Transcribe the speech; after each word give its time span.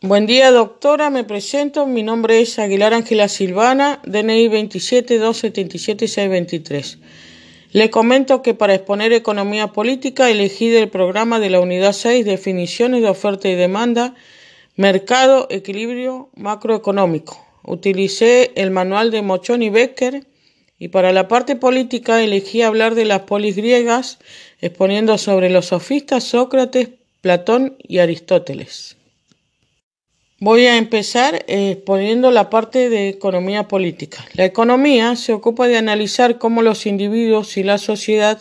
Buen 0.00 0.26
día, 0.26 0.52
doctora. 0.52 1.10
Me 1.10 1.24
presento. 1.24 1.84
Mi 1.84 2.04
nombre 2.04 2.40
es 2.40 2.60
Aguilar 2.60 2.94
Ángela 2.94 3.26
Silvana, 3.26 4.00
DNI 4.06 4.46
27 4.46 5.18
277 5.18 6.06
623. 6.06 6.98
Le 7.72 7.90
comento 7.90 8.40
que 8.40 8.54
para 8.54 8.76
exponer 8.76 9.12
economía 9.12 9.72
política 9.72 10.30
elegí 10.30 10.68
del 10.68 10.88
programa 10.88 11.40
de 11.40 11.50
la 11.50 11.58
unidad 11.58 11.94
6 11.94 12.24
definiciones 12.24 13.02
de 13.02 13.08
oferta 13.08 13.48
y 13.48 13.56
demanda, 13.56 14.14
mercado, 14.76 15.48
equilibrio 15.50 16.28
macroeconómico. 16.36 17.44
Utilicé 17.64 18.52
el 18.54 18.70
manual 18.70 19.10
de 19.10 19.22
Mochón 19.22 19.62
y 19.62 19.68
Becker 19.68 20.28
y 20.78 20.88
para 20.88 21.12
la 21.12 21.26
parte 21.26 21.56
política 21.56 22.22
elegí 22.22 22.62
hablar 22.62 22.94
de 22.94 23.04
las 23.04 23.22
polis 23.22 23.56
griegas, 23.56 24.20
exponiendo 24.60 25.18
sobre 25.18 25.50
los 25.50 25.66
sofistas 25.66 26.22
Sócrates, 26.22 26.90
Platón 27.20 27.76
y 27.82 27.98
Aristóteles. 27.98 28.97
Voy 30.40 30.66
a 30.66 30.76
empezar 30.76 31.44
exponiendo 31.48 32.30
la 32.30 32.48
parte 32.48 32.90
de 32.90 33.08
economía 33.08 33.66
política. 33.66 34.24
La 34.34 34.44
economía 34.44 35.16
se 35.16 35.32
ocupa 35.32 35.66
de 35.66 35.76
analizar 35.76 36.38
cómo 36.38 36.62
los 36.62 36.86
individuos 36.86 37.56
y 37.56 37.64
la 37.64 37.76
sociedad 37.76 38.40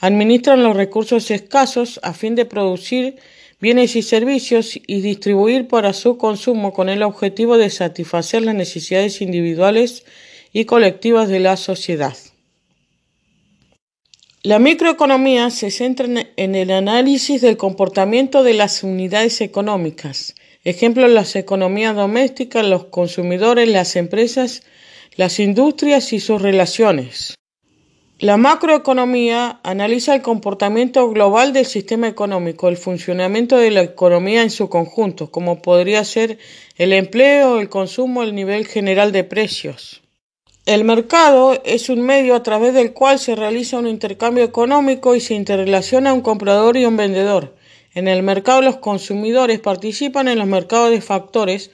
administran 0.00 0.64
los 0.64 0.76
recursos 0.76 1.30
escasos 1.30 2.00
a 2.02 2.12
fin 2.12 2.34
de 2.34 2.44
producir 2.44 3.20
bienes 3.60 3.94
y 3.94 4.02
servicios 4.02 4.80
y 4.84 5.00
distribuir 5.00 5.68
para 5.68 5.92
su 5.92 6.18
consumo 6.18 6.72
con 6.72 6.88
el 6.88 7.04
objetivo 7.04 7.56
de 7.56 7.70
satisfacer 7.70 8.42
las 8.42 8.56
necesidades 8.56 9.20
individuales 9.20 10.04
y 10.52 10.64
colectivas 10.64 11.28
de 11.28 11.38
la 11.38 11.56
sociedad. 11.56 12.16
La 14.42 14.58
microeconomía 14.58 15.50
se 15.50 15.70
centra 15.70 16.08
en 16.36 16.54
el 16.56 16.72
análisis 16.72 17.40
del 17.42 17.56
comportamiento 17.56 18.42
de 18.42 18.54
las 18.54 18.82
unidades 18.82 19.40
económicas, 19.40 20.34
ejemplo 20.64 21.06
las 21.08 21.36
economías 21.36 21.94
domésticas, 21.94 22.66
los 22.66 22.86
consumidores, 22.86 23.68
las 23.68 23.96
empresas, 23.96 24.62
las 25.16 25.40
industrias 25.40 26.12
y 26.12 26.20
sus 26.20 26.40
relaciones. 26.40 27.34
La 28.20 28.36
macroeconomía 28.36 29.60
analiza 29.62 30.12
el 30.12 30.22
comportamiento 30.22 31.08
global 31.08 31.52
del 31.52 31.66
sistema 31.66 32.08
económico, 32.08 32.68
el 32.68 32.76
funcionamiento 32.76 33.56
de 33.56 33.70
la 33.70 33.82
economía 33.82 34.42
en 34.42 34.50
su 34.50 34.68
conjunto, 34.68 35.30
como 35.30 35.62
podría 35.62 36.02
ser 36.04 36.38
el 36.76 36.92
empleo, 36.92 37.60
el 37.60 37.68
consumo, 37.68 38.24
el 38.24 38.34
nivel 38.34 38.66
general 38.66 39.12
de 39.12 39.22
precios. 39.22 40.02
El 40.66 40.82
mercado 40.82 41.62
es 41.64 41.88
un 41.90 42.02
medio 42.02 42.34
a 42.34 42.42
través 42.42 42.74
del 42.74 42.92
cual 42.92 43.20
se 43.20 43.36
realiza 43.36 43.78
un 43.78 43.86
intercambio 43.86 44.42
económico 44.42 45.14
y 45.14 45.20
se 45.20 45.34
interrelaciona 45.34 46.12
un 46.12 46.20
comprador 46.20 46.76
y 46.76 46.84
un 46.86 46.96
vendedor. 46.96 47.54
En 47.98 48.06
el 48.06 48.22
mercado 48.22 48.62
los 48.62 48.76
consumidores 48.76 49.58
participan 49.58 50.28
en 50.28 50.38
los 50.38 50.46
mercados 50.46 50.90
de 50.90 51.00
factores, 51.00 51.72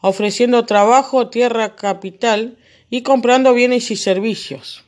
ofreciendo 0.00 0.64
trabajo, 0.64 1.28
tierra, 1.28 1.76
capital 1.76 2.56
y 2.88 3.02
comprando 3.02 3.52
bienes 3.52 3.90
y 3.90 3.96
servicios. 3.96 4.84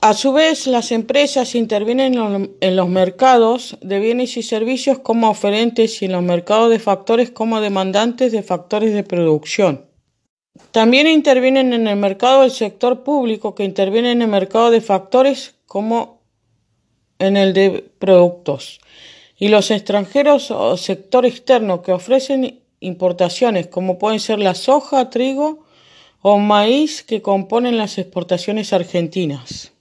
A 0.00 0.14
su 0.14 0.32
vez, 0.32 0.66
las 0.66 0.90
empresas 0.90 1.54
intervienen 1.54 2.50
en 2.60 2.74
los 2.74 2.88
mercados 2.88 3.78
de 3.82 4.00
bienes 4.00 4.36
y 4.36 4.42
servicios 4.42 4.98
como 4.98 5.30
oferentes 5.30 6.02
y 6.02 6.06
en 6.06 6.12
los 6.12 6.24
mercados 6.24 6.70
de 6.70 6.80
factores 6.80 7.30
como 7.30 7.60
demandantes 7.60 8.32
de 8.32 8.42
factores 8.42 8.92
de 8.94 9.04
producción. 9.04 9.84
También 10.72 11.06
intervienen 11.06 11.72
en 11.72 11.86
el 11.86 11.96
mercado 11.96 12.40
del 12.40 12.50
sector 12.50 13.04
público, 13.04 13.54
que 13.54 13.62
interviene 13.62 14.10
en 14.10 14.22
el 14.22 14.28
mercado 14.28 14.72
de 14.72 14.80
factores 14.80 15.54
como 15.66 16.20
en 17.20 17.36
el 17.36 17.52
de 17.52 17.88
productos. 18.00 18.80
Y 19.38 19.48
los 19.48 19.70
extranjeros 19.70 20.50
o 20.50 20.76
sector 20.76 21.26
externo 21.26 21.82
que 21.82 21.92
ofrecen 21.92 22.60
importaciones, 22.80 23.66
como 23.66 23.98
pueden 23.98 24.20
ser 24.20 24.38
la 24.38 24.54
soja, 24.54 25.10
trigo 25.10 25.64
o 26.22 26.38
maíz 26.38 27.02
que 27.02 27.22
componen 27.22 27.78
las 27.78 27.98
exportaciones 27.98 28.72
argentinas. 28.72 29.72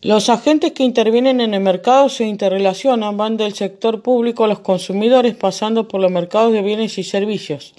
Los 0.00 0.28
agentes 0.28 0.70
que 0.72 0.84
intervienen 0.84 1.40
en 1.40 1.54
el 1.54 1.60
mercado 1.60 2.08
se 2.08 2.24
interrelacionan, 2.24 3.16
van 3.16 3.36
del 3.36 3.54
sector 3.54 4.00
público 4.00 4.44
a 4.44 4.48
los 4.48 4.60
consumidores 4.60 5.34
pasando 5.34 5.88
por 5.88 6.00
los 6.00 6.12
mercados 6.12 6.52
de 6.52 6.62
bienes 6.62 6.98
y 6.98 7.02
servicios. 7.02 7.74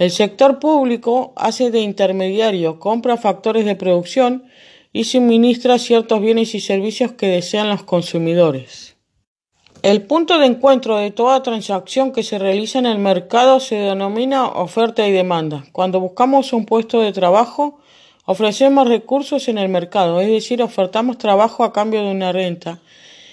El 0.00 0.10
sector 0.10 0.58
público 0.58 1.32
hace 1.36 1.70
de 1.70 1.80
intermediario, 1.82 2.80
compra 2.80 3.16
factores 3.16 3.64
de 3.66 3.76
producción 3.76 4.46
y 4.92 5.04
suministra 5.04 5.78
ciertos 5.78 6.20
bienes 6.20 6.56
y 6.56 6.60
servicios 6.60 7.12
que 7.12 7.28
desean 7.28 7.68
los 7.68 7.84
consumidores. 7.84 8.89
El 9.82 10.02
punto 10.02 10.38
de 10.38 10.44
encuentro 10.44 10.98
de 10.98 11.10
toda 11.10 11.42
transacción 11.42 12.12
que 12.12 12.22
se 12.22 12.38
realiza 12.38 12.78
en 12.78 12.84
el 12.84 12.98
mercado 12.98 13.60
se 13.60 13.76
denomina 13.76 14.46
oferta 14.46 15.06
y 15.08 15.10
demanda. 15.10 15.64
Cuando 15.72 16.00
buscamos 16.00 16.52
un 16.52 16.66
puesto 16.66 17.00
de 17.00 17.12
trabajo, 17.12 17.78
ofrecemos 18.26 18.86
recursos 18.86 19.48
en 19.48 19.56
el 19.56 19.70
mercado, 19.70 20.20
es 20.20 20.28
decir, 20.28 20.62
ofertamos 20.62 21.16
trabajo 21.16 21.64
a 21.64 21.72
cambio 21.72 22.02
de 22.02 22.10
una 22.10 22.30
renta 22.30 22.80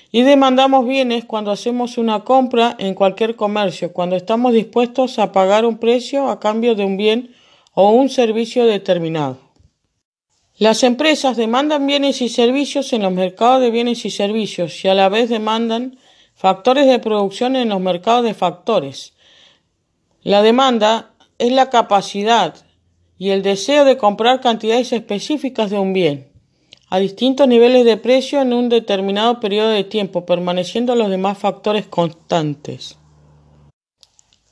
y 0.09 0.21
demandamos 0.21 0.87
bienes 0.87 1.25
cuando 1.25 1.51
hacemos 1.51 1.97
una 1.97 2.23
compra 2.23 2.77
en 2.79 2.93
cualquier 2.93 3.35
comercio, 3.35 3.91
cuando 3.91 4.15
estamos 4.15 4.53
dispuestos 4.53 5.19
a 5.19 5.33
pagar 5.33 5.65
un 5.65 5.77
precio 5.79 6.29
a 6.29 6.39
cambio 6.39 6.75
de 6.75 6.85
un 6.85 6.95
bien 6.95 7.35
o 7.73 7.89
un 7.91 8.07
servicio 8.07 8.65
determinado. 8.65 9.37
Las 10.57 10.83
empresas 10.83 11.35
demandan 11.35 11.85
bienes 11.85 12.21
y 12.21 12.29
servicios 12.29 12.93
en 12.93 13.01
los 13.01 13.11
mercados 13.11 13.59
de 13.59 13.69
bienes 13.69 14.05
y 14.05 14.11
servicios 14.11 14.85
y 14.85 14.87
a 14.87 14.93
la 14.93 15.09
vez 15.09 15.27
demandan 15.29 15.97
factores 16.37 16.85
de 16.85 16.99
producción 16.99 17.55
en 17.55 17.69
los 17.69 17.81
mercados 17.81 18.23
de 18.23 18.35
factores. 18.35 19.13
La 20.21 20.43
demanda 20.43 21.11
es 21.39 21.51
la 21.51 21.71
capacidad 21.71 22.55
y 23.17 23.31
el 23.31 23.41
deseo 23.41 23.85
de 23.85 23.97
comprar 23.97 24.39
cantidades 24.39 24.93
específicas 24.93 25.71
de 25.71 25.79
un 25.79 25.93
bien 25.93 26.27
a 26.89 26.99
distintos 26.99 27.47
niveles 27.47 27.83
de 27.83 27.97
precio 27.97 28.39
en 28.41 28.53
un 28.53 28.69
determinado 28.69 29.41
periodo 29.41 29.69
de 29.69 29.83
tiempo, 29.83 30.25
permaneciendo 30.25 30.95
los 30.95 31.09
demás 31.09 31.37
factores 31.37 31.85
constantes. 31.87 32.97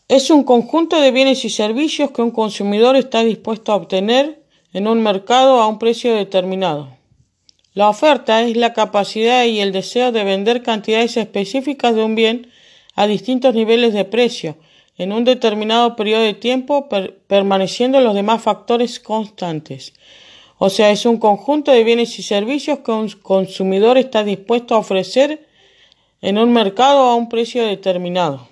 Es 0.09 0.29
un 0.29 0.43
conjunto 0.43 0.99
de 0.99 1.11
bienes 1.11 1.45
y 1.45 1.49
servicios 1.49 2.11
que 2.11 2.21
un 2.21 2.31
consumidor 2.31 2.97
está 2.97 3.23
dispuesto 3.23 3.71
a 3.71 3.75
obtener 3.75 4.43
en 4.73 4.87
un 4.87 5.01
mercado 5.01 5.61
a 5.61 5.67
un 5.67 5.79
precio 5.79 6.13
determinado. 6.13 6.94
La 7.75 7.89
oferta 7.89 8.41
es 8.41 8.55
la 8.55 8.71
capacidad 8.71 9.43
y 9.43 9.59
el 9.59 9.73
deseo 9.73 10.13
de 10.13 10.23
vender 10.23 10.63
cantidades 10.63 11.17
específicas 11.17 11.93
de 11.93 12.05
un 12.05 12.15
bien 12.15 12.49
a 12.95 13.05
distintos 13.05 13.53
niveles 13.53 13.93
de 13.93 14.05
precio 14.05 14.55
en 14.97 15.11
un 15.11 15.25
determinado 15.25 15.97
periodo 15.97 16.23
de 16.23 16.33
tiempo, 16.33 16.87
permaneciendo 17.27 17.99
los 17.99 18.15
demás 18.15 18.41
factores 18.41 19.01
constantes. 19.01 19.91
O 20.57 20.69
sea, 20.69 20.89
es 20.89 21.05
un 21.05 21.17
conjunto 21.17 21.73
de 21.73 21.83
bienes 21.83 22.17
y 22.17 22.23
servicios 22.23 22.79
que 22.79 22.91
un 22.91 23.09
consumidor 23.09 23.97
está 23.97 24.23
dispuesto 24.23 24.73
a 24.73 24.77
ofrecer 24.77 25.45
en 26.21 26.37
un 26.37 26.53
mercado 26.53 26.99
a 26.99 27.15
un 27.15 27.27
precio 27.27 27.61
determinado. 27.65 28.47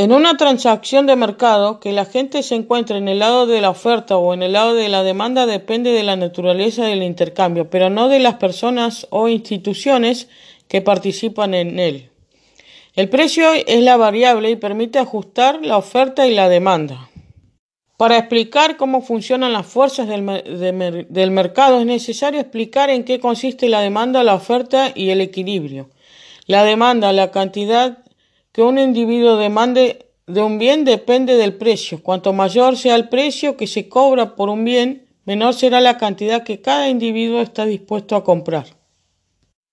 En 0.00 0.12
una 0.12 0.38
transacción 0.38 1.04
de 1.04 1.14
mercado, 1.14 1.78
que 1.78 1.92
la 1.92 2.06
gente 2.06 2.42
se 2.42 2.54
encuentre 2.54 2.96
en 2.96 3.06
el 3.06 3.18
lado 3.18 3.46
de 3.46 3.60
la 3.60 3.68
oferta 3.68 4.16
o 4.16 4.32
en 4.32 4.42
el 4.42 4.54
lado 4.54 4.72
de 4.72 4.88
la 4.88 5.02
demanda 5.02 5.44
depende 5.44 5.90
de 5.92 6.02
la 6.02 6.16
naturaleza 6.16 6.86
del 6.86 7.02
intercambio, 7.02 7.68
pero 7.68 7.90
no 7.90 8.08
de 8.08 8.18
las 8.18 8.36
personas 8.36 9.06
o 9.10 9.28
instituciones 9.28 10.30
que 10.68 10.80
participan 10.80 11.52
en 11.52 11.78
él. 11.78 12.08
El 12.94 13.10
precio 13.10 13.52
es 13.52 13.82
la 13.82 13.98
variable 13.98 14.50
y 14.50 14.56
permite 14.56 14.98
ajustar 14.98 15.60
la 15.62 15.76
oferta 15.76 16.26
y 16.26 16.32
la 16.32 16.48
demanda. 16.48 17.10
Para 17.98 18.16
explicar 18.16 18.78
cómo 18.78 19.02
funcionan 19.02 19.52
las 19.52 19.66
fuerzas 19.66 20.08
del, 20.08 21.06
del, 21.10 21.30
mercado 21.30 21.78
es 21.78 21.84
necesario 21.84 22.40
explicar 22.40 22.88
en 22.88 23.04
qué 23.04 23.20
consiste 23.20 23.68
la 23.68 23.82
demanda, 23.82 24.24
la 24.24 24.32
oferta 24.32 24.92
y 24.94 25.10
el 25.10 25.20
equilibrio. 25.20 25.90
La 26.46 26.64
demanda, 26.64 27.12
la 27.12 27.30
cantidad 27.30 27.98
que 28.52 28.62
un 28.62 28.78
individuo 28.78 29.36
demande 29.36 30.06
de 30.26 30.42
un 30.42 30.58
bien 30.58 30.84
depende 30.84 31.36
del 31.36 31.54
precio. 31.54 32.02
Cuanto 32.02 32.32
mayor 32.32 32.76
sea 32.76 32.96
el 32.96 33.08
precio 33.08 33.56
que 33.56 33.66
se 33.66 33.88
cobra 33.88 34.36
por 34.36 34.48
un 34.48 34.64
bien, 34.64 35.06
menor 35.24 35.54
será 35.54 35.80
la 35.80 35.98
cantidad 35.98 36.42
que 36.42 36.60
cada 36.60 36.88
individuo 36.88 37.40
está 37.40 37.66
dispuesto 37.66 38.16
a 38.16 38.24
comprar. 38.24 38.66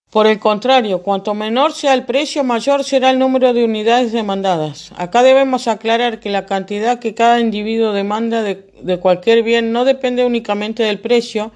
Por 0.09 0.25
el 0.25 0.39
contrario, 0.39 1.03
cuanto 1.03 1.33
menor 1.33 1.73
sea 1.73 1.93
el 1.93 2.05
precio, 2.05 2.43
mayor 2.45 2.85
será 2.85 3.09
el 3.09 3.19
número 3.19 3.53
de 3.53 3.65
unidades 3.65 4.13
demandadas. 4.13 4.91
Acá 4.95 5.21
debemos 5.21 5.67
aclarar 5.67 6.21
que 6.21 6.29
la 6.29 6.45
cantidad 6.45 6.99
que 6.99 7.13
cada 7.13 7.41
individuo 7.41 7.91
demanda 7.91 8.41
de, 8.41 8.97
cualquier 8.99 9.43
bien 9.43 9.73
no 9.73 9.83
depende 9.83 10.23
únicamente 10.23 10.83
del 10.83 10.99
precio, 10.99 11.51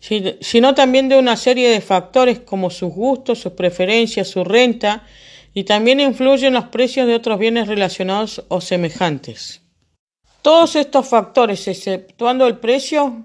sino 0.00 0.74
también 0.74 1.08
de 1.08 1.18
una 1.18 1.34
serie 1.34 1.70
de 1.70 1.80
factores 1.80 2.40
como 2.40 2.68
sus 2.68 2.92
gustos, 2.92 3.38
sus 3.38 3.52
preferencias, 3.52 4.28
su 4.28 4.44
renta, 4.44 5.04
y 5.54 5.64
también 5.64 6.00
influyen 6.00 6.52
los 6.52 6.66
precios 6.66 7.06
de 7.06 7.14
otros 7.14 7.38
bienes 7.38 7.68
relacionados 7.68 8.44
o 8.48 8.60
semejantes. 8.60 9.62
Todos 10.42 10.76
estos 10.76 11.08
factores, 11.08 11.66
exceptuando 11.68 12.46
el 12.46 12.58
precio, 12.58 13.24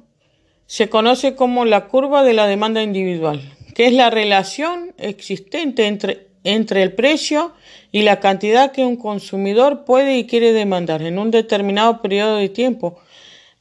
se 0.67 0.87
conoce 0.87 1.35
como 1.35 1.65
la 1.65 1.87
curva 1.87 2.23
de 2.23 2.33
la 2.33 2.47
demanda 2.47 2.81
individual 2.81 3.41
que 3.79 3.87
es 3.87 3.93
la 3.93 4.09
relación 4.09 4.93
existente 4.97 5.87
entre, 5.87 6.27
entre 6.43 6.83
el 6.83 6.91
precio 6.91 7.53
y 7.93 8.01
la 8.01 8.19
cantidad 8.19 8.73
que 8.73 8.83
un 8.83 8.97
consumidor 8.97 9.85
puede 9.85 10.17
y 10.17 10.27
quiere 10.27 10.51
demandar 10.51 11.01
en 11.01 11.17
un 11.17 11.31
determinado 11.31 12.01
periodo 12.01 12.35
de 12.35 12.49
tiempo. 12.49 12.99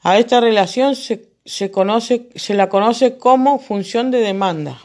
A 0.03 0.19
esta 0.19 0.41
relación 0.41 0.97
se, 0.97 1.29
se, 1.45 1.71
conoce, 1.71 2.31
se 2.35 2.55
la 2.55 2.69
conoce 2.69 3.17
como 3.17 3.61
función 3.61 4.11
de 4.11 4.19
demanda. 4.19 4.83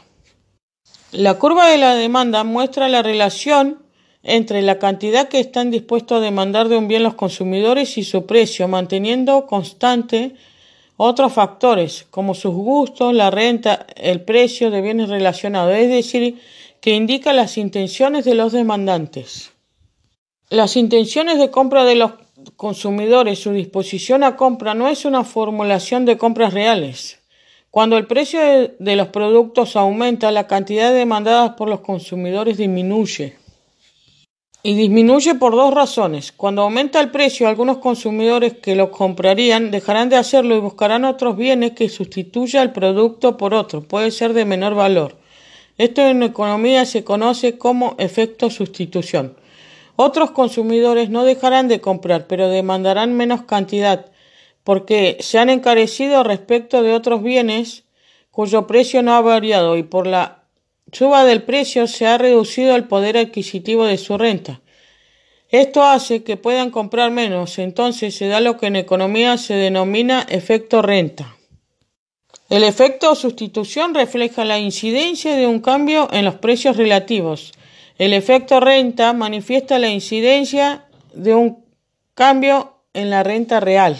La 1.14 1.34
curva 1.34 1.68
de 1.70 1.78
la 1.78 1.94
demanda 1.94 2.42
muestra 2.42 2.88
la 2.88 3.00
relación 3.00 3.84
entre 4.24 4.62
la 4.62 4.80
cantidad 4.80 5.28
que 5.28 5.38
están 5.38 5.70
dispuestos 5.70 6.18
a 6.18 6.20
demandar 6.20 6.68
de 6.68 6.76
un 6.76 6.88
bien 6.88 7.04
los 7.04 7.14
consumidores 7.14 7.96
y 7.98 8.02
su 8.02 8.26
precio, 8.26 8.66
manteniendo 8.66 9.46
constante 9.46 10.34
otros 10.96 11.32
factores 11.32 12.04
como 12.10 12.34
sus 12.34 12.52
gustos, 12.52 13.14
la 13.14 13.30
renta, 13.30 13.86
el 13.94 14.22
precio 14.22 14.72
de 14.72 14.80
bienes 14.80 15.08
relacionados, 15.08 15.76
es 15.76 15.88
decir, 15.88 16.40
que 16.80 16.96
indica 16.96 17.32
las 17.32 17.58
intenciones 17.58 18.24
de 18.24 18.34
los 18.34 18.50
demandantes. 18.50 19.52
Las 20.50 20.76
intenciones 20.76 21.38
de 21.38 21.52
compra 21.52 21.84
de 21.84 21.94
los 21.94 22.10
consumidores, 22.56 23.38
su 23.38 23.52
disposición 23.52 24.24
a 24.24 24.34
compra 24.34 24.74
no 24.74 24.88
es 24.88 25.04
una 25.04 25.22
formulación 25.22 26.06
de 26.06 26.18
compras 26.18 26.52
reales. 26.52 27.20
Cuando 27.74 27.96
el 27.96 28.06
precio 28.06 28.38
de, 28.78 28.94
los 28.94 29.08
productos 29.08 29.74
aumenta, 29.74 30.30
la 30.30 30.46
cantidad 30.46 30.94
demandada 30.94 31.56
por 31.56 31.68
los 31.68 31.80
consumidores 31.80 32.56
disminuye. 32.56 33.36
Y 34.62 34.76
disminuye 34.76 35.34
por 35.34 35.56
dos 35.56 35.74
razones. 35.74 36.30
Cuando 36.30 36.62
aumenta 36.62 37.00
el 37.00 37.10
precio, 37.10 37.48
algunos 37.48 37.78
consumidores 37.78 38.52
que 38.58 38.76
los 38.76 38.90
comprarían 38.90 39.72
dejarán 39.72 40.08
de 40.08 40.14
hacerlo 40.14 40.54
y 40.54 40.60
buscarán 40.60 41.04
otros 41.04 41.36
bienes 41.36 41.72
que 41.72 41.88
sustituya 41.88 42.62
el 42.62 42.70
producto 42.70 43.36
por 43.36 43.54
otro. 43.54 43.82
Puede 43.82 44.12
ser 44.12 44.34
de 44.34 44.44
menor 44.44 44.76
valor. 44.76 45.16
Esto 45.76 46.02
en 46.02 46.22
economía 46.22 46.86
se 46.86 47.02
conoce 47.02 47.58
como 47.58 47.96
efecto 47.98 48.50
sustitución. 48.50 49.34
Otros 49.96 50.30
consumidores 50.30 51.10
no 51.10 51.24
dejarán 51.24 51.66
de 51.66 51.80
comprar, 51.80 52.28
pero 52.28 52.48
demandarán 52.48 53.16
menos 53.16 53.42
cantidad, 53.42 54.12
porque 54.64 55.18
se 55.20 55.38
han 55.38 55.50
encarecido 55.50 56.24
respecto 56.24 56.82
de 56.82 56.94
otros 56.94 57.22
bienes 57.22 57.84
cuyo 58.30 58.66
precio 58.66 59.02
no 59.02 59.14
ha 59.14 59.20
variado 59.20 59.76
y 59.76 59.84
por 59.84 60.06
la 60.06 60.42
suba 60.90 61.24
del 61.24 61.42
precio 61.42 61.86
se 61.86 62.06
ha 62.06 62.18
reducido 62.18 62.74
el 62.74 62.84
poder 62.84 63.16
adquisitivo 63.16 63.84
de 63.84 63.98
su 63.98 64.18
renta. 64.18 64.60
Esto 65.50 65.84
hace 65.84 66.24
que 66.24 66.36
puedan 66.36 66.70
comprar 66.70 67.12
menos, 67.12 67.58
entonces 67.58 68.16
se 68.16 68.26
da 68.26 68.40
lo 68.40 68.56
que 68.56 68.66
en 68.66 68.76
economía 68.76 69.38
se 69.38 69.54
denomina 69.54 70.26
efecto 70.28 70.82
renta. 70.82 71.36
El 72.50 72.64
efecto 72.64 73.14
sustitución 73.14 73.94
refleja 73.94 74.44
la 74.44 74.58
incidencia 74.58 75.36
de 75.36 75.46
un 75.46 75.60
cambio 75.60 76.08
en 76.12 76.24
los 76.24 76.36
precios 76.36 76.76
relativos. 76.76 77.52
El 77.98 78.12
efecto 78.12 78.60
renta 78.60 79.12
manifiesta 79.12 79.78
la 79.78 79.88
incidencia 79.88 80.86
de 81.14 81.34
un 81.34 81.64
cambio 82.14 82.74
en 82.92 83.10
la 83.10 83.22
renta 83.22 83.60
real. 83.60 83.96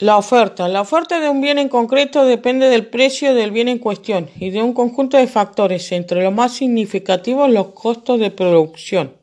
La 0.00 0.16
oferta. 0.16 0.66
La 0.66 0.80
oferta 0.80 1.20
de 1.20 1.28
un 1.28 1.40
bien 1.40 1.56
en 1.58 1.68
concreto 1.68 2.24
depende 2.24 2.68
del 2.68 2.86
precio 2.86 3.32
del 3.32 3.52
bien 3.52 3.68
en 3.68 3.78
cuestión 3.78 4.28
y 4.40 4.50
de 4.50 4.60
un 4.60 4.72
conjunto 4.72 5.16
de 5.16 5.28
factores, 5.28 5.92
entre 5.92 6.24
los 6.24 6.34
más 6.34 6.52
significativos 6.52 7.48
los 7.48 7.68
costos 7.68 8.18
de 8.18 8.32
producción. 8.32 9.14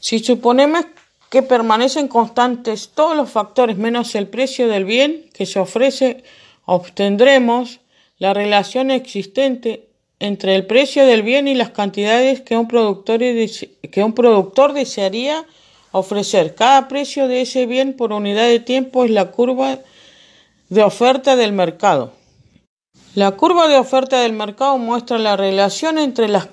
Si 0.00 0.18
suponemos 0.18 0.86
que 1.30 1.42
permanecen 1.42 2.08
constantes 2.08 2.90
todos 2.94 3.16
los 3.16 3.30
factores 3.30 3.76
menos 3.76 4.16
el 4.16 4.26
precio 4.26 4.66
del 4.66 4.84
bien 4.84 5.30
que 5.32 5.46
se 5.46 5.60
ofrece, 5.60 6.24
obtendremos 6.64 7.78
la 8.18 8.34
relación 8.34 8.90
existente 8.90 9.88
entre 10.18 10.56
el 10.56 10.66
precio 10.66 11.06
del 11.06 11.22
bien 11.22 11.46
y 11.46 11.54
las 11.54 11.70
cantidades 11.70 12.40
que 12.40 12.56
un 12.56 12.66
productor, 12.66 13.20
que 13.20 14.04
un 14.04 14.14
productor 14.14 14.72
desearía 14.72 15.46
ofrecer. 15.98 16.54
Cada 16.54 16.88
precio 16.88 17.26
de 17.26 17.40
ese 17.40 17.66
bien 17.66 17.94
por 17.94 18.12
unidad 18.12 18.46
de 18.46 18.60
tiempo 18.60 19.04
es 19.04 19.10
la 19.10 19.30
curva 19.30 19.78
de 20.68 20.82
oferta 20.82 21.36
del 21.36 21.52
mercado. 21.52 22.12
La 23.14 23.30
curva 23.32 23.66
de 23.68 23.78
oferta 23.78 24.20
del 24.20 24.34
mercado 24.34 24.76
muestra 24.78 25.18
la 25.18 25.36
relación 25.36 25.98
entre 25.98 26.28
la 26.28 26.48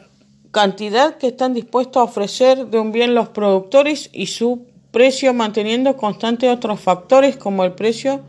cantidad 0.51 1.17
que 1.17 1.27
están 1.27 1.53
dispuestos 1.53 1.99
a 1.99 2.03
ofrecer 2.03 2.67
de 2.67 2.79
un 2.79 2.91
bien 2.91 3.15
los 3.15 3.29
productores 3.29 4.09
y 4.13 4.27
su 4.27 4.65
precio 4.91 5.33
manteniendo 5.33 5.97
constante 5.97 6.49
otros 6.49 6.79
factores 6.79 7.35
como 7.35 7.65
el 7.65 7.73
precio 7.73 8.21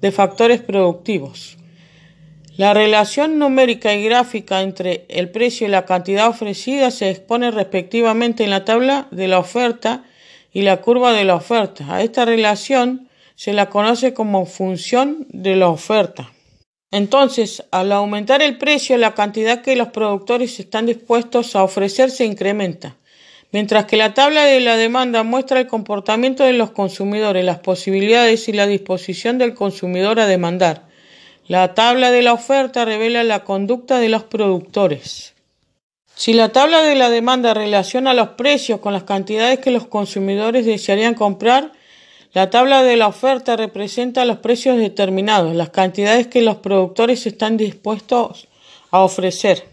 de 0.00 0.12
factores 0.12 0.60
productivos. 0.60 1.56
La 2.56 2.74
relación 2.74 3.38
numérica 3.38 3.94
y 3.94 4.04
gráfica 4.04 4.60
entre 4.60 5.06
el 5.08 5.30
precio 5.30 5.66
y 5.66 5.70
la 5.70 5.86
cantidad 5.86 6.28
ofrecida 6.28 6.90
se 6.90 7.08
expone 7.08 7.50
respectivamente 7.50 8.44
en 8.44 8.50
la 8.50 8.66
tabla 8.66 9.08
de 9.10 9.28
la 9.28 9.38
oferta 9.38 10.04
y 10.52 10.62
la 10.62 10.78
curva 10.78 11.12
de 11.12 11.24
la 11.24 11.36
oferta. 11.36 11.94
A 11.94 12.02
esta 12.02 12.24
relación 12.24 13.08
se 13.36 13.52
la 13.52 13.70
conoce 13.70 14.12
como 14.12 14.46
función 14.46 15.26
de 15.30 15.56
la 15.56 15.68
oferta. 15.68 16.30
Entonces, 16.90 17.64
al 17.70 17.92
aumentar 17.92 18.42
el 18.42 18.58
precio, 18.58 18.96
la 18.96 19.14
cantidad 19.14 19.62
que 19.62 19.76
los 19.76 19.88
productores 19.88 20.58
están 20.58 20.86
dispuestos 20.86 21.54
a 21.54 21.62
ofrecer 21.62 22.10
se 22.10 22.24
incrementa, 22.24 22.96
mientras 23.52 23.86
que 23.86 23.96
la 23.96 24.12
tabla 24.12 24.44
de 24.44 24.60
la 24.60 24.76
demanda 24.76 25.22
muestra 25.22 25.60
el 25.60 25.68
comportamiento 25.68 26.42
de 26.42 26.52
los 26.52 26.72
consumidores, 26.72 27.44
las 27.44 27.60
posibilidades 27.60 28.48
y 28.48 28.52
la 28.52 28.66
disposición 28.66 29.38
del 29.38 29.54
consumidor 29.54 30.18
a 30.18 30.26
demandar. 30.26 30.88
La 31.46 31.74
tabla 31.74 32.10
de 32.10 32.22
la 32.22 32.32
oferta 32.32 32.84
revela 32.84 33.22
la 33.24 33.44
conducta 33.44 33.98
de 33.98 34.08
los 34.08 34.24
productores. 34.24 35.34
Si 36.20 36.34
la 36.34 36.50
tabla 36.50 36.82
de 36.82 36.96
la 36.96 37.08
demanda 37.08 37.54
relaciona 37.54 38.12
los 38.12 38.28
precios 38.36 38.80
con 38.80 38.92
las 38.92 39.04
cantidades 39.04 39.58
que 39.58 39.70
los 39.70 39.86
consumidores 39.86 40.66
desearían 40.66 41.14
comprar, 41.14 41.72
la 42.34 42.50
tabla 42.50 42.82
de 42.82 42.98
la 42.98 43.06
oferta 43.06 43.56
representa 43.56 44.26
los 44.26 44.36
precios 44.36 44.76
determinados, 44.76 45.54
las 45.54 45.70
cantidades 45.70 46.26
que 46.26 46.42
los 46.42 46.56
productores 46.56 47.26
están 47.26 47.56
dispuestos 47.56 48.48
a 48.90 48.98
ofrecer. 48.98 49.64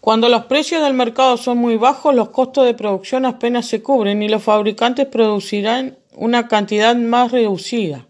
Cuando 0.00 0.28
los 0.28 0.46
precios 0.46 0.82
del 0.82 0.94
mercado 0.94 1.36
son 1.36 1.58
muy 1.58 1.76
bajos, 1.76 2.12
los 2.12 2.30
costos 2.30 2.64
de 2.64 2.74
producción 2.74 3.24
apenas 3.24 3.66
se 3.66 3.84
cubren 3.84 4.20
y 4.20 4.28
los 4.28 4.42
fabricantes 4.42 5.06
producirán 5.06 5.96
una 6.16 6.48
cantidad 6.48 6.96
más 6.96 7.30
reducida. 7.30 8.08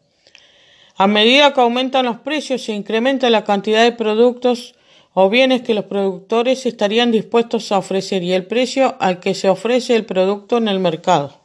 A 0.96 1.06
medida 1.06 1.52
que 1.52 1.60
aumentan 1.60 2.06
los 2.06 2.16
precios, 2.20 2.62
se 2.62 2.72
incrementa 2.72 3.28
la 3.28 3.44
cantidad 3.44 3.82
de 3.82 3.92
productos 3.92 4.74
o 5.14 5.28
bienes 5.28 5.62
que 5.62 5.74
los 5.74 5.84
productores 5.84 6.64
estarían 6.66 7.12
dispuestos 7.12 7.70
a 7.72 7.78
ofrecer 7.78 8.22
y 8.22 8.32
el 8.32 8.46
precio 8.46 8.96
al 8.98 9.20
que 9.20 9.34
se 9.34 9.48
ofrece 9.48 9.94
el 9.94 10.06
producto 10.06 10.56
en 10.56 10.68
el 10.68 10.78
mercado. 10.78 11.42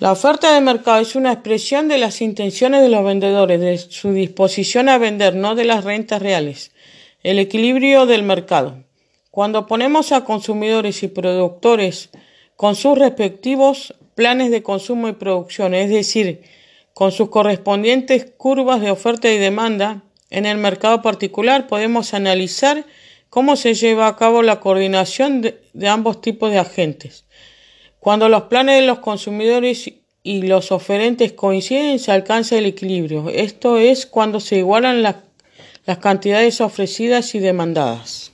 La 0.00 0.10
oferta 0.10 0.52
de 0.52 0.60
mercado 0.60 1.00
es 1.00 1.14
una 1.14 1.32
expresión 1.32 1.86
de 1.86 1.98
las 1.98 2.20
intenciones 2.20 2.82
de 2.82 2.88
los 2.88 3.04
vendedores, 3.04 3.60
de 3.60 3.78
su 3.78 4.12
disposición 4.12 4.88
a 4.88 4.98
vender, 4.98 5.36
no 5.36 5.54
de 5.54 5.64
las 5.64 5.84
rentas 5.84 6.20
reales. 6.20 6.72
El 7.22 7.38
equilibrio 7.38 8.04
del 8.06 8.24
mercado. 8.24 8.82
Cuando 9.30 9.68
ponemos 9.68 10.10
a 10.10 10.24
consumidores 10.24 11.04
y 11.04 11.08
productores 11.08 12.10
con 12.56 12.74
sus 12.74 12.98
respectivos 12.98 13.94
planes 14.16 14.50
de 14.50 14.64
consumo 14.64 15.08
y 15.08 15.12
producción, 15.12 15.72
es 15.72 15.88
decir, 15.88 16.42
con 16.94 17.12
sus 17.12 17.28
correspondientes 17.30 18.32
curvas 18.36 18.80
de 18.80 18.90
oferta 18.90 19.32
y 19.32 19.38
demanda, 19.38 20.02
en 20.32 20.46
el 20.46 20.56
mercado 20.56 21.02
particular 21.02 21.66
podemos 21.66 22.14
analizar 22.14 22.86
cómo 23.28 23.54
se 23.54 23.74
lleva 23.74 24.06
a 24.06 24.16
cabo 24.16 24.42
la 24.42 24.60
coordinación 24.60 25.42
de, 25.42 25.88
ambos 25.88 26.22
tipos 26.22 26.50
de 26.50 26.58
agentes. 26.58 27.26
Cuando 28.00 28.28
los 28.28 28.44
planes 28.44 28.80
de 28.80 28.86
los 28.86 28.98
consumidores 28.98 29.92
y 30.22 30.42
los 30.42 30.72
oferentes 30.72 31.32
coinciden, 31.32 31.98
se 31.98 32.12
alcanza 32.12 32.56
el 32.56 32.66
equilibrio. 32.66 33.28
Esto 33.28 33.76
es 33.76 34.06
cuando 34.06 34.40
se 34.40 34.56
igualan 34.56 35.02
las 35.02 35.98
cantidades 36.00 36.60
ofrecidas 36.60 37.34
y 37.34 37.38
demandadas. 37.38 38.32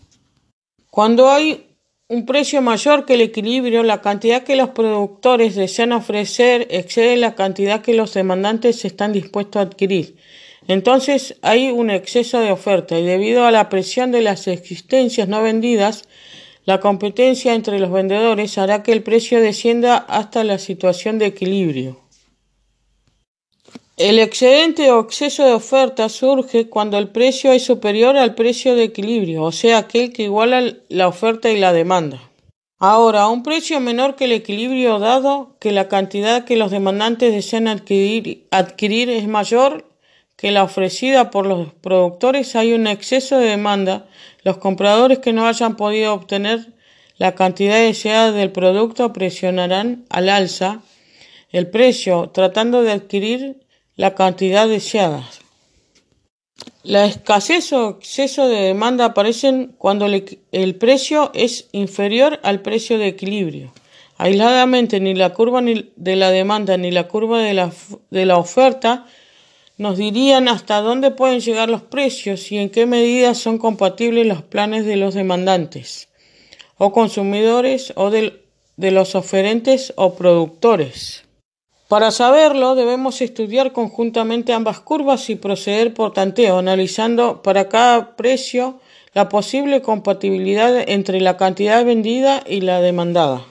Cuando 0.90 1.30
hay 1.30 1.66
un 2.08 2.26
precio 2.26 2.62
mayor 2.62 3.06
que 3.06 3.14
el 3.14 3.22
equilibrio, 3.22 3.82
la 3.82 4.00
cantidad 4.00 4.44
que 4.44 4.56
los 4.56 4.70
productores 4.70 5.56
desean 5.56 5.92
ofrecer 5.92 6.68
excede 6.70 7.16
la 7.16 7.34
cantidad 7.34 7.82
que 7.82 7.92
los 7.92 8.14
demandantes 8.14 8.84
están 8.84 9.12
dispuestos 9.12 9.60
a 9.60 9.62
adquirir. 9.62 10.16
Entonces 10.68 11.36
hay 11.40 11.70
un 11.70 11.90
exceso 11.90 12.40
de 12.40 12.52
oferta 12.52 12.98
y 12.98 13.04
debido 13.04 13.46
a 13.46 13.50
la 13.50 13.70
presión 13.70 14.12
de 14.12 14.20
las 14.20 14.46
existencias 14.46 15.26
no 15.26 15.42
vendidas, 15.42 16.04
la 16.66 16.78
competencia 16.78 17.54
entre 17.54 17.80
los 17.80 17.90
vendedores 17.90 18.58
hará 18.58 18.82
que 18.82 18.92
el 18.92 19.02
precio 19.02 19.40
descienda 19.40 19.96
hasta 19.96 20.44
la 20.44 20.58
situación 20.58 21.18
de 21.18 21.24
equilibrio. 21.24 21.98
El 23.96 24.18
excedente 24.18 24.92
o 24.92 25.00
exceso 25.00 25.44
de 25.44 25.54
oferta 25.54 26.10
surge 26.10 26.68
cuando 26.68 26.98
el 26.98 27.08
precio 27.08 27.50
es 27.52 27.64
superior 27.64 28.18
al 28.18 28.34
precio 28.34 28.76
de 28.76 28.84
equilibrio, 28.84 29.44
o 29.44 29.52
sea, 29.52 29.78
aquel 29.78 30.12
que 30.12 30.24
iguala 30.24 30.74
la 30.88 31.08
oferta 31.08 31.50
y 31.50 31.58
la 31.58 31.72
demanda. 31.72 32.20
Ahora, 32.78 33.26
un 33.26 33.42
precio 33.42 33.80
menor 33.80 34.14
que 34.14 34.26
el 34.26 34.32
equilibrio 34.32 35.00
dado 35.00 35.56
que 35.58 35.72
la 35.72 35.88
cantidad 35.88 36.44
que 36.44 36.56
los 36.56 36.70
demandantes 36.70 37.32
desean 37.32 37.66
adquirir 37.66 39.10
es 39.10 39.26
mayor, 39.26 39.87
que 40.38 40.52
la 40.52 40.62
ofrecida 40.62 41.30
por 41.30 41.46
los 41.46 41.74
productores 41.74 42.54
hay 42.54 42.72
un 42.72 42.86
exceso 42.86 43.38
de 43.38 43.46
demanda, 43.46 44.06
los 44.44 44.58
compradores 44.58 45.18
que 45.18 45.32
no 45.32 45.48
hayan 45.48 45.76
podido 45.76 46.14
obtener 46.14 46.74
la 47.16 47.34
cantidad 47.34 47.80
deseada 47.80 48.30
del 48.30 48.52
producto 48.52 49.12
presionarán 49.12 50.04
al 50.08 50.28
alza 50.28 50.80
el 51.50 51.66
precio, 51.66 52.30
tratando 52.32 52.82
de 52.82 52.92
adquirir 52.92 53.56
la 53.96 54.14
cantidad 54.14 54.68
deseada. 54.68 55.28
La 56.84 57.06
escasez 57.06 57.72
o 57.72 57.98
exceso 57.98 58.46
de 58.46 58.60
demanda 58.60 59.06
aparecen 59.06 59.74
cuando 59.76 60.06
el, 60.06 60.74
precio 60.76 61.32
es 61.34 61.68
inferior 61.72 62.38
al 62.44 62.60
precio 62.60 62.96
de 62.96 63.08
equilibrio. 63.08 63.72
Aisladamente, 64.18 65.00
ni 65.00 65.16
la 65.16 65.34
curva 65.34 65.60
de 65.62 66.16
la 66.16 66.30
demanda 66.30 66.76
ni 66.76 66.92
la 66.92 67.08
curva 67.08 67.40
de 67.40 67.54
la, 67.54 67.72
de 68.10 68.24
la 68.24 68.36
oferta 68.36 69.06
nos 69.78 69.96
dirían 69.96 70.48
hasta 70.48 70.80
dónde 70.80 71.12
pueden 71.12 71.40
llegar 71.40 71.70
los 71.70 71.82
precios 71.82 72.50
y 72.52 72.58
en 72.58 72.68
qué 72.68 72.84
medida 72.84 73.34
son 73.34 73.58
compatibles 73.58 74.26
los 74.26 74.42
planes 74.42 74.84
de 74.84 74.96
los 74.96 75.14
demandantes 75.14 76.08
o 76.76 76.92
consumidores 76.92 77.92
o 77.96 78.10
de, 78.10 78.44
de 78.76 78.90
los 78.90 79.14
oferentes 79.14 79.92
o 79.96 80.14
productores. 80.14 81.24
Para 81.88 82.10
saberlo 82.10 82.74
debemos 82.74 83.22
estudiar 83.22 83.72
conjuntamente 83.72 84.52
ambas 84.52 84.80
curvas 84.80 85.30
y 85.30 85.36
proceder 85.36 85.94
por 85.94 86.12
tanteo, 86.12 86.58
analizando 86.58 87.40
para 87.40 87.68
cada 87.68 88.14
precio 88.16 88.80
la 89.14 89.28
posible 89.28 89.80
compatibilidad 89.80 90.88
entre 90.88 91.20
la 91.20 91.36
cantidad 91.36 91.84
vendida 91.84 92.42
y 92.46 92.60
la 92.60 92.80
demandada. 92.80 93.46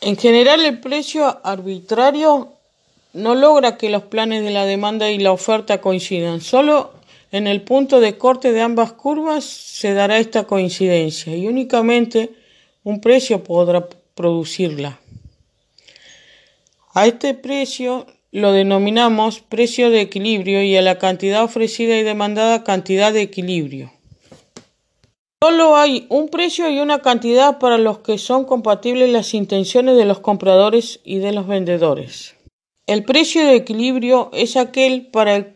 En 0.00 0.16
general 0.16 0.64
el 0.64 0.80
precio 0.80 1.40
arbitrario 1.44 2.59
no 3.12 3.34
logra 3.34 3.76
que 3.76 3.90
los 3.90 4.04
planes 4.04 4.44
de 4.44 4.50
la 4.50 4.64
demanda 4.64 5.10
y 5.10 5.18
la 5.18 5.32
oferta 5.32 5.80
coincidan. 5.80 6.40
Solo 6.40 6.92
en 7.32 7.46
el 7.46 7.62
punto 7.62 8.00
de 8.00 8.18
corte 8.18 8.52
de 8.52 8.60
ambas 8.60 8.92
curvas 8.92 9.44
se 9.44 9.94
dará 9.94 10.18
esta 10.18 10.44
coincidencia 10.44 11.36
y 11.36 11.46
únicamente 11.46 12.30
un 12.82 13.00
precio 13.00 13.44
podrá 13.44 13.88
producirla. 14.14 14.98
A 16.92 17.06
este 17.06 17.34
precio 17.34 18.06
lo 18.32 18.52
denominamos 18.52 19.40
precio 19.40 19.90
de 19.90 20.00
equilibrio 20.00 20.62
y 20.62 20.76
a 20.76 20.82
la 20.82 20.98
cantidad 20.98 21.42
ofrecida 21.42 21.96
y 21.96 22.02
demandada 22.02 22.64
cantidad 22.64 23.12
de 23.12 23.22
equilibrio. 23.22 23.92
Solo 25.42 25.76
hay 25.76 26.06
un 26.10 26.28
precio 26.28 26.68
y 26.68 26.80
una 26.80 26.98
cantidad 26.98 27.58
para 27.58 27.78
los 27.78 28.00
que 28.00 28.18
son 28.18 28.44
compatibles 28.44 29.08
las 29.08 29.34
intenciones 29.34 29.96
de 29.96 30.04
los 30.04 30.20
compradores 30.20 31.00
y 31.02 31.18
de 31.18 31.32
los 31.32 31.46
vendedores. 31.46 32.34
El 32.90 33.04
precio 33.04 33.46
de 33.46 33.54
equilibrio 33.54 34.30
es 34.32 34.56
aquel 34.56 35.06
para 35.06 35.54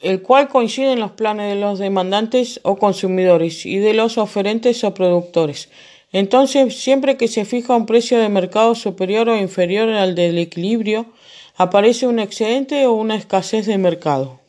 el, 0.00 0.22
cual 0.22 0.48
coinciden 0.48 0.98
los 0.98 1.12
planes 1.12 1.54
de 1.54 1.60
los 1.60 1.78
demandantes 1.78 2.58
o 2.64 2.74
consumidores 2.74 3.64
y 3.64 3.78
de 3.78 3.94
los 3.94 4.18
oferentes 4.18 4.82
o 4.82 4.92
productores. 4.92 5.68
Entonces, 6.10 6.76
siempre 6.76 7.16
que 7.16 7.28
se 7.28 7.44
fija 7.44 7.76
un 7.76 7.86
precio 7.86 8.18
de 8.18 8.28
mercado 8.28 8.74
superior 8.74 9.28
o 9.28 9.36
inferior 9.36 9.90
al 9.90 10.16
del 10.16 10.38
equilibrio, 10.38 11.06
aparece 11.54 12.08
un 12.08 12.18
excedente 12.18 12.84
o 12.86 12.94
una 12.94 13.14
escasez 13.14 13.66
de 13.66 13.78
mercado. 13.78 14.40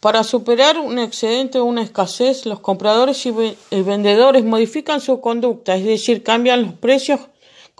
Para 0.00 0.24
superar 0.24 0.78
un 0.78 0.98
excedente 0.98 1.58
o 1.58 1.66
una 1.66 1.82
escasez, 1.82 2.46
los 2.46 2.60
compradores 2.60 3.26
y 3.26 3.82
vendedores 3.82 4.42
modifican 4.42 5.02
su 5.02 5.20
conducta, 5.20 5.76
es 5.76 5.84
decir, 5.84 6.22
cambian 6.22 6.62
los 6.62 6.72
precios 6.72 7.20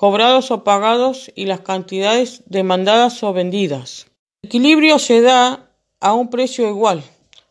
cobrados 0.03 0.51
o 0.51 0.65
pagados 0.65 1.31
y 1.37 1.47
las 1.47 1.61
cantidades 1.61 2.43
demandadas 2.47 3.23
o 3.23 3.33
vendidas. 3.33 4.07
El 4.43 4.49
equilibrio 4.49 4.99
se 4.99 5.21
da 5.21 5.71
a 6.01 6.13
un 6.13 6.29
precio 6.29 6.69
igual. 6.69 7.05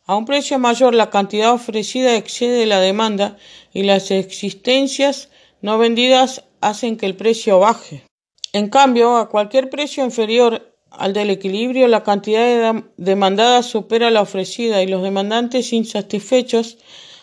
A 0.05 0.17
un 0.17 0.25
precio 0.25 0.59
mayor 0.59 0.93
la 0.93 1.09
cantidad 1.09 1.53
ofrecida 1.53 2.17
excede 2.17 2.65
la 2.65 2.81
demanda 2.81 3.37
y 3.71 3.83
las 3.83 4.11
existencias 4.11 5.29
no 5.61 5.77
vendidas 5.77 6.43
hacen 6.59 6.97
que 6.97 7.05
el 7.05 7.15
precio 7.15 7.59
baje. 7.59 8.03
En 8.51 8.67
cambio, 8.67 9.15
a 9.15 9.29
cualquier 9.29 9.69
precio 9.69 10.03
inferior 10.03 10.75
al 10.89 11.13
del 11.13 11.29
equilibrio, 11.29 11.87
la 11.87 12.03
cantidad 12.03 12.75
demandada 12.97 13.63
supera 13.63 14.11
la 14.11 14.23
ofrecida 14.23 14.83
y 14.83 14.87
los 14.87 15.03
demandantes 15.03 15.71
insatisfechos 15.71 16.79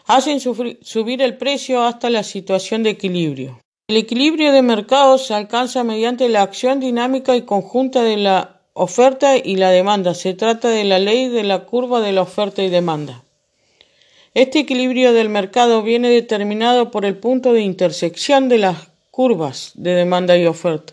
hacen 0.07 0.41
subir 0.41 1.21
el 1.21 1.37
precio 1.37 1.83
hasta 1.83 2.09
la 2.09 2.23
situación 2.23 2.83
de 2.83 2.89
equilibrio. 2.89 3.61
El 3.91 3.97
equilibrio 3.97 4.53
de 4.53 4.61
mercado 4.61 5.17
se 5.17 5.33
alcanza 5.33 5.83
mediante 5.83 6.29
la 6.29 6.43
acción 6.43 6.79
dinámica 6.79 7.35
y 7.37 7.47
conjunta 7.47 8.03
de 8.03 8.19
la 8.19 8.61
oferta 8.75 9.39
y 9.39 9.57
la 9.57 9.71
demanda. 9.71 10.13
Se 10.13 10.35
trata 10.35 10.69
de 10.69 10.85
la 10.85 10.99
ley 10.99 11.29
de 11.29 11.43
la 11.43 11.61
curva 11.61 12.03
de 12.03 12.13
la 12.13 12.21
oferta 12.21 12.63
y 12.63 12.69
demanda. 12.69 13.23
Este 14.35 14.59
equilibrio 14.59 15.15
del 15.15 15.31
mercado 15.31 15.83
viene 15.83 16.11
determinado 16.11 16.91
por 16.91 17.07
el 17.07 17.17
punto 17.17 17.55
de 17.55 17.63
intersección 17.63 18.51
de 18.51 18.59
las 18.59 18.77
curvas 19.11 19.73
de 19.75 19.95
demanda 19.95 20.37
y 20.37 20.45
oferta. 20.45 20.93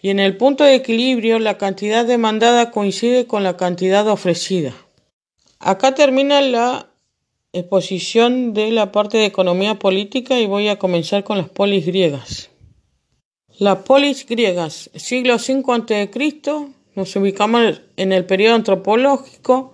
Y 0.00 0.10
en 0.10 0.20
el 0.20 0.36
punto 0.36 0.62
de 0.62 0.76
equilibrio 0.76 1.40
la 1.40 1.58
cantidad 1.58 2.04
demandada 2.04 2.70
coincide 2.70 3.26
con 3.26 3.42
la 3.42 3.56
cantidad 3.56 4.06
ofrecida. 4.06 4.74
Acá 5.58 5.96
termina 5.96 6.40
la 6.40 6.86
exposición 7.52 8.52
de 8.52 8.70
la 8.70 8.92
parte 8.92 9.16
de 9.16 9.24
economía 9.24 9.78
política 9.78 10.38
y 10.38 10.46
voy 10.46 10.68
a 10.68 10.78
comenzar 10.78 11.24
con 11.24 11.38
las 11.38 11.48
polis 11.48 11.86
griegas. 11.86 12.50
Las 13.58 13.78
polis 13.78 14.26
griegas, 14.26 14.90
siglo 14.94 15.36
V 15.36 15.64
a.C., 15.72 16.40
nos 16.94 17.16
ubicamos 17.16 17.80
en 17.96 18.12
el 18.12 18.26
periodo 18.26 18.56
antropológico 18.56 19.72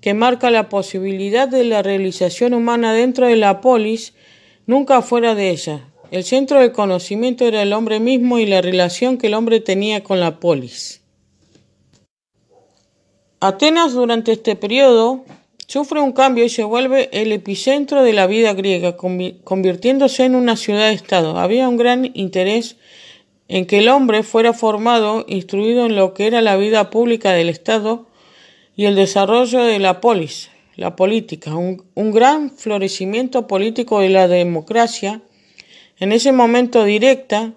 que 0.00 0.14
marca 0.14 0.50
la 0.50 0.68
posibilidad 0.68 1.46
de 1.46 1.64
la 1.64 1.82
realización 1.82 2.54
humana 2.54 2.94
dentro 2.94 3.26
de 3.26 3.36
la 3.36 3.60
polis, 3.60 4.14
nunca 4.66 5.02
fuera 5.02 5.34
de 5.34 5.50
ella. 5.50 5.88
El 6.10 6.24
centro 6.24 6.60
del 6.60 6.72
conocimiento 6.72 7.44
era 7.44 7.62
el 7.62 7.72
hombre 7.72 8.00
mismo 8.00 8.38
y 8.38 8.46
la 8.46 8.62
relación 8.62 9.18
que 9.18 9.26
el 9.26 9.34
hombre 9.34 9.60
tenía 9.60 10.02
con 10.02 10.20
la 10.20 10.40
polis. 10.40 11.02
Atenas 13.40 13.92
durante 13.92 14.32
este 14.32 14.56
periodo 14.56 15.24
sufre 15.70 16.00
un 16.00 16.10
cambio 16.10 16.44
y 16.44 16.48
se 16.48 16.64
vuelve 16.64 17.08
el 17.12 17.30
epicentro 17.30 18.02
de 18.02 18.12
la 18.12 18.26
vida 18.26 18.54
griega, 18.54 18.96
convirtiéndose 18.96 20.24
en 20.24 20.34
una 20.34 20.56
ciudad-estado. 20.56 21.38
Había 21.38 21.68
un 21.68 21.76
gran 21.76 22.10
interés 22.14 22.76
en 23.46 23.66
que 23.66 23.78
el 23.78 23.88
hombre 23.88 24.24
fuera 24.24 24.52
formado, 24.52 25.24
instruido 25.28 25.86
en 25.86 25.94
lo 25.94 26.12
que 26.12 26.26
era 26.26 26.40
la 26.40 26.56
vida 26.56 26.90
pública 26.90 27.30
del 27.30 27.48
Estado 27.48 28.08
y 28.74 28.86
el 28.86 28.96
desarrollo 28.96 29.62
de 29.62 29.78
la 29.78 30.00
polis, 30.00 30.50
la 30.74 30.96
política, 30.96 31.54
un, 31.54 31.84
gran 31.94 32.50
florecimiento 32.50 33.46
político 33.46 34.00
de 34.00 34.08
la 34.08 34.26
democracia, 34.26 35.22
en 36.00 36.10
ese 36.10 36.32
momento 36.32 36.82
directa, 36.82 37.52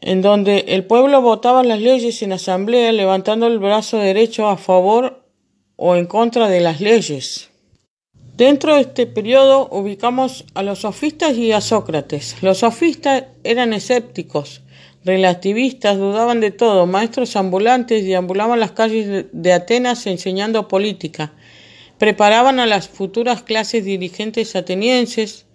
en 0.00 0.22
donde 0.22 0.66
el 0.68 0.84
pueblo 0.84 1.20
votaba 1.20 1.64
las 1.64 1.80
leyes 1.80 2.22
en 2.22 2.32
asamblea 2.32 2.92
levantando 2.92 3.48
el 3.48 3.58
brazo 3.58 3.98
derecho 3.98 4.46
a 4.46 4.56
favor 4.56 5.25
o 5.76 5.94
en 5.96 6.06
contra 6.06 6.48
de 6.48 6.60
las 6.60 6.80
leyes. 6.80 7.50
Dentro 8.36 8.74
de 8.74 8.82
este 8.82 9.06
periodo 9.06 9.68
ubicamos 9.70 10.44
a 10.54 10.62
los 10.62 10.80
sofistas 10.80 11.36
y 11.36 11.52
a 11.52 11.60
Sócrates. 11.60 12.36
Los 12.42 12.58
sofistas 12.58 13.24
eran 13.44 13.72
escépticos, 13.72 14.62
relativistas, 15.06 15.96
dudaban 15.96 16.40
de 16.40 16.50
todo, 16.50 16.84
maestros 16.86 17.36
ambulantes 17.36 18.04
deambulaban 18.04 18.60
las 18.60 18.72
calles 18.72 19.26
de 19.32 19.52
Atenas 19.52 20.06
enseñando 20.06 20.68
política, 20.68 21.32
preparaban 21.96 22.60
a 22.60 22.66
las 22.66 22.88
futuras 22.88 23.42
clases 23.42 23.84
dirigentes 23.84 24.56
atenienses, 24.56 25.46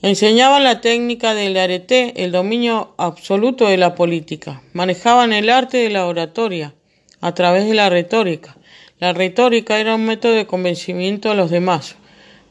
enseñaban 0.00 0.64
la 0.64 0.80
técnica 0.80 1.34
del 1.34 1.56
arete, 1.56 2.24
el 2.24 2.32
dominio 2.32 2.94
absoluto 2.96 3.68
de 3.68 3.76
la 3.76 3.94
política, 3.94 4.62
manejaban 4.72 5.32
el 5.32 5.50
arte 5.50 5.76
de 5.76 5.90
la 5.90 6.06
oratoria 6.06 6.74
a 7.20 7.34
través 7.34 7.68
de 7.68 7.74
la 7.74 7.90
retórica, 7.90 8.56
la 9.02 9.12
retórica 9.12 9.80
era 9.80 9.96
un 9.96 10.04
método 10.04 10.34
de 10.34 10.46
convencimiento 10.46 11.28
a 11.28 11.34
los 11.34 11.50
demás. 11.50 11.96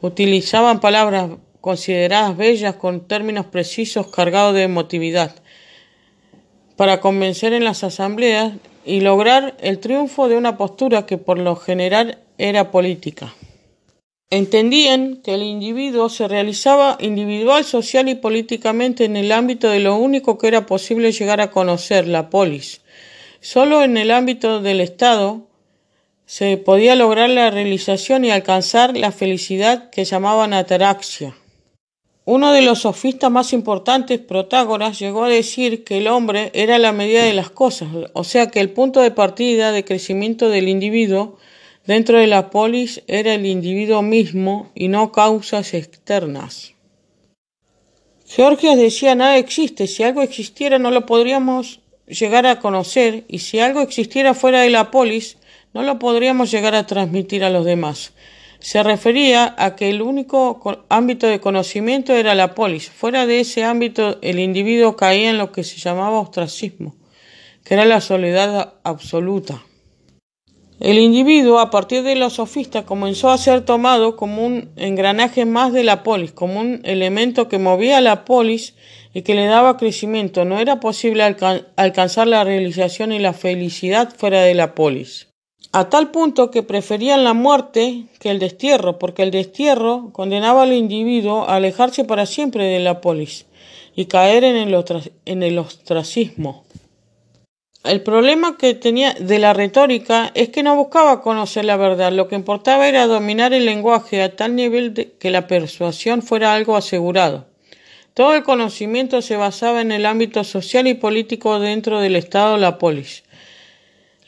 Utilizaban 0.02 0.80
palabras 0.80 1.30
consideradas 1.62 2.36
bellas 2.36 2.74
con 2.74 3.08
términos 3.08 3.46
precisos 3.46 4.08
cargados 4.08 4.54
de 4.54 4.64
emotividad 4.64 5.34
para 6.76 7.00
convencer 7.00 7.54
en 7.54 7.64
las 7.64 7.84
asambleas 7.84 8.52
y 8.84 9.00
lograr 9.00 9.56
el 9.60 9.78
triunfo 9.78 10.28
de 10.28 10.36
una 10.36 10.58
postura 10.58 11.06
que 11.06 11.16
por 11.16 11.38
lo 11.38 11.56
general 11.56 12.18
era 12.36 12.70
política. 12.70 13.32
Entendían 14.28 15.22
que 15.24 15.32
el 15.32 15.42
individuo 15.44 16.10
se 16.10 16.28
realizaba 16.28 16.98
individual, 17.00 17.64
social 17.64 18.10
y 18.10 18.14
políticamente 18.14 19.06
en 19.06 19.16
el 19.16 19.32
ámbito 19.32 19.70
de 19.70 19.80
lo 19.80 19.96
único 19.96 20.36
que 20.36 20.48
era 20.48 20.66
posible 20.66 21.12
llegar 21.12 21.40
a 21.40 21.50
conocer, 21.50 22.06
la 22.06 22.28
polis. 22.28 22.82
Solo 23.40 23.82
en 23.82 23.96
el 23.96 24.10
ámbito 24.10 24.60
del 24.60 24.82
Estado 24.82 25.46
se 26.32 26.56
podía 26.56 26.96
lograr 26.96 27.28
la 27.28 27.50
realización 27.50 28.24
y 28.24 28.30
alcanzar 28.30 28.96
la 28.96 29.12
felicidad 29.12 29.90
que 29.90 30.06
llamaban 30.06 30.54
ataraxia. 30.54 31.36
Uno 32.24 32.52
de 32.52 32.62
los 32.62 32.78
sofistas 32.78 33.30
más 33.30 33.52
importantes, 33.52 34.18
Protágoras, 34.18 34.98
llegó 34.98 35.24
a 35.24 35.28
decir 35.28 35.84
que 35.84 35.98
el 35.98 36.08
hombre 36.08 36.50
era 36.54 36.78
la 36.78 36.92
medida 36.92 37.22
de 37.22 37.34
las 37.34 37.50
cosas, 37.50 37.90
o 38.14 38.24
sea 38.24 38.46
que 38.46 38.60
el 38.60 38.70
punto 38.70 39.02
de 39.02 39.10
partida 39.10 39.72
de 39.72 39.84
crecimiento 39.84 40.48
del 40.48 40.70
individuo 40.70 41.36
dentro 41.86 42.18
de 42.18 42.28
la 42.28 42.48
polis 42.48 43.02
era 43.08 43.34
el 43.34 43.44
individuo 43.44 44.00
mismo 44.00 44.70
y 44.74 44.88
no 44.88 45.12
causas 45.12 45.74
externas. 45.74 46.72
Georgias 48.26 48.78
decía 48.78 49.14
nada 49.14 49.36
existe, 49.36 49.86
si 49.86 50.02
algo 50.02 50.22
existiera 50.22 50.78
no 50.78 50.90
lo 50.90 51.04
podríamos 51.04 51.80
llegar 52.06 52.46
a 52.46 52.58
conocer 52.58 53.24
y 53.28 53.40
si 53.40 53.60
algo 53.60 53.82
existiera 53.82 54.32
fuera 54.32 54.62
de 54.62 54.70
la 54.70 54.90
polis 54.90 55.36
no 55.74 55.82
lo 55.82 55.98
podríamos 55.98 56.50
llegar 56.50 56.74
a 56.74 56.86
transmitir 56.86 57.44
a 57.44 57.50
los 57.50 57.64
demás. 57.64 58.12
Se 58.58 58.82
refería 58.82 59.54
a 59.58 59.74
que 59.74 59.90
el 59.90 60.02
único 60.02 60.84
ámbito 60.88 61.26
de 61.26 61.40
conocimiento 61.40 62.12
era 62.14 62.36
la 62.36 62.54
polis. 62.54 62.90
Fuera 62.90 63.26
de 63.26 63.40
ese 63.40 63.64
ámbito 63.64 64.18
el 64.22 64.38
individuo 64.38 64.94
caía 64.94 65.30
en 65.30 65.38
lo 65.38 65.50
que 65.50 65.64
se 65.64 65.78
llamaba 65.78 66.20
ostracismo, 66.20 66.94
que 67.64 67.74
era 67.74 67.84
la 67.84 68.00
soledad 68.00 68.74
absoluta. 68.84 69.62
El 70.78 70.98
individuo, 70.98 71.60
a 71.60 71.70
partir 71.70 72.02
de 72.02 72.16
los 72.16 72.34
sofistas, 72.34 72.84
comenzó 72.84 73.30
a 73.30 73.38
ser 73.38 73.64
tomado 73.64 74.16
como 74.16 74.44
un 74.44 74.70
engranaje 74.76 75.44
más 75.44 75.72
de 75.72 75.84
la 75.84 76.02
polis, 76.02 76.32
como 76.32 76.60
un 76.60 76.80
elemento 76.84 77.48
que 77.48 77.58
movía 77.58 78.00
la 78.00 78.24
polis 78.24 78.74
y 79.14 79.22
que 79.22 79.34
le 79.34 79.46
daba 79.46 79.76
crecimiento. 79.76 80.44
No 80.44 80.58
era 80.58 80.80
posible 80.80 81.22
alcanzar 81.76 82.26
la 82.26 82.42
realización 82.42 83.12
y 83.12 83.20
la 83.20 83.32
felicidad 83.32 84.12
fuera 84.16 84.42
de 84.42 84.54
la 84.54 84.74
polis. 84.74 85.31
A 85.74 85.88
tal 85.88 86.10
punto 86.10 86.50
que 86.50 86.62
preferían 86.62 87.24
la 87.24 87.32
muerte 87.32 88.04
que 88.20 88.28
el 88.28 88.38
destierro, 88.38 88.98
porque 88.98 89.22
el 89.22 89.30
destierro 89.30 90.10
condenaba 90.12 90.64
al 90.64 90.74
individuo 90.74 91.48
a 91.48 91.56
alejarse 91.56 92.04
para 92.04 92.26
siempre 92.26 92.66
de 92.66 92.78
la 92.78 93.00
polis 93.00 93.46
y 93.96 94.04
caer 94.04 94.44
en 94.44 94.56
el, 95.42 95.58
ostracismo. 95.58 96.64
El 97.84 98.02
problema 98.02 98.58
que 98.58 98.74
tenía 98.74 99.14
de 99.14 99.38
la 99.38 99.54
retórica 99.54 100.30
es 100.34 100.50
que 100.50 100.62
no 100.62 100.76
buscaba 100.76 101.22
conocer 101.22 101.64
la 101.64 101.78
verdad, 101.78 102.12
lo 102.12 102.28
que 102.28 102.36
importaba 102.36 102.86
era 102.86 103.06
dominar 103.06 103.54
el 103.54 103.64
lenguaje 103.64 104.22
a 104.22 104.36
tal 104.36 104.54
nivel 104.54 105.14
que 105.18 105.30
la 105.30 105.46
persuasión 105.46 106.20
fuera 106.20 106.54
algo 106.54 106.76
asegurado. 106.76 107.46
Todo 108.12 108.34
el 108.34 108.42
conocimiento 108.42 109.22
se 109.22 109.36
basaba 109.36 109.80
en 109.80 109.90
el 109.90 110.04
ámbito 110.04 110.44
social 110.44 110.86
y 110.86 110.92
político 110.92 111.58
dentro 111.58 112.00
del 112.00 112.16
Estado 112.16 112.58
la 112.58 112.76
polis. 112.76 113.24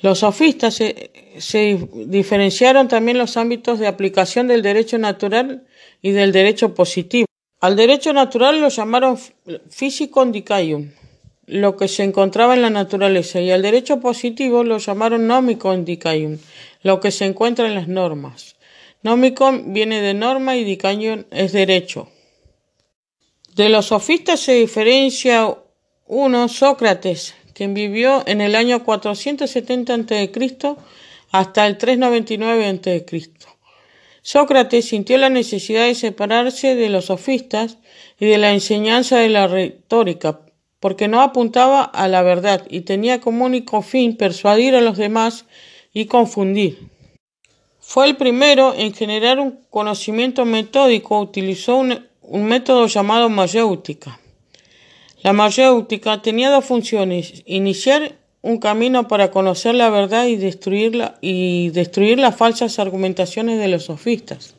Los 0.04 0.18
sofistas 0.18 0.74
se, 0.74 1.88
diferenciaron 2.04 2.88
también 2.88 3.16
los 3.16 3.38
ámbitos 3.38 3.78
de 3.78 3.86
aplicación 3.86 4.48
del 4.48 4.60
derecho 4.60 4.98
natural 4.98 5.66
y 6.02 6.10
del 6.10 6.30
derecho 6.30 6.74
positivo. 6.74 7.24
Al 7.62 7.74
derecho 7.74 8.12
natural 8.12 8.60
lo 8.60 8.68
llamaron 8.68 9.18
físico 9.70 10.22
indicaium, 10.22 10.90
lo 11.46 11.78
que 11.78 11.88
se 11.88 12.02
encontraba 12.02 12.52
en 12.52 12.60
la 12.60 12.68
naturaleza, 12.68 13.40
y 13.40 13.50
al 13.50 13.62
derecho 13.62 13.98
positivo 14.00 14.62
lo 14.62 14.76
llamaron 14.76 15.26
nómico 15.26 15.72
indicaium, 15.72 16.36
lo 16.82 17.00
que 17.00 17.10
se 17.10 17.24
encuentra 17.24 17.66
en 17.66 17.74
las 17.74 17.88
normas. 17.88 18.56
Nómico 19.02 19.58
viene 19.64 20.02
de 20.02 20.12
norma 20.12 20.54
y 20.54 20.64
dicaium 20.64 21.24
es 21.30 21.52
derecho. 21.52 22.10
De 23.54 23.70
los 23.70 23.86
sofistas 23.86 24.38
se 24.38 24.52
diferencia 24.52 25.56
uno, 26.06 26.48
Sócrates, 26.48 27.34
quien 27.54 27.72
vivió 27.72 28.22
en 28.26 28.40
el 28.40 28.54
año 28.54 28.84
470 28.84 29.94
a.C. 29.94 30.76
hasta 31.30 31.66
el 31.66 31.78
399 31.78 32.66
a.C. 32.66 33.30
Sócrates 34.22 34.86
sintió 34.86 35.18
la 35.18 35.28
necesidad 35.28 35.84
de 35.86 35.94
separarse 35.94 36.74
de 36.74 36.88
los 36.88 37.06
sofistas 37.06 37.78
y 38.18 38.26
de 38.26 38.38
la 38.38 38.52
enseñanza 38.52 39.18
de 39.18 39.28
la 39.28 39.46
retórica, 39.46 40.40
porque 40.80 41.08
no 41.08 41.20
apuntaba 41.20 41.82
a 41.82 42.08
la 42.08 42.22
verdad 42.22 42.66
y 42.70 42.80
tenía 42.82 43.20
como 43.20 43.44
único 43.44 43.82
fin 43.82 44.16
persuadir 44.16 44.74
a 44.74 44.80
los 44.80 44.96
demás 44.96 45.44
y 45.92 46.06
confundir. 46.06 46.88
Fue 47.80 48.06
el 48.06 48.16
primero 48.16 48.74
en 48.74 48.94
generar 48.94 49.38
un 49.38 49.60
conocimiento 49.68 50.46
metódico, 50.46 51.20
utilizó 51.20 51.76
un, 51.76 52.00
método 52.46 52.86
llamado 52.86 53.28
mayéutica. 53.28 54.18
La 55.24 55.32
mayéutica 55.32 56.20
tenía 56.20 56.50
dos 56.50 56.66
funciones, 56.66 57.42
iniciar 57.46 58.18
un 58.42 58.58
camino 58.58 59.08
para 59.08 59.30
conocer 59.30 59.74
la 59.74 59.88
verdad 59.88 60.26
y, 60.26 60.34
y 61.22 61.70
destruir 61.70 62.18
las 62.18 62.36
falsas 62.36 62.78
argumentaciones 62.78 63.58
de 63.58 63.68
los 63.68 63.84
sofistas. 63.84 64.54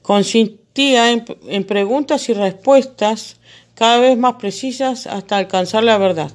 Consistía 0.00 1.12
en 1.12 1.64
preguntas 1.64 2.26
y 2.30 2.32
respuestas 2.32 3.36
cada 3.74 3.98
vez 3.98 4.16
más 4.16 4.36
precisas 4.36 5.06
hasta 5.06 5.36
alcanzar 5.36 5.84
la 5.84 5.98
verdad. 5.98 6.32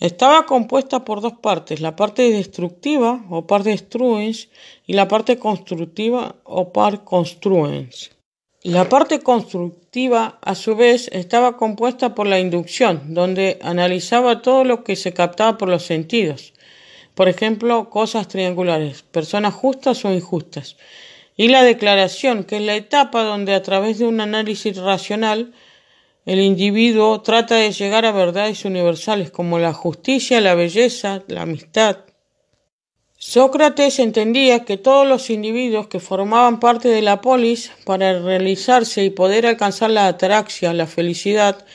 Estaba 0.00 0.44
compuesta 0.44 1.06
por 1.06 1.22
dos 1.22 1.38
partes, 1.40 1.80
la 1.80 1.96
parte 1.96 2.30
destructiva 2.30 3.24
o 3.30 3.46
par 3.46 3.62
destruens 3.62 4.50
y 4.86 4.92
la 4.92 5.08
parte 5.08 5.38
constructiva 5.38 6.36
o 6.44 6.74
par 6.74 7.04
construens. 7.04 8.10
La 8.64 8.90
parte 8.90 9.20
constructiva, 9.90 10.38
a 10.42 10.54
su 10.54 10.76
vez, 10.76 11.08
estaba 11.12 11.56
compuesta 11.56 12.14
por 12.14 12.28
la 12.28 12.38
inducción, 12.38 13.12
donde 13.12 13.58
analizaba 13.60 14.40
todo 14.40 14.62
lo 14.62 14.84
que 14.84 14.94
se 14.94 15.12
captaba 15.12 15.58
por 15.58 15.68
los 15.68 15.84
sentidos, 15.84 16.52
por 17.16 17.28
ejemplo, 17.28 17.90
cosas 17.90 18.28
triangulares, 18.28 19.02
personas 19.02 19.52
justas 19.52 20.04
o 20.04 20.12
injustas, 20.12 20.76
y 21.36 21.48
la 21.48 21.64
declaración, 21.64 22.44
que 22.44 22.58
es 22.58 22.62
la 22.62 22.76
etapa 22.76 23.24
donde 23.24 23.52
a 23.52 23.62
través 23.62 23.98
de 23.98 24.06
un 24.06 24.20
análisis 24.20 24.76
racional 24.76 25.54
el 26.24 26.38
individuo 26.38 27.20
trata 27.22 27.56
de 27.56 27.72
llegar 27.72 28.04
a 28.06 28.12
verdades 28.12 28.64
universales 28.64 29.32
como 29.32 29.58
la 29.58 29.72
justicia, 29.72 30.40
la 30.40 30.54
belleza, 30.54 31.24
la 31.26 31.42
amistad. 31.42 31.96
Sócrates 33.22 33.98
entendía 33.98 34.64
que 34.64 34.78
todos 34.78 35.06
los 35.06 35.28
individuos 35.28 35.88
que 35.88 36.00
formaban 36.00 36.58
parte 36.58 36.88
de 36.88 37.02
la 37.02 37.20
polis, 37.20 37.70
para 37.84 38.18
realizarse 38.18 39.04
y 39.04 39.10
poder 39.10 39.44
alcanzar 39.44 39.90
la 39.90 40.08
ataraxia, 40.08 40.72
la 40.72 40.86
felicidad, 40.86 41.66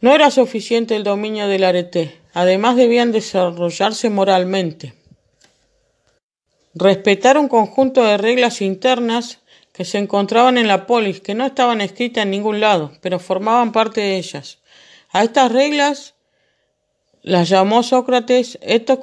no 0.00 0.12
era 0.12 0.32
suficiente 0.32 0.96
el 0.96 1.04
dominio 1.04 1.46
del 1.46 1.62
arete, 1.62 2.18
además 2.34 2.74
debían 2.74 3.12
desarrollarse 3.12 4.10
moralmente. 4.10 4.94
Respetar 6.74 7.38
un 7.38 7.46
conjunto 7.46 8.02
de 8.02 8.16
reglas 8.16 8.60
internas 8.60 9.38
que 9.72 9.84
se 9.84 9.98
encontraban 9.98 10.58
en 10.58 10.66
la 10.66 10.86
polis, 10.86 11.20
que 11.20 11.36
no 11.36 11.46
estaban 11.46 11.80
escritas 11.80 12.24
en 12.24 12.32
ningún 12.32 12.58
lado, 12.58 12.90
pero 13.00 13.20
formaban 13.20 13.70
parte 13.70 14.00
de 14.00 14.16
ellas. 14.16 14.58
A 15.12 15.22
estas 15.22 15.52
reglas 15.52 16.14
las 17.22 17.48
llamó 17.48 17.84
Sócrates 17.84 18.58
estos, 18.62 18.98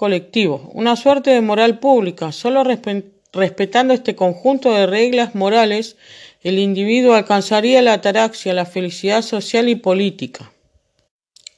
colectivos, 0.00 0.62
una 0.72 0.96
suerte 0.96 1.28
de 1.28 1.42
moral 1.42 1.78
pública. 1.78 2.32
Solo 2.32 2.64
respetando 2.64 3.92
este 3.92 4.16
conjunto 4.16 4.72
de 4.72 4.86
reglas 4.86 5.34
morales, 5.34 5.98
el 6.42 6.58
individuo 6.58 7.12
alcanzaría 7.12 7.82
la 7.82 7.92
ataraxia, 7.92 8.54
la 8.54 8.64
felicidad 8.64 9.20
social 9.20 9.68
y 9.68 9.74
política. 9.74 10.52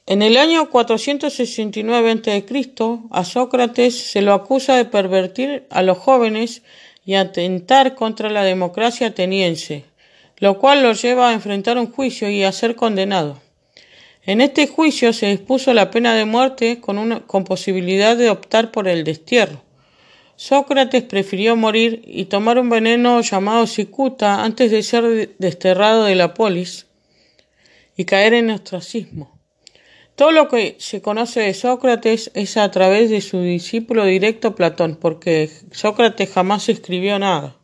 En 0.05 0.21
el 0.21 0.35
año 0.35 0.69
469 0.69 2.11
a.C., 2.11 2.99
a 3.11 3.23
Sócrates 3.23 3.97
se 3.97 4.21
lo 4.21 4.33
acusa 4.33 4.75
de 4.75 4.83
pervertir 4.83 5.65
a 5.69 5.81
los 5.81 5.97
jóvenes 5.97 6.63
y 7.05 7.13
atentar 7.13 7.95
contra 7.95 8.29
la 8.29 8.43
democracia 8.43 9.07
ateniense, 9.07 9.85
lo 10.35 10.59
cual 10.59 10.83
lo 10.83 10.91
lleva 10.91 11.29
a 11.29 11.33
enfrentar 11.33 11.77
un 11.77 11.89
juicio 11.89 12.29
y 12.29 12.43
a 12.43 12.51
ser 12.51 12.75
condenado. 12.75 13.39
En 14.25 14.39
este 14.39 14.67
juicio 14.67 15.11
se 15.11 15.27
dispuso 15.27 15.73
la 15.73 15.91
pena 15.91 16.15
de 16.15 16.25
muerte 16.25 16.79
con, 16.79 17.21
con 17.21 17.43
posibilidad 17.43 18.15
de 18.15 18.29
optar 18.29 18.71
por 18.71 18.87
el 18.87 19.03
destierro. 19.03 19.61
Sócrates 20.35 21.03
prefirió 21.03 21.55
morir 21.55 22.01
y 22.05 22.25
tomar 22.25 22.57
un 22.57 22.69
veneno 22.69 23.21
llamado 23.21 23.67
cicuta 23.67 24.43
antes 24.43 24.71
de 24.71 24.81
ser 24.81 25.35
desterrado 25.37 26.05
de 26.05 26.15
la 26.15 26.33
polis 26.33 26.87
y 27.95 28.05
caer 28.05 28.33
en 28.33 28.49
ostracismo. 28.49 29.39
Todo 30.15 30.31
lo 30.31 30.47
que 30.47 30.75
se 30.79 31.01
conoce 31.01 31.41
de 31.41 31.53
Sócrates 31.53 32.31
es 32.33 32.57
a 32.57 32.69
través 32.71 33.09
de 33.09 33.19
su 33.19 33.41
discípulo 33.41 34.05
directo 34.05 34.55
Platón, 34.55 34.95
porque 34.95 35.49
Sócrates 35.71 36.31
jamás 36.31 36.69
escribió 36.69 37.17
nada. 37.19 37.57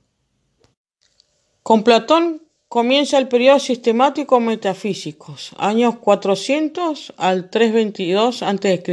Con 1.62 1.84
Platón 1.84 2.42
comienza 2.70 3.18
el 3.18 3.28
periodo 3.28 3.60
sistemático 3.60 4.40
metafísicos, 4.40 5.52
años 5.58 5.98
400 5.98 7.14
al 7.18 7.50
322 7.50 8.44
a.C. 8.44 8.84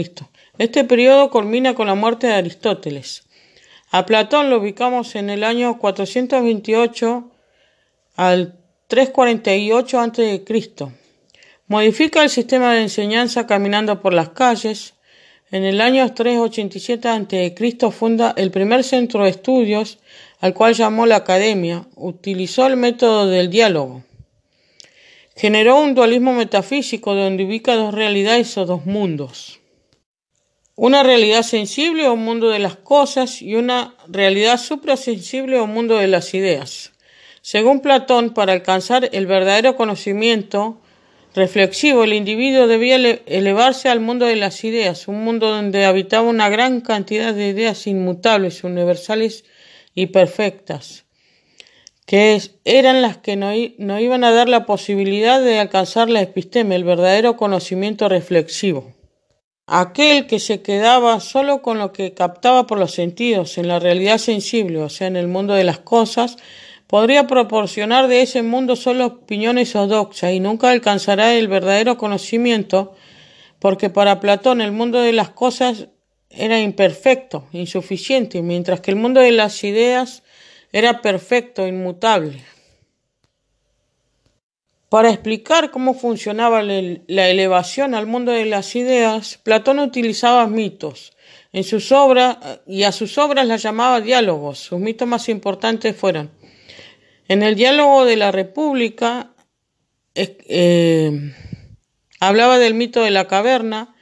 Este 0.56 0.84
periodo 0.84 1.28
culmina 1.30 1.74
con 1.74 1.86
la 1.86 1.94
muerte 1.94 2.26
de 2.26 2.32
Aristóteles. 2.32 3.24
A 3.90 4.06
Platón 4.06 4.48
lo 4.48 4.58
ubicamos 4.58 5.14
en 5.14 5.28
el 5.28 5.44
año 5.44 5.78
428 5.78 7.30
al 8.16 8.58
348 8.88 10.00
a.C. 10.00 10.44
Modifica 11.68 12.22
el 12.22 12.30
sistema 12.30 12.72
de 12.72 12.80
enseñanza 12.80 13.46
caminando 13.46 14.00
por 14.00 14.14
las 14.14 14.30
calles. 14.30 14.94
En 15.50 15.64
el 15.64 15.82
año 15.82 16.14
387 16.14 17.08
a.C. 17.08 17.90
funda 17.90 18.32
el 18.38 18.50
primer 18.50 18.84
centro 18.84 19.24
de 19.24 19.30
estudios, 19.30 19.98
al 20.40 20.54
cual 20.54 20.74
llamó 20.74 21.06
la 21.06 21.16
Academia. 21.16 21.86
Utilizó 21.94 22.66
el 22.66 22.76
método 22.76 23.26
del 23.28 23.50
diálogo. 23.50 24.02
Generó 25.34 25.80
un 25.80 25.94
dualismo 25.94 26.32
metafísico 26.32 27.14
donde 27.14 27.44
ubica 27.44 27.74
dos 27.74 27.92
realidades 27.94 28.56
o 28.56 28.64
dos 28.64 28.86
mundos. 28.86 29.60
Una 30.74 31.02
realidad 31.02 31.42
sensible 31.42 32.06
o 32.06 32.16
mundo 32.16 32.50
de 32.50 32.58
las 32.58 32.76
cosas 32.76 33.40
y 33.40 33.54
una 33.54 33.94
realidad 34.08 34.58
suprasensible 34.58 35.58
o 35.58 35.66
mundo 35.66 35.96
de 35.96 36.06
las 36.06 36.34
ideas. 36.34 36.92
Según 37.40 37.80
Platón, 37.80 38.34
para 38.34 38.52
alcanzar 38.52 39.08
el 39.12 39.26
verdadero 39.26 39.76
conocimiento 39.76 40.80
reflexivo, 41.34 42.04
el 42.04 42.12
individuo 42.12 42.66
debía 42.66 42.96
elevarse 42.96 43.88
al 43.88 44.00
mundo 44.00 44.26
de 44.26 44.36
las 44.36 44.64
ideas, 44.64 45.06
un 45.06 45.22
mundo 45.22 45.48
donde 45.48 45.84
habitaba 45.84 46.28
una 46.28 46.48
gran 46.48 46.80
cantidad 46.80 47.32
de 47.32 47.48
ideas 47.48 47.86
inmutables, 47.86 48.64
universales 48.64 49.44
y 49.96 50.08
perfectas, 50.08 51.06
que 52.04 52.40
eran 52.64 53.02
las 53.02 53.16
que 53.16 53.34
no, 53.34 53.52
iban 53.98 54.22
a 54.22 54.30
dar 54.30 54.48
la 54.48 54.66
posibilidad 54.66 55.42
de 55.42 55.58
alcanzar 55.58 56.08
la 56.08 56.20
episteme, 56.20 56.76
el 56.76 56.84
verdadero 56.84 57.36
conocimiento 57.36 58.08
reflexivo. 58.08 58.92
Aquel 59.66 60.28
que 60.28 60.38
se 60.38 60.62
quedaba 60.62 61.18
solo 61.18 61.62
con 61.62 61.78
lo 61.78 61.92
que 61.92 62.14
captaba 62.14 62.68
por 62.68 62.78
los 62.78 62.92
sentidos, 62.92 63.58
en 63.58 63.66
la 63.66 63.80
realidad 63.80 64.18
sensible, 64.18 64.80
o 64.80 64.88
sea, 64.88 65.08
en 65.08 65.16
el 65.16 65.26
mundo 65.26 65.54
de 65.54 65.64
las 65.64 65.80
cosas, 65.80 66.36
podría 66.86 67.26
proporcionar 67.26 68.06
de 68.06 68.20
ese 68.20 68.42
mundo 68.42 68.76
solo 68.76 69.06
opiniones 69.06 69.74
ortodoxas 69.74 70.32
y 70.32 70.40
nunca 70.40 70.70
alcanzará 70.70 71.34
el 71.34 71.48
verdadero 71.48 71.96
conocimiento, 71.96 72.94
porque 73.58 73.88
para 73.88 74.20
Platón 74.20 74.60
el 74.60 74.72
mundo 74.72 75.00
de 75.00 75.14
las 75.14 75.30
cosas 75.30 75.88
era 76.30 76.60
imperfecto, 76.60 77.46
insuficiente, 77.52 78.42
mientras 78.42 78.80
que 78.80 78.90
el 78.90 78.96
mundo 78.96 79.20
de 79.20 79.32
las 79.32 79.64
ideas 79.64 80.22
era 80.72 81.00
perfecto, 81.00 81.66
inmutable. 81.66 82.42
Para 84.88 85.10
explicar 85.10 85.70
cómo 85.70 85.94
funcionaba 85.94 86.62
la 86.62 87.28
elevación 87.28 87.94
al 87.94 88.06
mundo 88.06 88.32
de 88.32 88.46
las 88.46 88.76
ideas, 88.76 89.38
Platón 89.42 89.78
utilizaba 89.78 90.46
mitos. 90.46 91.12
En 91.52 91.64
sus 91.64 91.90
obras, 91.92 92.38
y 92.66 92.82
a 92.82 92.92
sus 92.92 93.18
obras 93.18 93.46
las 93.46 93.62
llamaba 93.62 94.00
diálogos. 94.00 94.58
Sus 94.58 94.78
mitos 94.78 95.08
más 95.08 95.28
importantes 95.28 95.96
fueron 95.96 96.30
en 97.28 97.42
el 97.42 97.56
diálogo 97.56 98.04
de 98.04 98.16
la 98.16 98.30
República 98.30 99.32
eh, 100.14 101.34
hablaba 102.20 102.58
del 102.58 102.74
mito 102.74 103.02
de 103.02 103.10
la 103.10 103.26
caverna, 103.26 103.95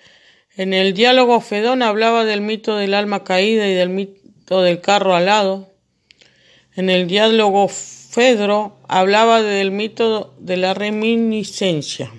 en 0.57 0.73
el 0.75 0.95
diálogo 0.95 1.41
Fedón 1.41 1.83
hablaba 1.83 2.25
del 2.25 2.41
mito 2.41 2.77
del 2.77 2.95
alma 2.95 3.25
caída 3.25 3.69
y 3.69 3.75
del 3.75 3.89
mito 3.89 4.63
del 4.63 4.81
carro 4.81 5.15
alado, 5.15 5.69
en 6.77 6.91
el 6.91 7.07
diálogo 7.07 7.69
Fedro 7.69 8.79
hablaba 8.89 9.43
del 9.43 9.71
mito 9.71 10.35
de 10.39 10.57
la 10.57 10.75
reminiscencia. 10.75 12.13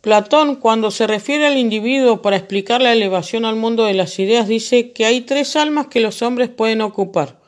Platón, 0.00 0.56
cuando 0.56 0.90
se 0.90 1.06
refiere 1.06 1.46
al 1.46 1.58
individuo 1.58 2.22
para 2.22 2.36
explicar 2.36 2.80
la 2.80 2.92
elevación 2.92 3.44
al 3.44 3.56
mundo 3.56 3.84
de 3.84 3.94
las 3.94 4.18
ideas, 4.18 4.48
dice 4.48 4.92
que 4.92 5.04
hay 5.04 5.20
tres 5.22 5.56
almas 5.56 5.88
que 5.88 6.00
los 6.00 6.22
hombres 6.22 6.48
pueden 6.48 6.80
ocupar 6.80 7.40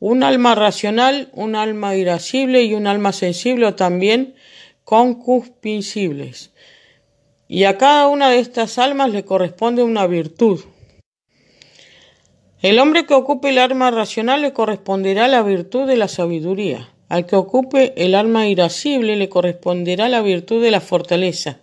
un 0.00 0.22
alma 0.22 0.54
racional, 0.54 1.28
un 1.34 1.54
alma 1.54 1.94
irascible 1.94 2.64
y 2.64 2.74
un 2.74 2.86
alma 2.86 3.12
sensible 3.12 3.66
o 3.66 3.74
también 3.74 4.34
concupiscibles. 4.84 6.52
Y 7.52 7.64
a 7.64 7.78
cada 7.78 8.06
una 8.06 8.30
de 8.30 8.38
estas 8.38 8.78
almas 8.78 9.10
le 9.10 9.24
corresponde 9.24 9.82
una 9.82 10.06
virtud. 10.06 10.60
El 12.62 12.78
hombre 12.78 13.06
que 13.06 13.14
ocupe 13.14 13.48
el 13.48 13.58
alma 13.58 13.90
racional 13.90 14.42
le 14.42 14.52
corresponderá 14.52 15.26
la 15.26 15.42
virtud 15.42 15.88
de 15.88 15.96
la 15.96 16.06
sabiduría. 16.06 16.90
Al 17.08 17.26
que 17.26 17.34
ocupe 17.34 17.92
el 17.96 18.14
alma 18.14 18.46
irascible 18.46 19.16
le 19.16 19.28
corresponderá 19.28 20.08
la 20.08 20.22
virtud 20.22 20.62
de 20.62 20.70
la 20.70 20.80
fortaleza. 20.80 21.58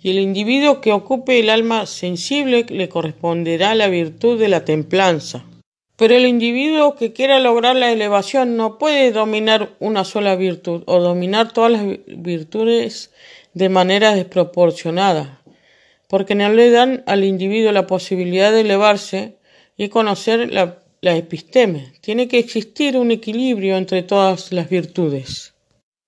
Y 0.00 0.10
el 0.10 0.20
individuo 0.20 0.80
que 0.80 0.92
ocupe 0.92 1.40
el 1.40 1.50
alma 1.50 1.86
sensible 1.86 2.64
le 2.68 2.88
corresponderá 2.88 3.74
la 3.74 3.88
virtud 3.88 4.38
de 4.38 4.46
la 4.46 4.64
templanza. 4.64 5.44
Pero 5.96 6.14
el 6.14 6.26
individuo 6.26 6.94
que 6.94 7.12
quiera 7.12 7.40
lograr 7.40 7.74
la 7.74 7.90
elevación 7.90 8.56
no 8.56 8.78
puede 8.78 9.10
dominar 9.10 9.70
una 9.80 10.04
sola 10.04 10.36
virtud 10.36 10.84
o 10.86 11.00
dominar 11.00 11.52
todas 11.52 11.72
las 11.72 11.84
virtudes 12.06 13.10
de 13.54 13.68
manera 13.68 14.14
desproporcionada, 14.14 15.40
porque 16.08 16.34
no 16.34 16.52
le 16.52 16.70
dan 16.70 17.02
al 17.06 17.24
individuo 17.24 17.72
la 17.72 17.86
posibilidad 17.86 18.52
de 18.52 18.60
elevarse 18.60 19.38
y 19.76 19.88
conocer 19.88 20.52
la, 20.52 21.16
episteme. 21.16 21.92
Tiene 22.00 22.28
que 22.28 22.38
existir 22.38 22.96
un 22.96 23.10
equilibrio 23.10 23.76
entre 23.76 24.02
todas 24.02 24.52
las 24.52 24.68
virtudes. 24.68 25.54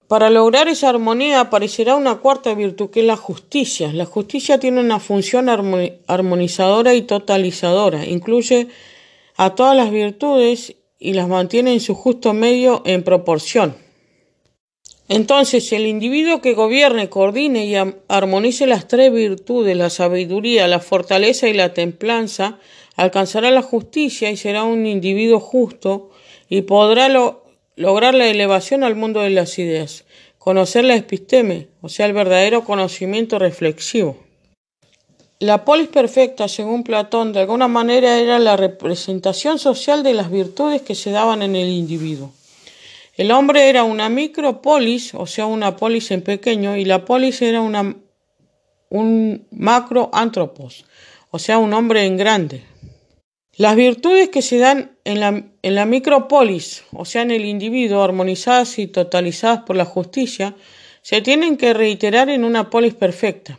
Para 0.09 0.31
lograr 0.31 0.69
esa 0.69 0.89
armonía 0.89 1.41
aparecerá 1.41 1.97
una 1.97 2.17
cuarta 2.17 2.55
virtud 2.55 2.91
que 2.91 3.01
es 3.01 3.07
la 3.07 3.17
justicia. 3.17 3.93
La 3.93 4.05
justicia 4.05 4.59
tiene 4.59 4.81
una 4.81 5.01
función 5.01 5.49
armonizadora 5.49 6.95
y 6.95 7.03
totalizadora. 7.03 8.07
Incluye 8.07 8.69
a 9.37 9.55
todas 9.55 9.77
las 9.77 9.91
virtudes 9.91 10.77
y 10.99 11.13
las 11.15 11.29
mantiene 11.29 11.73
en 11.73 11.81
su 11.81 11.95
justo 11.95 12.33
medio 12.33 12.83
en 12.87 13.03
proporción. 13.03 13.86
Entonces, 15.09 15.73
el 15.73 15.87
individuo 15.87 16.41
que 16.41 16.55
gobierne, 16.55 17.09
coordine 17.09 17.67
y 17.67 17.77
armonice 18.09 18.67
las 18.67 18.89
tres 18.89 19.13
virtudes, 19.13 19.77
la 19.77 19.89
sabiduría, 19.89 20.67
la 20.67 20.81
fortaleza 20.81 21.49
y 21.49 21.55
la 21.55 21.73
templanza, 21.75 22.59
alcanzará 22.97 23.51
la 23.51 23.63
justicia 23.63 24.31
y 24.31 24.37
será 24.37 24.65
un 24.65 24.87
individuo 24.87 25.39
justo 25.39 26.11
y 26.49 26.63
podrá 26.63 27.09
lograr 27.77 28.15
la 28.15 28.27
elevación 28.27 28.83
al 28.83 28.97
mundo 28.97 29.21
de 29.21 29.31
las 29.31 29.59
ideas, 29.59 30.05
conocer 30.39 30.85
la 30.85 30.97
episteme, 30.97 31.69
o 31.83 31.89
sea, 31.89 32.07
el 32.07 32.13
verdadero 32.13 32.65
conocimiento 32.65 33.39
reflexivo. 33.39 34.17
La 35.39 35.67
polis 35.67 35.89
perfecta, 35.89 36.49
según 36.49 36.83
Platón, 36.83 37.35
de 37.35 37.41
alguna 37.41 37.69
manera 37.69 38.19
era 38.19 38.39
la 38.39 38.57
representación 38.57 39.59
social 39.59 40.03
de 40.03 40.15
las 40.15 40.31
virtudes 40.31 40.81
que 40.81 40.95
se 40.95 41.11
daban 41.11 41.43
en 41.43 41.55
el 41.55 41.69
individuo. 41.69 42.33
El 43.17 43.31
hombre 43.31 43.69
era 43.71 43.85
una 43.85 44.09
micropolis, 44.09 45.15
o 45.15 45.27
sea, 45.27 45.47
una 45.47 45.77
polis 45.77 46.11
en 46.11 46.23
pequeño, 46.23 46.77
y 46.77 46.85
la 46.85 47.05
polis 47.05 47.41
era 47.41 47.63
una, 47.63 47.97
un 48.91 49.47
macroantropos, 49.51 50.85
o 51.31 51.39
sea, 51.39 51.59
un 51.59 51.73
hombre 51.73 52.05
en 52.05 52.17
grande. 52.17 52.63
Las 53.57 53.75
virtudes 53.75 54.29
que 54.29 54.43
se 54.43 54.59
dan 54.59 54.99
en 55.05 55.21
la, 55.21 55.29
en 55.63 55.75
la 55.75 55.87
micropolis, 55.87 56.85
o 56.93 57.07
sea, 57.07 57.23
en 57.23 57.31
el 57.31 57.47
individuo, 57.47 58.03
armonizadas 58.03 58.79
y 58.79 58.87
totalizadas 58.87 59.61
por 59.61 59.77
la 59.77 59.87
justicia, 59.87 60.55
se 61.01 61.23
tienen 61.23 61.57
que 61.57 61.73
reiterar 61.73 62.29
en 62.29 62.45
una 62.45 62.69
polis 62.69 62.95
perfecta 62.95 63.59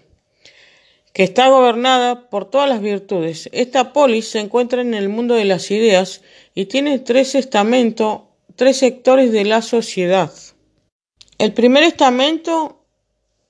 que 1.14 1.24
está 1.24 1.48
gobernada 1.48 2.30
por 2.30 2.48
todas 2.48 2.70
las 2.70 2.80
virtudes. 2.80 3.50
Esta 3.52 3.92
polis 3.92 4.28
se 4.28 4.40
encuentra 4.40 4.84
en 4.84 4.94
el 4.94 5.10
mundo 5.10 5.34
de 5.34 5.46
las 5.46 5.72
ideas 5.72 6.22
y 6.54 6.66
tiene 6.66 7.00
tres 7.00 7.34
estamentos, 7.34 8.20
tres 8.58 8.78
sectores 8.78 9.32
de 9.32 9.46
la 9.46 9.62
sociedad. 9.62 10.34
El 11.38 11.54
primer 11.54 11.84
estamento, 11.84 12.82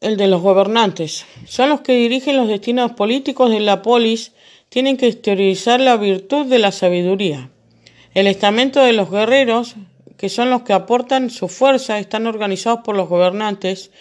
el 0.02 0.18
de 0.18 0.28
los 0.28 0.42
gobernantes, 0.42 1.26
son 1.46 1.70
los 1.70 1.80
que 1.80 1.94
dirigen 1.94 2.36
los 2.36 2.50
destinos 2.50 2.92
políticos 2.92 3.50
de 3.50 3.62
la 3.62 3.82
polis, 3.82 4.34
tienen 4.68 4.98
que 4.98 5.08
exteriorizar 5.08 5.80
la 5.80 5.96
virtud 5.96 6.48
de 6.48 6.60
la 6.60 6.74
sabiduría. 6.74 7.50
El 8.14 8.28
estamento 8.28 8.82
de 8.82 8.92
los 8.92 9.10
guerreros, 9.10 9.76
que 10.18 10.28
son 10.28 10.50
los 10.50 10.64
que 10.64 10.74
aportan 10.74 11.30
su 11.30 11.48
fuerza, 11.48 12.00
están 12.00 12.28
organizados 12.28 12.82
por 12.84 12.98
los 12.98 13.08
gobernantes 13.08 13.92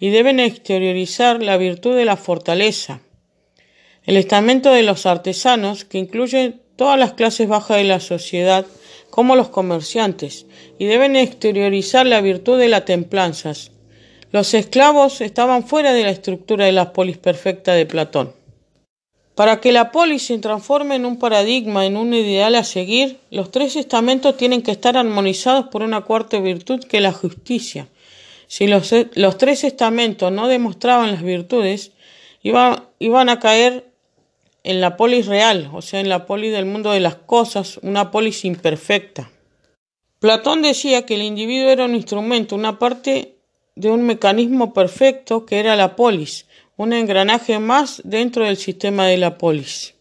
y 0.00 0.10
deben 0.10 0.40
exteriorizar 0.40 1.44
la 1.44 1.56
virtud 1.58 1.94
de 1.94 2.06
la 2.06 2.16
fortaleza. 2.16 3.02
El 4.02 4.16
estamento 4.16 4.72
de 4.72 4.82
los 4.82 5.06
artesanos, 5.06 5.84
que 5.84 5.98
incluye 5.98 6.58
todas 6.76 6.98
las 6.98 7.14
clases 7.14 7.48
bajas 7.48 7.78
de 7.78 7.84
la 7.84 8.00
sociedad, 8.00 8.66
como 9.10 9.34
los 9.34 9.48
comerciantes, 9.48 10.46
y 10.78 10.84
deben 10.84 11.16
exteriorizar 11.16 12.06
la 12.06 12.20
virtud 12.20 12.58
de 12.58 12.68
la 12.68 12.84
templanza. 12.84 13.52
Los 14.30 14.52
esclavos 14.54 15.20
estaban 15.20 15.66
fuera 15.66 15.92
de 15.92 16.02
la 16.02 16.10
estructura 16.10 16.66
de 16.66 16.72
la 16.72 16.92
polis 16.92 17.16
perfecta 17.16 17.72
de 17.72 17.86
Platón. 17.86 18.34
Para 19.34 19.60
que 19.60 19.72
la 19.72 19.92
polis 19.92 20.26
se 20.26 20.38
transforme 20.38 20.96
en 20.96 21.04
un 21.04 21.18
paradigma, 21.18 21.84
en 21.84 21.96
un 21.96 22.14
ideal 22.14 22.54
a 22.54 22.64
seguir, 22.64 23.18
los 23.30 23.50
tres 23.50 23.76
estamentos 23.76 24.36
tienen 24.36 24.62
que 24.62 24.70
estar 24.70 24.96
armonizados 24.96 25.68
por 25.68 25.82
una 25.82 26.00
cuarta 26.02 26.40
virtud 26.40 26.80
que 26.84 26.98
es 26.98 27.02
la 27.02 27.12
justicia. 27.12 27.88
Si 28.46 28.66
los, 28.66 28.94
los 29.14 29.38
tres 29.38 29.64
estamentos 29.64 30.32
no 30.32 30.48
demostraban 30.48 31.12
las 31.12 31.22
virtudes, 31.22 31.92
iban 32.42 33.28
a 33.28 33.38
caer 33.38 33.84
en 34.66 34.80
la 34.80 34.96
polis 34.96 35.26
real, 35.26 35.70
o 35.72 35.80
sea, 35.80 36.00
en 36.00 36.08
la 36.08 36.26
polis 36.26 36.52
del 36.52 36.66
mundo 36.66 36.90
de 36.90 36.98
las 36.98 37.14
cosas, 37.14 37.78
una 37.82 38.10
polis 38.10 38.44
imperfecta. 38.44 39.30
Platón 40.18 40.60
decía 40.60 41.06
que 41.06 41.14
el 41.14 41.22
individuo 41.22 41.68
era 41.68 41.84
un 41.84 41.94
instrumento, 41.94 42.56
una 42.56 42.76
parte 42.80 43.36
de 43.76 43.90
un 43.90 44.02
mecanismo 44.02 44.74
perfecto 44.74 45.46
que 45.46 45.60
era 45.60 45.76
la 45.76 45.94
polis, 45.94 46.46
un 46.76 46.92
engranaje 46.92 47.60
más 47.60 48.02
dentro 48.04 48.44
del 48.44 48.56
sistema 48.56 49.06
de 49.06 49.18
la 49.18 49.38
polis. 49.38 49.94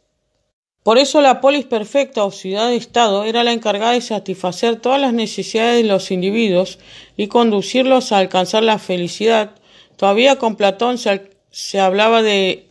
Por 0.82 0.98
eso 0.98 1.22
la 1.22 1.42
polis 1.42 1.66
perfecta 1.66 2.24
o 2.24 2.32
ciudad 2.32 2.70
de 2.70 2.76
Estado 2.76 3.24
era 3.24 3.44
la 3.44 3.54
encargada 3.54 3.92
de 3.92 4.02
satisfacer 4.02 4.78
todas 4.78 5.00
las 5.00 5.14
necesidades 5.14 5.84
de 5.84 5.88
los 5.88 6.10
individuos 6.10 6.80
y 7.18 7.28
conducirlos 7.28 8.12
a 8.12 8.18
alcanzar 8.18 8.64
la 8.64 8.80
felicidad. 8.80 9.52
Todavía 9.96 10.38
con 10.38 10.56
Platón 10.56 10.98
se, 10.98 11.30
se 11.52 11.80
hablaba 11.80 12.24
de 12.24 12.66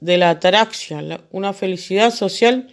de 0.00 0.16
la 0.16 0.30
ataraxia, 0.30 1.20
una 1.30 1.52
felicidad 1.52 2.12
social 2.12 2.68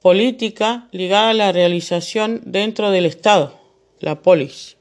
política 0.00 0.88
ligada 0.92 1.30
a 1.30 1.34
la 1.34 1.52
realización 1.52 2.42
dentro 2.44 2.90
del 2.90 3.06
Estado, 3.06 3.58
la 4.00 4.20
polis. 4.20 4.76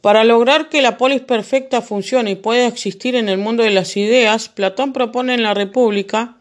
Para 0.00 0.24
lograr 0.24 0.68
que 0.68 0.80
la 0.80 0.96
polis 0.96 1.20
perfecta 1.20 1.82
funcione 1.82 2.30
y 2.30 2.36
pueda 2.36 2.66
existir 2.66 3.16
en 3.16 3.28
el 3.28 3.38
mundo 3.38 3.64
de 3.64 3.70
las 3.70 3.96
ideas, 3.96 4.48
Platón 4.48 4.92
propone 4.92 5.34
en 5.34 5.42
la 5.42 5.54
República 5.54 6.38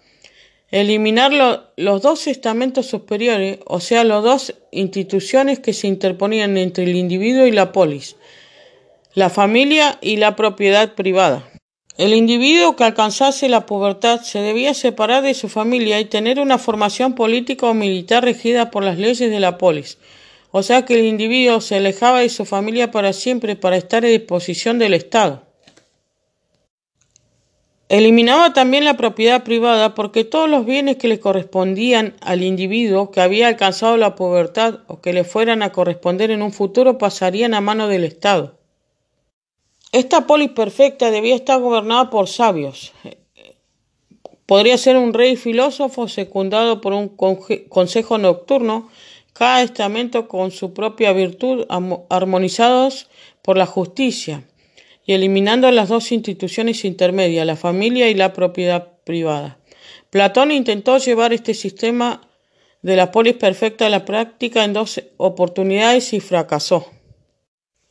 eliminar 0.69 1.31
los 1.75 2.01
dos 2.01 2.27
estamentos 2.27 2.85
superiores, 2.85 3.59
o 3.65 3.79
sea, 3.79 4.03
las 4.03 4.23
dos 4.23 4.55
instituciones 4.71 5.59
que 5.59 5.73
se 5.73 5.87
interponían 5.87 6.57
entre 6.57 6.83
el 6.83 6.95
individuo 6.95 7.47
y 7.47 7.51
la 7.51 7.71
polis, 7.71 8.15
la 9.13 9.29
familia 9.29 9.97
y 10.01 10.17
la 10.17 10.35
propiedad 10.35 10.93
privada. 10.93 11.49
El 11.97 12.13
individuo 12.13 12.75
que 12.75 12.83
alcanzase 12.83 13.49
la 13.49 13.65
pubertad 13.65 14.21
se 14.21 14.37
debía 14.37 14.75
separar 14.75 15.23
de 15.23 15.33
su 15.33 15.49
familia 15.49 15.99
y 15.99 16.05
tener 16.05 16.39
una 16.39 16.59
formación 16.59 17.15
política 17.15 17.65
o 17.65 17.73
militar 17.73 18.23
regida 18.23 18.69
por 18.69 18.83
las 18.83 18.99
leyes 18.99 19.31
de 19.31 19.39
la 19.39 19.57
polis. 19.57 19.97
O 20.51 20.61
sea 20.61 20.85
que 20.85 20.93
el 20.93 21.05
individuo 21.05 21.59
se 21.59 21.77
alejaba 21.77 22.19
de 22.19 22.29
su 22.29 22.45
familia 22.45 22.91
para 22.91 23.13
siempre 23.13 23.55
para 23.55 23.77
estar 23.77 24.05
a 24.05 24.09
disposición 24.09 24.77
del 24.77 24.93
Estado. 24.93 25.47
Eliminaba 27.89 28.53
también 28.53 28.85
la 28.85 28.95
propiedad 28.95 29.43
privada 29.43 29.95
porque 29.95 30.23
todos 30.23 30.47
los 30.47 30.67
bienes 30.67 30.97
que 30.97 31.07
le 31.07 31.19
correspondían 31.19 32.15
al 32.21 32.43
individuo 32.43 33.09
que 33.09 33.21
había 33.21 33.47
alcanzado 33.47 33.97
la 33.97 34.13
pubertad 34.13 34.81
o 34.85 35.01
que 35.01 35.13
le 35.13 35.23
fueran 35.23 35.63
a 35.63 35.71
corresponder 35.71 36.29
en 36.29 36.43
un 36.43 36.51
futuro 36.51 36.99
pasarían 36.99 37.55
a 37.55 37.61
mano 37.61 37.87
del 37.87 38.03
Estado. 38.03 38.56
Esta 39.91 40.27
polis 40.27 40.51
perfecta 40.51 41.11
debía 41.11 41.35
estar 41.35 41.61
gobernada 41.61 42.09
por 42.09 42.27
sabios. 42.27 42.93
Podría 44.45 44.77
ser 44.77 44.97
un 44.97 45.13
rey 45.13 45.35
filósofo 45.37 46.07
secundado 46.07 46.81
por 46.81 46.93
un 46.93 47.09
consejo 47.69 48.17
nocturno, 48.17 48.89
cada 49.33 49.61
estamento 49.61 50.27
con 50.27 50.51
su 50.51 50.73
propia 50.73 51.13
virtud, 51.13 51.65
armonizados 52.09 53.09
por 53.41 53.57
la 53.57 53.65
justicia 53.65 54.43
y 55.05 55.13
eliminando 55.13 55.69
las 55.71 55.89
dos 55.89 56.11
instituciones 56.11 56.83
intermedias, 56.83 57.45
la 57.45 57.55
familia 57.55 58.09
y 58.09 58.13
la 58.13 58.33
propiedad 58.33 58.89
privada. 59.05 59.57
Platón 60.09 60.51
intentó 60.51 60.97
llevar 60.97 61.33
este 61.33 61.53
sistema 61.53 62.21
de 62.81 62.95
la 62.95 63.11
polis 63.11 63.35
perfecta 63.35 63.85
a 63.85 63.89
la 63.89 64.05
práctica 64.05 64.63
en 64.63 64.73
dos 64.73 65.01
oportunidades 65.17 66.13
y 66.13 66.19
fracasó 66.19 66.87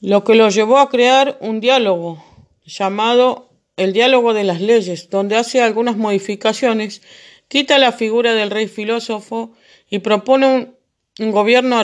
lo 0.00 0.24
que 0.24 0.34
lo 0.34 0.48
llevó 0.50 0.78
a 0.78 0.88
crear 0.90 1.38
un 1.40 1.60
diálogo 1.60 2.22
llamado 2.64 3.50
el 3.76 3.92
diálogo 3.92 4.34
de 4.34 4.44
las 4.44 4.60
leyes, 4.60 5.10
donde 5.10 5.36
hace 5.36 5.60
algunas 5.60 5.96
modificaciones, 5.96 7.02
quita 7.48 7.78
la 7.78 7.92
figura 7.92 8.34
del 8.34 8.50
rey 8.50 8.68
filósofo 8.68 9.52
y 9.90 9.98
propone 10.00 10.74
un, 11.18 11.30
gobierno 11.30 11.82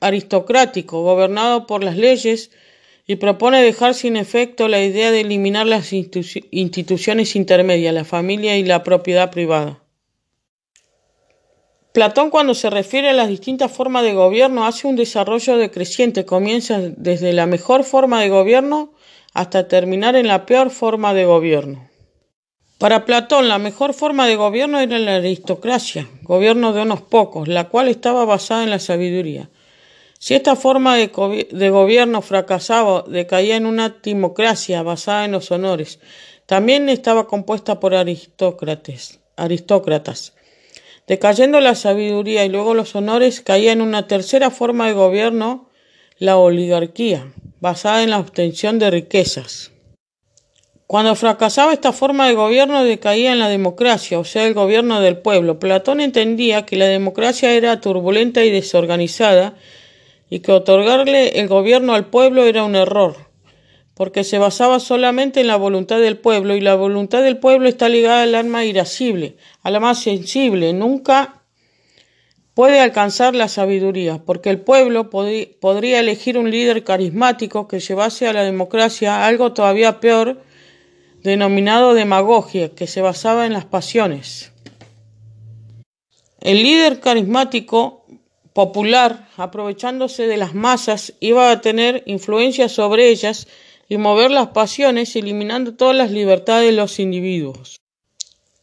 aristocrático, 0.00 1.02
gobernado 1.02 1.66
por 1.66 1.84
las 1.84 1.96
leyes, 1.96 2.50
y 3.06 3.16
propone 3.16 3.62
dejar 3.62 3.94
sin 3.94 4.16
efecto 4.16 4.68
la 4.68 4.82
idea 4.82 5.10
de 5.10 5.22
eliminar 5.22 5.66
las 5.66 5.92
instituciones 5.92 7.36
intermedias, 7.36 7.94
la 7.94 8.04
familia 8.04 8.56
y 8.58 8.64
la 8.64 8.82
propiedad 8.82 9.30
privada. 9.30 9.82
Platón 11.98 12.30
cuando 12.30 12.54
se 12.54 12.70
refiere 12.70 13.10
a 13.10 13.12
las 13.12 13.28
distintas 13.28 13.72
formas 13.72 14.04
de 14.04 14.12
gobierno 14.12 14.64
hace 14.64 14.86
un 14.86 14.94
desarrollo 14.94 15.56
decreciente, 15.56 16.24
comienza 16.24 16.78
desde 16.78 17.32
la 17.32 17.46
mejor 17.46 17.82
forma 17.82 18.20
de 18.20 18.28
gobierno 18.28 18.92
hasta 19.34 19.66
terminar 19.66 20.14
en 20.14 20.28
la 20.28 20.46
peor 20.46 20.70
forma 20.70 21.12
de 21.12 21.24
gobierno. 21.24 21.88
Para 22.78 23.04
Platón 23.04 23.48
la 23.48 23.58
mejor 23.58 23.94
forma 23.94 24.28
de 24.28 24.36
gobierno 24.36 24.78
era 24.78 24.96
la 25.00 25.16
aristocracia, 25.16 26.08
gobierno 26.22 26.72
de 26.72 26.82
unos 26.82 27.02
pocos, 27.02 27.48
la 27.48 27.68
cual 27.68 27.88
estaba 27.88 28.24
basada 28.24 28.62
en 28.62 28.70
la 28.70 28.78
sabiduría. 28.78 29.50
Si 30.20 30.34
esta 30.34 30.54
forma 30.54 30.94
de, 30.94 31.08
gobierno 31.08 32.22
fracasaba, 32.22 33.06
decaía 33.08 33.56
en 33.56 33.66
una 33.66 34.00
timocracia 34.00 34.84
basada 34.84 35.24
en 35.24 35.32
los 35.32 35.50
honores. 35.50 35.98
También 36.46 36.88
estaba 36.88 37.26
compuesta 37.26 37.80
por 37.80 37.96
aristócratas. 37.96 39.18
Decayendo 41.08 41.62
la 41.62 41.74
sabiduría 41.74 42.44
y 42.44 42.50
luego 42.50 42.74
los 42.74 42.94
honores, 42.94 43.40
caía 43.40 43.72
en 43.72 43.80
una 43.80 44.06
tercera 44.06 44.50
forma 44.50 44.86
de 44.86 44.92
gobierno, 44.92 45.70
la 46.18 46.36
oligarquía, 46.36 47.32
basada 47.60 48.02
en 48.02 48.10
la 48.10 48.18
obtención 48.18 48.78
de 48.78 48.90
riquezas. 48.90 49.72
Cuando 50.86 51.14
fracasaba 51.14 51.72
esta 51.72 51.92
forma 51.92 52.28
de 52.28 52.34
gobierno 52.34 52.84
decaía 52.84 53.32
en 53.32 53.38
la 53.38 53.48
democracia, 53.48 54.18
o 54.18 54.24
sea, 54.24 54.46
el 54.46 54.52
gobierno 54.52 55.00
del 55.00 55.16
pueblo. 55.16 55.58
Platón 55.58 56.00
entendía 56.02 56.66
que 56.66 56.76
la 56.76 56.86
democracia 56.86 57.54
era 57.54 57.80
turbulenta 57.80 58.44
y 58.44 58.50
desorganizada 58.50 59.54
y 60.28 60.40
que 60.40 60.52
otorgarle 60.52 61.40
el 61.40 61.48
gobierno 61.48 61.94
al 61.94 62.06
pueblo 62.06 62.44
era 62.44 62.64
un 62.64 62.76
error 62.76 63.27
porque 63.98 64.22
se 64.22 64.38
basaba 64.38 64.78
solamente 64.78 65.40
en 65.40 65.48
la 65.48 65.56
voluntad 65.56 65.98
del 65.98 66.18
pueblo 66.18 66.54
y 66.54 66.60
la 66.60 66.76
voluntad 66.76 67.20
del 67.20 67.38
pueblo 67.38 67.68
está 67.68 67.88
ligada 67.88 68.22
al 68.22 68.36
alma 68.36 68.64
irascible, 68.64 69.36
a 69.64 69.72
la 69.72 69.80
más 69.80 70.00
sensible, 70.00 70.72
nunca 70.72 71.42
puede 72.54 72.78
alcanzar 72.78 73.34
la 73.34 73.48
sabiduría, 73.48 74.22
porque 74.24 74.50
el 74.50 74.60
pueblo 74.60 75.10
podría 75.10 75.98
elegir 75.98 76.38
un 76.38 76.48
líder 76.48 76.84
carismático 76.84 77.66
que 77.66 77.80
llevase 77.80 78.28
a 78.28 78.32
la 78.32 78.44
democracia 78.44 79.26
algo 79.26 79.52
todavía 79.52 79.98
peor, 79.98 80.42
denominado 81.24 81.92
demagogia, 81.92 82.76
que 82.76 82.86
se 82.86 83.02
basaba 83.02 83.46
en 83.46 83.52
las 83.52 83.64
pasiones. 83.64 84.52
El 86.40 86.62
líder 86.62 87.00
carismático 87.00 88.06
popular, 88.52 89.26
aprovechándose 89.36 90.28
de 90.28 90.36
las 90.36 90.54
masas, 90.54 91.14
iba 91.18 91.50
a 91.50 91.60
tener 91.60 92.04
influencia 92.06 92.68
sobre 92.68 93.08
ellas 93.08 93.48
y 93.88 93.96
mover 93.96 94.30
las 94.30 94.48
pasiones 94.48 95.16
eliminando 95.16 95.74
todas 95.74 95.96
las 95.96 96.10
libertades 96.10 96.66
de 96.66 96.76
los 96.76 96.98
individuos. 96.98 97.80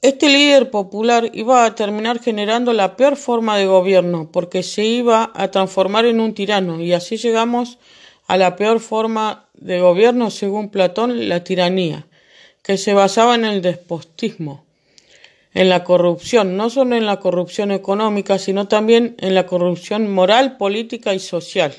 Este 0.01 0.29
líder 0.29 0.69
popular 0.69 1.31
iba 1.33 1.65
a 1.65 1.73
terminar 1.73 2.19
generando 2.19 2.73
la 2.73 2.95
peor 2.95 3.15
forma 3.15 3.57
de 3.57 3.65
gobierno 3.65 4.29
porque 4.31 4.61
se 4.61 4.85
iba 4.85 5.31
a 5.33 5.49
transformar 5.49 6.05
en 6.05 6.19
un 6.19 6.35
tirano 6.35 6.79
y 6.79 6.93
así 6.93 7.17
llegamos 7.17 7.79
a 8.27 8.37
la 8.37 8.55
peor 8.55 8.79
forma 8.79 9.49
de 9.55 9.79
gobierno 9.79 10.29
según 10.29 10.69
Platón, 10.69 11.27
la 11.27 11.43
tiranía, 11.43 12.05
que 12.61 12.77
se 12.77 12.93
basaba 12.93 13.33
en 13.33 13.45
el 13.45 13.63
despotismo, 13.63 14.63
en 15.55 15.69
la 15.69 15.83
corrupción, 15.83 16.55
no 16.55 16.69
solo 16.69 16.95
en 16.95 17.07
la 17.07 17.19
corrupción 17.19 17.71
económica, 17.71 18.37
sino 18.37 18.67
también 18.67 19.15
en 19.19 19.33
la 19.33 19.47
corrupción 19.47 20.11
moral, 20.11 20.57
política 20.57 21.15
y 21.15 21.19
social 21.19 21.73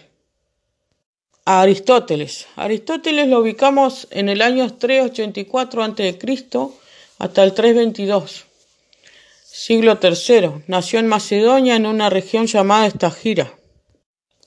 a 1.47 1.63
Aristóteles. 1.63 2.49
Aristóteles 2.57 3.29
lo 3.29 3.39
ubicamos 3.39 4.09
en 4.11 4.29
el 4.29 4.43
año 4.43 4.75
384 4.75 5.83
a.C. 5.83 6.49
hasta 7.19 7.45
el 7.45 7.55
322, 7.55 8.45
siglo 9.45 9.99
III. 10.03 10.65
Nació 10.67 10.99
en 10.99 11.07
Macedonia 11.07 11.77
en 11.77 11.87
una 11.87 12.11
región 12.11 12.47
llamada 12.47 12.87
Estagira. 12.87 13.55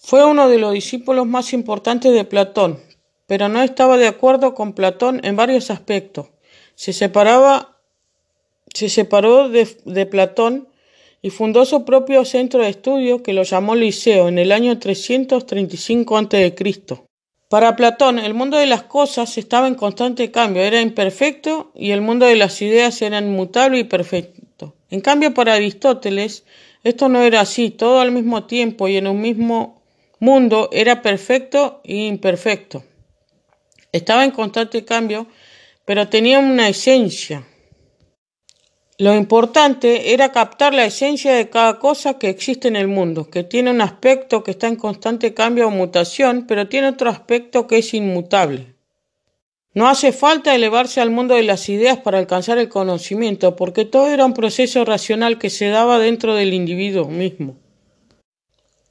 Fue 0.01 0.25
uno 0.25 0.49
de 0.49 0.59
los 0.59 0.73
discípulos 0.73 1.25
más 1.25 1.53
importantes 1.53 2.13
de 2.13 2.25
Platón, 2.25 2.79
pero 3.25 3.47
no 3.47 3.61
estaba 3.61 3.97
de 3.97 4.07
acuerdo 4.07 4.53
con 4.53 4.73
Platón 4.73 5.21
en 5.23 5.37
varios 5.37 5.71
aspectos. 5.71 6.27
Se 6.75 6.93
separaba 6.93 7.77
se 8.73 8.89
separó 8.89 9.49
de, 9.49 9.67
de 9.85 10.05
Platón 10.05 10.67
y 11.21 11.29
fundó 11.29 11.65
su 11.65 11.85
propio 11.85 12.23
centro 12.25 12.63
de 12.63 12.69
estudio 12.69 13.21
que 13.23 13.33
lo 13.33 13.43
llamó 13.43 13.75
Liceo 13.75 14.27
en 14.29 14.39
el 14.39 14.51
año 14.51 14.79
335 14.79 16.17
a.C. 16.17 16.55
Para 17.49 17.75
Platón, 17.75 18.19
el 18.19 18.33
mundo 18.33 18.57
de 18.57 18.67
las 18.67 18.83
cosas 18.83 19.37
estaba 19.37 19.67
en 19.67 19.75
constante 19.75 20.31
cambio, 20.31 20.61
era 20.61 20.81
imperfecto 20.81 21.71
y 21.73 21.91
el 21.91 22.01
mundo 22.01 22.27
de 22.27 22.35
las 22.35 22.61
ideas 22.61 23.01
era 23.01 23.19
inmutable 23.19 23.79
y 23.79 23.83
perfecto. 23.85 24.75
En 24.91 25.01
cambio, 25.01 25.33
para 25.33 25.55
Aristóteles, 25.55 26.43
esto 26.83 27.09
no 27.09 27.21
era 27.21 27.41
así, 27.41 27.71
todo 27.71 28.01
al 28.01 28.11
mismo 28.11 28.45
tiempo 28.45 28.87
y 28.87 28.97
en 28.97 29.07
un 29.07 29.19
mismo 29.19 29.81
mundo 30.19 30.69
era 30.71 31.01
perfecto 31.01 31.81
e 31.83 31.95
imperfecto. 31.95 32.83
Estaba 33.91 34.23
en 34.23 34.31
constante 34.31 34.85
cambio, 34.85 35.27
pero 35.85 36.07
tenía 36.07 36.39
una 36.39 36.69
esencia. 36.69 37.43
Lo 39.01 39.15
importante 39.15 40.13
era 40.13 40.33
captar 40.33 40.73
la 40.73 40.83
esencia 40.83 41.33
de 41.33 41.49
cada 41.49 41.79
cosa 41.79 42.19
que 42.19 42.27
existe 42.27 42.67
en 42.67 42.75
el 42.75 42.89
mundo, 42.89 43.29
que 43.29 43.45
tiene 43.45 43.71
un 43.71 43.79
aspecto 43.79 44.43
que 44.43 44.51
está 44.51 44.67
en 44.67 44.75
constante 44.75 45.33
cambio 45.33 45.67
o 45.67 45.71
mutación, 45.71 46.45
pero 46.45 46.67
tiene 46.67 46.89
otro 46.89 47.09
aspecto 47.09 47.65
que 47.65 47.77
es 47.77 47.93
inmutable. 47.93 48.75
No 49.73 49.87
hace 49.87 50.11
falta 50.11 50.53
elevarse 50.53 50.99
al 50.99 51.11
mundo 51.11 51.35
de 51.35 51.43
las 51.43 51.69
ideas 51.69 51.99
para 51.99 52.17
alcanzar 52.17 52.57
el 52.57 52.67
conocimiento, 52.67 53.55
porque 53.55 53.85
todo 53.85 54.09
era 54.09 54.25
un 54.25 54.33
proceso 54.33 54.83
racional 54.83 55.39
que 55.39 55.49
se 55.49 55.69
daba 55.69 55.97
dentro 55.97 56.35
del 56.35 56.53
individuo 56.53 57.07
mismo. 57.07 57.55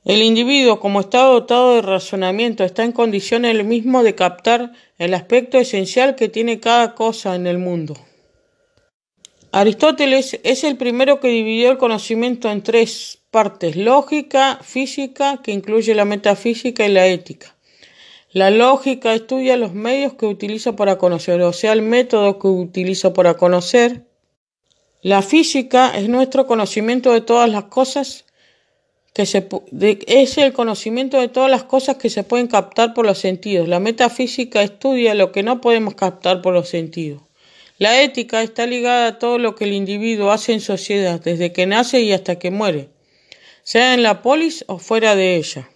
El 0.07 0.23
individuo, 0.23 0.81
como 0.81 1.01
está 1.01 1.25
dotado 1.25 1.75
de 1.75 1.83
razonamiento, 1.83 2.65
está 2.65 2.83
en 2.83 2.93
condiciones 2.93 3.55
el 3.55 3.65
mismo 3.65 4.03
de 4.03 4.15
captar 4.15 4.73
el 4.97 5.13
aspecto 5.13 5.59
esencial 5.59 6.17
que 6.17 6.31
tiene 6.31 6.61
cada 6.61 6.95
cosa 6.95 7.35
en 7.35 7.47
el 7.47 7.59
mundo. 7.59 8.08
Aristóteles 9.59 10.39
es 10.45 10.63
el 10.63 10.77
primero 10.77 11.19
que 11.19 11.27
dividió 11.27 11.73
el 11.73 11.79
conocimiento 11.79 12.49
en 12.49 12.63
tres 12.63 13.19
partes, 13.33 13.75
lógica, 13.75 14.61
física, 14.63 15.41
que 15.43 15.51
incluye 15.51 15.97
la 15.97 16.05
metafísica 16.05 16.87
y 16.87 16.93
la 16.93 17.09
ética. 17.09 17.57
La 18.31 18.53
lógica 18.53 19.13
estudia 19.15 19.57
los 19.57 19.75
medios 19.75 20.15
que 20.15 20.27
utilizo 20.27 20.77
para 20.77 20.97
conocer, 20.97 21.43
o 21.43 21.53
sea, 21.53 21.73
el 21.73 21.83
método 21.83 22.39
que 22.39 22.47
utilizo 22.47 23.13
para 23.13 23.35
conocer. 23.35 24.05
La 25.03 25.23
física 25.23 25.91
es 25.91 26.09
nuestro 26.09 26.47
conocimiento 26.47 27.13
de 27.13 27.23
todas 27.23 27.51
las 27.51 27.65
cosas 27.65 28.27
que 29.13 29.27
se 29.27 29.49
es 30.07 30.39
el 30.39 30.53
conocimiento 30.53 31.21
de 31.21 31.27
todas 31.27 31.51
las 31.51 31.65
cosas 31.65 31.97
que 31.97 32.11
se 32.11 32.23
pueden 32.23 32.47
captar 32.47 32.95
por 32.95 33.07
los 33.07 33.19
sentidos. 33.19 33.67
La 33.67 33.81
metafísica 33.81 34.63
estudia 34.63 35.15
lo 35.15 35.33
que 35.33 35.43
no 35.43 35.61
podemos 35.61 35.97
captar 35.97 36.43
por 36.43 36.55
los 36.55 36.69
sentidos. 36.69 37.28
La 37.79 38.03
ética 38.03 38.43
está 38.43 38.67
ligada 38.67 39.07
a 39.07 39.19
todo 39.19 39.39
lo 39.39 39.55
que 39.55 39.65
el 39.65 39.73
individuo 39.73 40.33
hace 40.33 40.53
en 40.53 40.61
sociedad, 40.61 41.21
desde 41.21 41.53
que 41.53 41.67
nace 41.67 42.01
y 42.01 42.13
hasta 42.13 42.37
que 42.37 42.51
muere, 42.51 42.89
sea 43.63 43.95
en 43.95 44.03
la 44.03 44.21
polis 44.21 44.65
o 44.67 44.79
fuera 44.79 45.15
de 45.15 45.37
ella. 45.37 45.71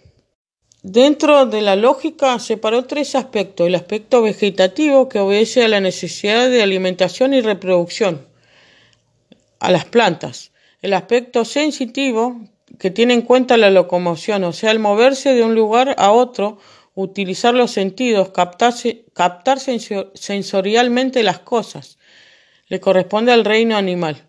Dentro 0.81 1.45
de 1.45 1.61
la 1.61 1.77
lógica 1.77 2.37
separó 2.39 2.83
tres 2.83 3.15
aspectos. 3.15 3.67
El 3.67 3.75
aspecto 3.75 4.21
vegetativo, 4.21 5.07
que 5.07 5.19
obedece 5.19 5.63
a 5.63 5.69
la 5.69 5.79
necesidad 5.79 6.49
de 6.49 6.61
alimentación 6.61 7.33
y 7.33 7.39
reproducción, 7.39 8.27
a 9.61 9.71
las 9.71 9.85
plantas. 9.85 10.51
El 10.81 10.91
aspecto 10.91 11.45
sensitivo, 11.45 12.41
que 12.79 12.91
tiene 12.91 13.13
en 13.13 13.21
cuenta 13.21 13.55
la 13.55 13.71
locomoción, 13.71 14.43
o 14.43 14.51
sea, 14.51 14.71
el 14.71 14.79
moverse 14.79 15.33
de 15.33 15.43
un 15.45 15.55
lugar 15.55 15.95
a 15.97 16.11
otro, 16.11 16.57
utilizar 16.95 17.53
los 17.53 17.71
sentidos, 17.71 18.29
captarse, 18.29 19.05
captar 19.13 19.59
sensorialmente 19.59 21.23
las 21.23 21.39
cosas. 21.39 21.97
Le 22.67 22.79
corresponde 22.79 23.31
al 23.31 23.45
reino 23.45 23.75
animal. 23.75 24.27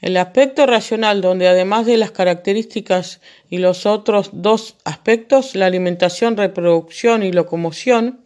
El 0.00 0.16
aspecto 0.18 0.66
racional, 0.66 1.20
donde 1.20 1.48
además 1.48 1.86
de 1.86 1.96
las 1.96 2.10
características 2.10 3.20
y 3.48 3.58
los 3.58 3.86
otros 3.86 4.30
dos 4.32 4.76
aspectos, 4.84 5.54
la 5.54 5.66
alimentación, 5.66 6.36
reproducción 6.36 7.22
y 7.22 7.32
locomoción, 7.32 8.20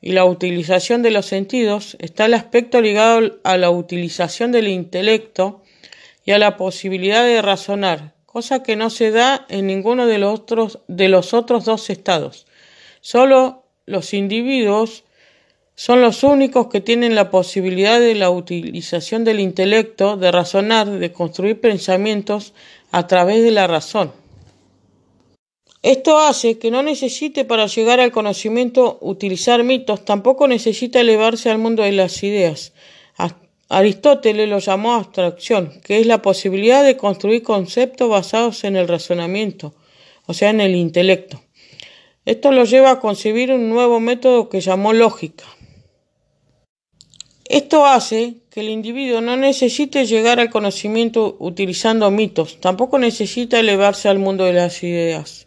y 0.00 0.12
la 0.12 0.24
utilización 0.24 1.02
de 1.02 1.10
los 1.10 1.26
sentidos, 1.26 1.96
está 2.00 2.26
el 2.26 2.34
aspecto 2.34 2.80
ligado 2.80 3.38
a 3.42 3.56
la 3.56 3.70
utilización 3.70 4.52
del 4.52 4.68
intelecto 4.68 5.62
y 6.24 6.32
a 6.32 6.38
la 6.38 6.56
posibilidad 6.56 7.24
de 7.24 7.42
razonar, 7.42 8.14
cosa 8.26 8.62
que 8.62 8.76
no 8.76 8.90
se 8.90 9.10
da 9.10 9.46
en 9.48 9.66
ninguno 9.66 10.06
de 10.06 10.18
los 10.18 10.38
otros, 10.38 10.80
de 10.88 11.08
los 11.08 11.34
otros 11.34 11.64
dos 11.64 11.90
estados. 11.90 12.46
Solo 13.10 13.64
los 13.86 14.12
individuos 14.12 15.04
son 15.74 16.02
los 16.02 16.22
únicos 16.24 16.66
que 16.66 16.82
tienen 16.82 17.14
la 17.14 17.30
posibilidad 17.30 17.98
de 17.98 18.14
la 18.14 18.28
utilización 18.28 19.24
del 19.24 19.40
intelecto, 19.40 20.18
de 20.18 20.30
razonar, 20.30 20.90
de 20.90 21.10
construir 21.10 21.58
pensamientos 21.58 22.52
a 22.90 23.06
través 23.06 23.42
de 23.42 23.50
la 23.50 23.66
razón. 23.66 24.12
Esto 25.80 26.18
hace 26.18 26.58
que 26.58 26.70
no 26.70 26.82
necesite 26.82 27.46
para 27.46 27.64
llegar 27.64 27.98
al 27.98 28.12
conocimiento 28.12 28.98
utilizar 29.00 29.64
mitos, 29.64 30.04
tampoco 30.04 30.46
necesita 30.46 31.00
elevarse 31.00 31.48
al 31.48 31.56
mundo 31.56 31.84
de 31.84 31.92
las 31.92 32.22
ideas. 32.22 32.74
Aristóteles 33.70 34.50
lo 34.50 34.58
llamó 34.58 34.92
abstracción, 34.92 35.80
que 35.82 35.98
es 35.98 36.06
la 36.06 36.20
posibilidad 36.20 36.84
de 36.84 36.98
construir 36.98 37.42
conceptos 37.42 38.10
basados 38.10 38.64
en 38.64 38.76
el 38.76 38.86
razonamiento, 38.86 39.72
o 40.26 40.34
sea, 40.34 40.50
en 40.50 40.60
el 40.60 40.74
intelecto. 40.74 41.40
Esto 42.28 42.52
lo 42.52 42.64
lleva 42.64 42.90
a 42.90 43.00
concebir 43.00 43.50
un 43.52 43.70
nuevo 43.70 44.00
método 44.00 44.50
que 44.50 44.60
llamó 44.60 44.92
lógica. 44.92 45.44
Esto 47.46 47.86
hace 47.86 48.42
que 48.50 48.60
el 48.60 48.68
individuo 48.68 49.22
no 49.22 49.38
necesite 49.38 50.04
llegar 50.04 50.38
al 50.38 50.50
conocimiento 50.50 51.36
utilizando 51.38 52.10
mitos, 52.10 52.60
tampoco 52.60 52.98
necesita 52.98 53.58
elevarse 53.58 54.10
al 54.10 54.18
mundo 54.18 54.44
de 54.44 54.52
las 54.52 54.82
ideas. 54.82 55.46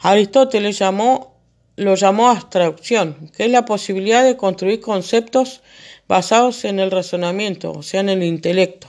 Aristóteles 0.00 0.80
llamó, 0.80 1.36
lo 1.76 1.94
llamó 1.94 2.28
abstracción, 2.30 3.30
que 3.36 3.44
es 3.44 3.50
la 3.52 3.64
posibilidad 3.64 4.24
de 4.24 4.36
construir 4.36 4.80
conceptos 4.80 5.62
basados 6.08 6.64
en 6.64 6.80
el 6.80 6.90
razonamiento, 6.90 7.70
o 7.70 7.84
sea, 7.84 8.00
en 8.00 8.08
el 8.08 8.24
intelecto. 8.24 8.88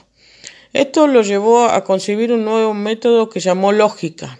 Esto 0.73 1.05
lo 1.05 1.21
llevó 1.21 1.65
a 1.65 1.83
concebir 1.83 2.33
un 2.33 2.45
nuevo 2.45 2.73
método 2.73 3.29
que 3.29 3.41
llamó 3.41 3.73
lógica. 3.73 4.39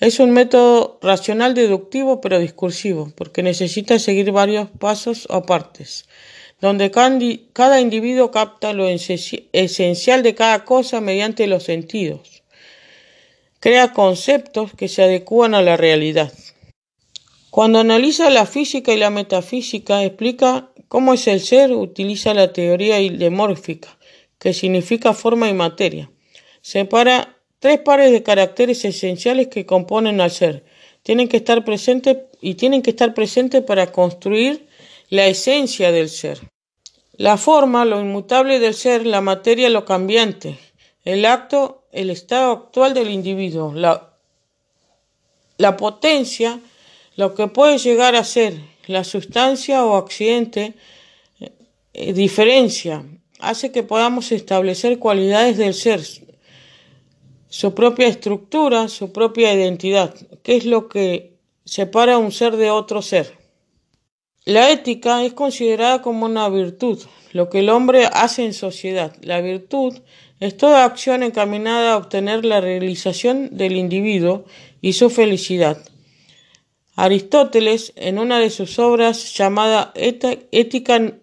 Es 0.00 0.18
un 0.18 0.30
método 0.32 0.98
racional 1.02 1.54
deductivo 1.54 2.20
pero 2.20 2.38
discursivo, 2.38 3.12
porque 3.14 3.42
necesita 3.42 3.98
seguir 3.98 4.32
varios 4.32 4.68
pasos 4.78 5.26
o 5.30 5.42
partes 5.42 6.06
donde 6.60 6.90
cada 6.90 7.80
individuo 7.80 8.30
capta 8.30 8.72
lo 8.72 8.86
esencial 8.88 10.22
de 10.22 10.34
cada 10.34 10.64
cosa 10.64 11.00
mediante 11.00 11.46
los 11.46 11.64
sentidos. 11.64 12.42
Crea 13.60 13.92
conceptos 13.92 14.72
que 14.74 14.88
se 14.88 15.02
adecúan 15.02 15.54
a 15.54 15.62
la 15.62 15.76
realidad. 15.76 16.32
Cuando 17.50 17.78
analiza 17.78 18.30
la 18.30 18.46
física 18.46 18.92
y 18.92 18.98
la 18.98 19.10
metafísica, 19.10 20.04
explica 20.04 20.70
cómo 20.88 21.14
es 21.14 21.26
el 21.26 21.40
ser, 21.40 21.72
utiliza 21.72 22.32
la 22.34 22.52
teoría 22.52 23.00
ilemórfica, 23.00 23.98
que 24.38 24.54
significa 24.54 25.14
forma 25.14 25.48
y 25.48 25.54
materia. 25.54 26.10
Separa 26.62 27.39
tres 27.60 27.78
pares 27.78 28.10
de 28.10 28.24
caracteres 28.24 28.84
esenciales 28.84 29.46
que 29.48 29.66
componen 29.66 30.20
al 30.20 30.32
ser. 30.32 30.64
Tienen 31.02 31.28
que 31.28 31.36
estar 31.36 31.64
presentes 31.64 32.16
y 32.40 32.54
tienen 32.54 32.82
que 32.82 32.90
estar 32.90 33.14
presentes 33.14 33.62
para 33.62 33.92
construir 33.92 34.66
la 35.10 35.26
esencia 35.26 35.92
del 35.92 36.08
ser. 36.08 36.40
La 37.12 37.36
forma, 37.36 37.84
lo 37.84 38.00
inmutable 38.00 38.58
del 38.58 38.74
ser, 38.74 39.06
la 39.06 39.20
materia, 39.20 39.68
lo 39.68 39.84
cambiante, 39.84 40.58
el 41.04 41.26
acto, 41.26 41.84
el 41.92 42.08
estado 42.08 42.52
actual 42.52 42.94
del 42.94 43.10
individuo, 43.10 43.74
la, 43.74 44.14
la 45.58 45.76
potencia, 45.76 46.60
lo 47.16 47.34
que 47.34 47.46
puede 47.48 47.76
llegar 47.76 48.16
a 48.16 48.24
ser, 48.24 48.54
la 48.86 49.04
sustancia 49.04 49.84
o 49.84 49.96
accidente, 49.96 50.74
eh, 51.92 52.12
diferencia, 52.14 53.04
hace 53.38 53.70
que 53.70 53.82
podamos 53.82 54.32
establecer 54.32 54.98
cualidades 54.98 55.58
del 55.58 55.74
ser, 55.74 56.00
su 57.50 57.74
propia 57.74 58.06
estructura, 58.06 58.88
su 58.88 59.12
propia 59.12 59.52
identidad, 59.52 60.14
que 60.42 60.56
es 60.56 60.64
lo 60.64 60.88
que 60.88 61.34
separa 61.64 62.16
un 62.16 62.32
ser 62.32 62.56
de 62.56 62.70
otro 62.70 63.02
ser. 63.02 63.36
La 64.46 64.70
ética 64.70 65.24
es 65.24 65.34
considerada 65.34 66.00
como 66.00 66.24
una 66.24 66.48
virtud, 66.48 66.98
lo 67.32 67.50
que 67.50 67.58
el 67.58 67.68
hombre 67.68 68.06
hace 68.10 68.44
en 68.46 68.54
sociedad. 68.54 69.14
La 69.20 69.40
virtud 69.40 69.98
es 70.38 70.56
toda 70.56 70.84
acción 70.84 71.22
encaminada 71.22 71.92
a 71.92 71.96
obtener 71.98 72.44
la 72.44 72.60
realización 72.60 73.56
del 73.56 73.76
individuo 73.76 74.44
y 74.80 74.94
su 74.94 75.10
felicidad. 75.10 75.76
Aristóteles, 76.94 77.92
en 77.96 78.18
una 78.18 78.38
de 78.38 78.50
sus 78.50 78.78
obras 78.78 79.34
llamada 79.36 79.92
Ética 79.94 81.14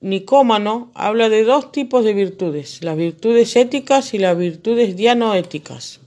Nicómano, 0.00 0.90
habla 0.94 1.28
de 1.28 1.44
dos 1.44 1.72
tipos 1.72 2.04
de 2.04 2.12
virtudes, 2.12 2.82
las 2.82 2.96
virtudes 2.96 3.56
éticas 3.56 4.12
y 4.14 4.18
las 4.18 4.36
virtudes 4.36 4.96
dianoéticas. 4.96 6.00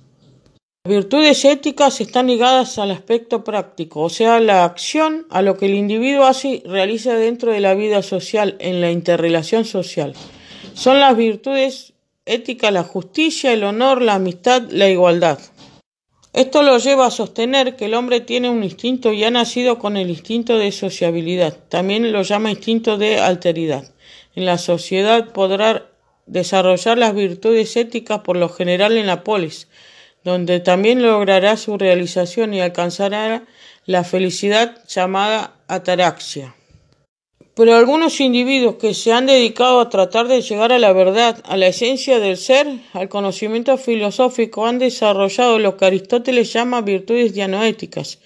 Las 0.85 0.95
virtudes 0.95 1.43
éticas 1.45 1.99
están 1.99 2.27
ligadas 2.27 2.77
al 2.77 2.91
aspecto 2.91 3.43
práctico, 3.43 4.01
o 4.01 4.09
sea, 4.09 4.39
la 4.39 4.63
acción 4.65 5.25
a 5.29 5.41
lo 5.41 5.57
que 5.57 5.65
el 5.65 5.73
individuo 5.73 6.25
hace 6.25 6.61
realiza 6.65 7.15
dentro 7.15 7.51
de 7.51 7.59
la 7.59 7.73
vida 7.73 8.03
social, 8.03 8.55
en 8.59 8.81
la 8.81 8.91
interrelación 8.91 9.65
social. 9.65 10.13
Son 10.73 10.99
las 10.99 11.17
virtudes 11.17 11.93
éticas 12.27 12.71
la 12.71 12.83
justicia, 12.83 13.51
el 13.51 13.63
honor, 13.63 14.01
la 14.01 14.15
amistad, 14.15 14.63
la 14.69 14.89
igualdad. 14.89 15.39
Esto 16.33 16.61
lo 16.61 16.77
lleva 16.77 17.07
a 17.07 17.11
sostener 17.11 17.75
que 17.75 17.85
el 17.85 17.93
hombre 17.93 18.19
tiene 18.19 18.49
un 18.49 18.63
instinto 18.63 19.13
y 19.13 19.23
ha 19.23 19.31
nacido 19.31 19.79
con 19.79 19.97
el 19.97 20.09
instinto 20.09 20.57
de 20.57 20.71
sociabilidad. 20.71 21.57
También 21.69 22.11
lo 22.11 22.21
llama 22.21 22.51
instinto 22.51 22.97
de 22.97 23.19
alteridad. 23.19 23.91
En 24.35 24.45
la 24.45 24.57
sociedad 24.57 25.31
podrá 25.31 25.87
desarrollar 26.27 26.97
las 26.97 27.15
virtudes 27.15 27.75
éticas 27.75 28.19
por 28.19 28.37
lo 28.37 28.49
general 28.49 28.97
en 28.97 29.07
la 29.07 29.23
polis, 29.23 29.67
donde 30.23 30.59
también 30.59 31.01
logrará 31.01 31.57
su 31.57 31.77
realización 31.77 32.53
y 32.53 32.61
alcanzará 32.61 33.45
la 33.85 34.03
felicidad 34.03 34.83
llamada 34.87 35.55
ataraxia. 35.67 36.56
Pero 37.57 37.75
algunos 37.75 38.19
individuos 38.21 38.75
que 38.75 38.93
se 38.93 39.11
han 39.11 39.25
dedicado 39.25 39.79
a 39.79 39.89
tratar 39.89 40.27
de 40.27 40.41
llegar 40.41 40.71
a 40.71 40.77
la 40.77 40.93
verdad, 40.93 41.41
a 41.43 41.57
la 41.57 41.65
esencia 41.65 42.19
del 42.19 42.37
ser, 42.37 42.67
al 42.93 43.09
conocimiento 43.09 43.75
filosófico, 43.79 44.67
han 44.67 44.77
desarrollado 44.77 45.57
lo 45.57 45.75
que 45.75 45.85
Aristóteles 45.85 46.53
llama 46.53 46.81
virtudes 46.81 47.33
dianoéticas, 47.33 48.19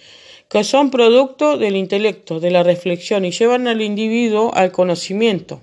que 0.50 0.64
son 0.64 0.90
producto 0.90 1.56
del 1.56 1.76
intelecto, 1.76 2.40
de 2.40 2.50
la 2.50 2.62
reflexión 2.62 3.24
y 3.24 3.30
llevan 3.30 3.68
al 3.68 3.80
individuo 3.80 4.52
al 4.52 4.70
conocimiento. 4.70 5.62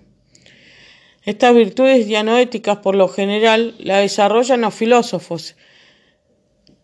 Estas 1.23 1.53
virtudes 1.53 2.07
dianoéticas, 2.07 2.77
por 2.77 2.95
lo 2.95 3.07
general, 3.07 3.75
las 3.77 4.01
desarrollan 4.01 4.61
los 4.61 4.73
filósofos, 4.73 5.55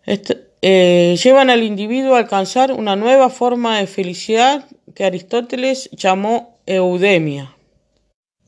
eh, 0.05 1.17
llevan 1.23 1.49
al 1.49 1.63
individuo 1.63 2.13
a 2.13 2.19
alcanzar 2.19 2.71
una 2.73 2.95
nueva 2.95 3.31
forma 3.31 3.79
de 3.79 3.88
felicidad 3.88 4.67
que 4.93 5.03
Aristóteles 5.03 5.89
llamó 5.91 6.54
eudemia. 6.66 7.55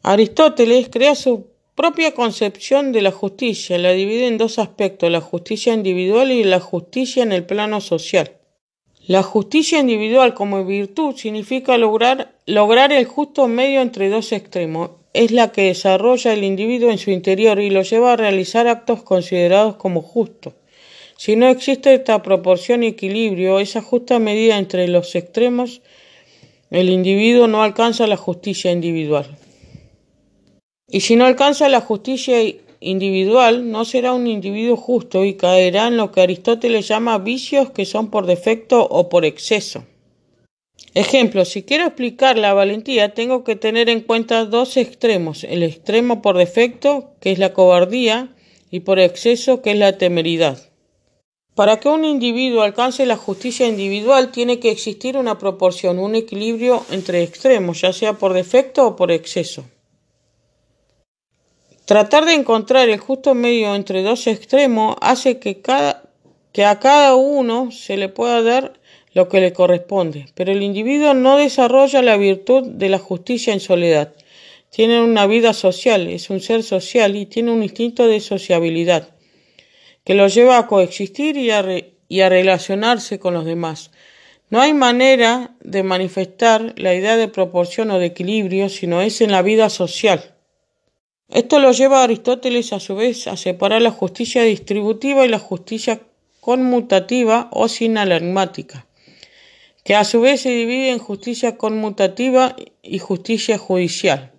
Aristóteles 0.03 0.89
crea 0.89 1.15
su 1.15 1.47
propia 1.75 2.13
concepción 2.13 2.91
de 2.91 3.01
la 3.01 3.11
justicia, 3.11 3.77
la 3.77 3.91
divide 3.91 4.27
en 4.27 4.37
dos 4.37 4.57
aspectos, 4.57 5.11
la 5.11 5.21
justicia 5.21 5.73
individual 5.73 6.31
y 6.31 6.43
la 6.43 6.59
justicia 6.59 7.21
en 7.23 7.31
el 7.31 7.45
plano 7.45 7.81
social. 7.81 8.37
La 9.05 9.23
justicia 9.23 9.79
individual 9.79 10.33
como 10.33 10.65
virtud 10.65 11.15
significa 11.15 11.77
lograr, 11.77 12.35
lograr 12.45 12.91
el 12.91 13.05
justo 13.05 13.47
medio 13.47 13.81
entre 13.81 14.09
dos 14.09 14.31
extremos. 14.31 14.91
Es 15.13 15.31
la 15.31 15.51
que 15.51 15.63
desarrolla 15.63 16.33
el 16.33 16.43
individuo 16.43 16.91
en 16.91 16.97
su 16.97 17.11
interior 17.11 17.59
y 17.59 17.69
lo 17.69 17.83
lleva 17.83 18.13
a 18.13 18.17
realizar 18.17 18.67
actos 18.67 19.03
considerados 19.03 19.77
como 19.77 20.01
justos. 20.01 20.55
Si 21.15 21.35
no 21.35 21.47
existe 21.47 21.93
esta 21.93 22.21
proporción 22.21 22.83
y 22.83 22.87
equilibrio, 22.87 23.59
esa 23.59 23.81
justa 23.81 24.19
medida 24.19 24.57
entre 24.57 24.87
los 24.87 25.15
extremos, 25.15 25.81
el 26.69 26.89
individuo 26.89 27.47
no 27.47 27.63
alcanza 27.63 28.07
la 28.07 28.17
justicia 28.17 28.71
individual. 28.71 29.25
Y 30.89 31.01
si 31.01 31.15
no 31.15 31.25
alcanza 31.25 31.69
la 31.69 31.81
justicia 31.81 32.37
individual, 32.79 33.71
no 33.71 33.85
será 33.85 34.13
un 34.13 34.27
individuo 34.27 34.77
justo 34.77 35.25
y 35.25 35.35
caerá 35.35 35.87
en 35.87 35.97
lo 35.97 36.11
que 36.11 36.21
Aristóteles 36.21 36.87
llama 36.87 37.17
vicios 37.17 37.71
que 37.71 37.85
son 37.85 38.09
por 38.09 38.25
defecto 38.25 38.85
o 38.85 39.09
por 39.09 39.25
exceso. 39.25 39.85
Ejemplo, 40.93 41.45
si 41.45 41.63
quiero 41.63 41.85
explicar 41.85 42.37
la 42.37 42.53
valentía, 42.53 43.13
tengo 43.13 43.43
que 43.43 43.55
tener 43.55 43.89
en 43.89 44.01
cuenta 44.01 44.45
dos 44.45 44.77
extremos, 44.77 45.43
el 45.43 45.63
extremo 45.63 46.21
por 46.21 46.37
defecto, 46.37 47.11
que 47.19 47.31
es 47.31 47.39
la 47.39 47.53
cobardía, 47.53 48.29
y 48.71 48.81
por 48.81 48.99
exceso, 48.99 49.61
que 49.61 49.71
es 49.71 49.77
la 49.77 49.97
temeridad. 49.97 50.59
Para 51.57 51.79
que 51.79 51.89
un 51.89 52.05
individuo 52.05 52.61
alcance 52.61 53.07
la 53.07 53.17
justicia 53.17 53.65
individual, 53.65 54.31
tiene 54.31 54.59
que 54.59 54.69
existir 54.69 55.17
una 55.17 55.39
proporción, 55.39 55.97
un 55.97 56.13
equilibrio 56.13 56.85
entre 56.91 57.23
extremos, 57.23 57.81
ya 57.81 57.91
sea 57.93 58.13
por 58.13 58.33
defecto 58.33 58.85
o 58.85 58.95
por 58.95 59.11
exceso. 59.11 59.65
Tratar 61.85 62.25
de 62.25 62.35
encontrar 62.35 62.89
el 62.89 62.99
justo 62.99 63.33
medio 63.33 63.73
entre 63.73 64.03
dos 64.03 64.27
extremos 64.27 64.97
hace 65.01 65.39
que, 65.39 65.59
que 66.51 66.63
a 66.63 66.77
cada 66.77 67.15
uno 67.15 67.71
se 67.71 67.97
le 67.97 68.09
pueda 68.09 68.43
dar 68.43 68.73
lo 69.15 69.27
que 69.27 69.41
le 69.41 69.51
corresponde, 69.51 70.27
pero 70.35 70.51
el 70.51 70.61
individuo 70.61 71.15
no 71.15 71.37
desarrolla 71.37 72.03
la 72.03 72.17
virtud 72.17 72.67
de 72.67 72.89
la 72.89 72.99
justicia 72.99 73.51
en 73.51 73.61
soledad. 73.61 74.13
Tiene 74.69 75.01
una 75.01 75.25
vida 75.25 75.53
social, 75.53 76.05
es 76.05 76.29
un 76.29 76.39
ser 76.39 76.61
social 76.61 77.15
y 77.15 77.25
tiene 77.25 77.51
un 77.51 77.63
instinto 77.63 78.05
de 78.05 78.19
sociabilidad 78.19 79.16
que 80.07 80.15
lo 80.15 80.29
lleva 80.29 80.57
a 80.57 80.67
coexistir 80.67 81.35
y 81.35 81.51
a, 81.51 82.29
relacionarse 82.29 83.19
con 83.19 83.33
los 83.33 83.43
demás. 83.43 83.91
No 84.49 84.61
hay 84.61 84.73
manera 84.73 85.51
de 85.59 85.83
manifestar 85.83 86.73
la 86.77 86.93
idea 86.93 87.17
de 87.17 87.27
proporción 87.27 87.91
o 87.91 87.99
de 87.99 88.05
equilibrio, 88.05 88.69
sino 88.69 89.01
es 89.01 89.19
en 89.19 89.31
la 89.31 89.41
vida 89.41 89.69
social. 89.69 90.33
Esto 91.27 91.59
lo 91.59 91.73
lleva 91.73 91.99
a 91.99 92.03
Aristóteles 92.05 92.71
a 92.71 92.79
su 92.79 92.95
vez 92.95 93.27
a 93.27 93.35
separar 93.35 93.81
la 93.81 93.91
justicia 93.91 94.43
distributiva 94.43 95.25
y 95.25 95.27
la 95.27 95.39
justicia 95.39 95.99
conmutativa 96.39 97.49
o 97.51 97.67
sinalagmática, 97.67 98.87
que 99.83 99.95
a 99.95 100.05
su 100.05 100.21
vez 100.21 100.39
se 100.39 100.51
divide 100.51 100.91
en 100.91 100.99
justicia 100.99 101.57
conmutativa 101.57 102.55
y 102.81 102.99
justicia 102.99 103.57
judicial. 103.57 104.31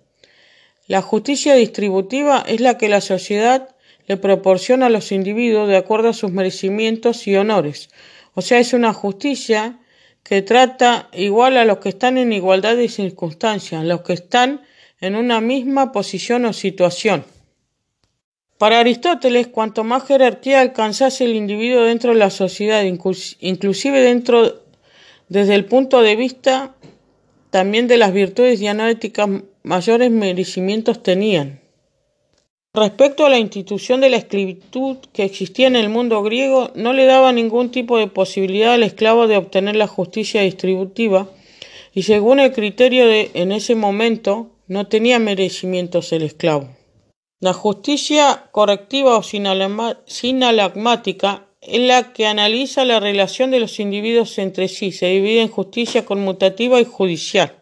La 0.87 1.03
justicia 1.03 1.53
distributiva 1.53 2.43
es 2.47 2.59
la 2.59 2.79
que 2.79 2.89
la 2.89 3.01
sociedad 3.01 3.75
le 4.09 4.17
proporciona 4.17 4.87
a 4.87 4.89
los 4.89 5.11
individuos 5.11 5.69
de 5.69 5.77
acuerdo 5.77 6.09
a 6.09 6.13
sus 6.13 6.31
merecimientos 6.31 7.27
y 7.27 7.35
honores, 7.35 7.91
o 8.33 8.41
sea, 8.41 8.59
es 8.59 8.73
una 8.73 8.91
justicia 8.91 9.79
que 10.23 10.41
trata 10.41 11.09
igual 11.13 11.57
a 11.57 11.63
los 11.63 11.77
que 11.77 11.89
están 11.89 12.17
en 12.17 12.33
igualdad 12.33 12.75
de 12.75 12.89
circunstancias, 12.89 13.85
los 13.85 14.01
que 14.01 14.13
están 14.13 14.61
en 14.99 15.15
una 15.15 15.41
misma 15.41 15.91
posición 15.91 16.45
o 16.45 16.53
situación. 16.53 17.23
Para 18.57 18.79
Aristóteles, 18.79 19.47
cuanto 19.47 19.83
más 19.83 20.05
jerarquía 20.05 20.59
alcanzase 20.59 21.25
el 21.25 21.35
individuo 21.35 21.83
dentro 21.83 22.11
de 22.11 22.19
la 22.19 22.31
sociedad, 22.31 22.83
inclusive 22.83 24.01
dentro 24.01 24.63
desde 25.29 25.53
el 25.53 25.65
punto 25.65 26.01
de 26.01 26.15
vista 26.15 26.75
también 27.51 27.87
de 27.87 27.97
las 27.97 28.11
virtudes 28.11 28.59
dianéticas, 28.59 29.29
mayores 29.63 30.09
merecimientos 30.09 31.03
tenían. 31.03 31.58
Respecto 32.73 33.25
a 33.25 33.29
la 33.29 33.39
institución 33.39 33.99
de 33.99 34.11
la 34.11 34.17
esclavitud 34.17 34.97
que 35.11 35.23
existía 35.23 35.65
en 35.65 35.75
el 35.75 35.89
mundo 35.89 36.21
griego, 36.21 36.69
no 36.75 36.93
le 36.93 37.05
daba 37.05 37.31
ningún 37.31 37.71
tipo 37.71 37.97
de 37.97 38.05
posibilidad 38.07 38.73
al 38.73 38.83
esclavo 38.83 39.27
de 39.27 39.37
obtener 39.37 39.75
la 39.75 39.87
justicia 39.87 40.41
distributiva, 40.41 41.27
y 41.95 42.03
según 42.03 42.39
el 42.39 42.53
criterio 42.53 43.07
de 43.07 43.31
en 43.33 43.51
ese 43.51 43.73
momento, 43.73 44.51
no 44.67 44.85
tenía 44.85 45.17
merecimientos 45.17 46.13
el 46.13 46.21
esclavo. 46.21 46.69
La 47.41 47.53
justicia 47.53 48.49
correctiva 48.51 49.17
o 49.17 49.23
sinalagmática 49.23 51.47
es 51.61 51.79
la 51.79 52.13
que 52.13 52.27
analiza 52.27 52.85
la 52.85 52.99
relación 52.99 53.49
de 53.49 53.59
los 53.59 53.79
individuos 53.79 54.37
entre 54.37 54.67
sí. 54.67 54.91
Se 54.91 55.07
divide 55.07 55.41
en 55.41 55.47
justicia 55.47 56.05
conmutativa 56.05 56.79
y 56.79 56.85
judicial. 56.85 57.58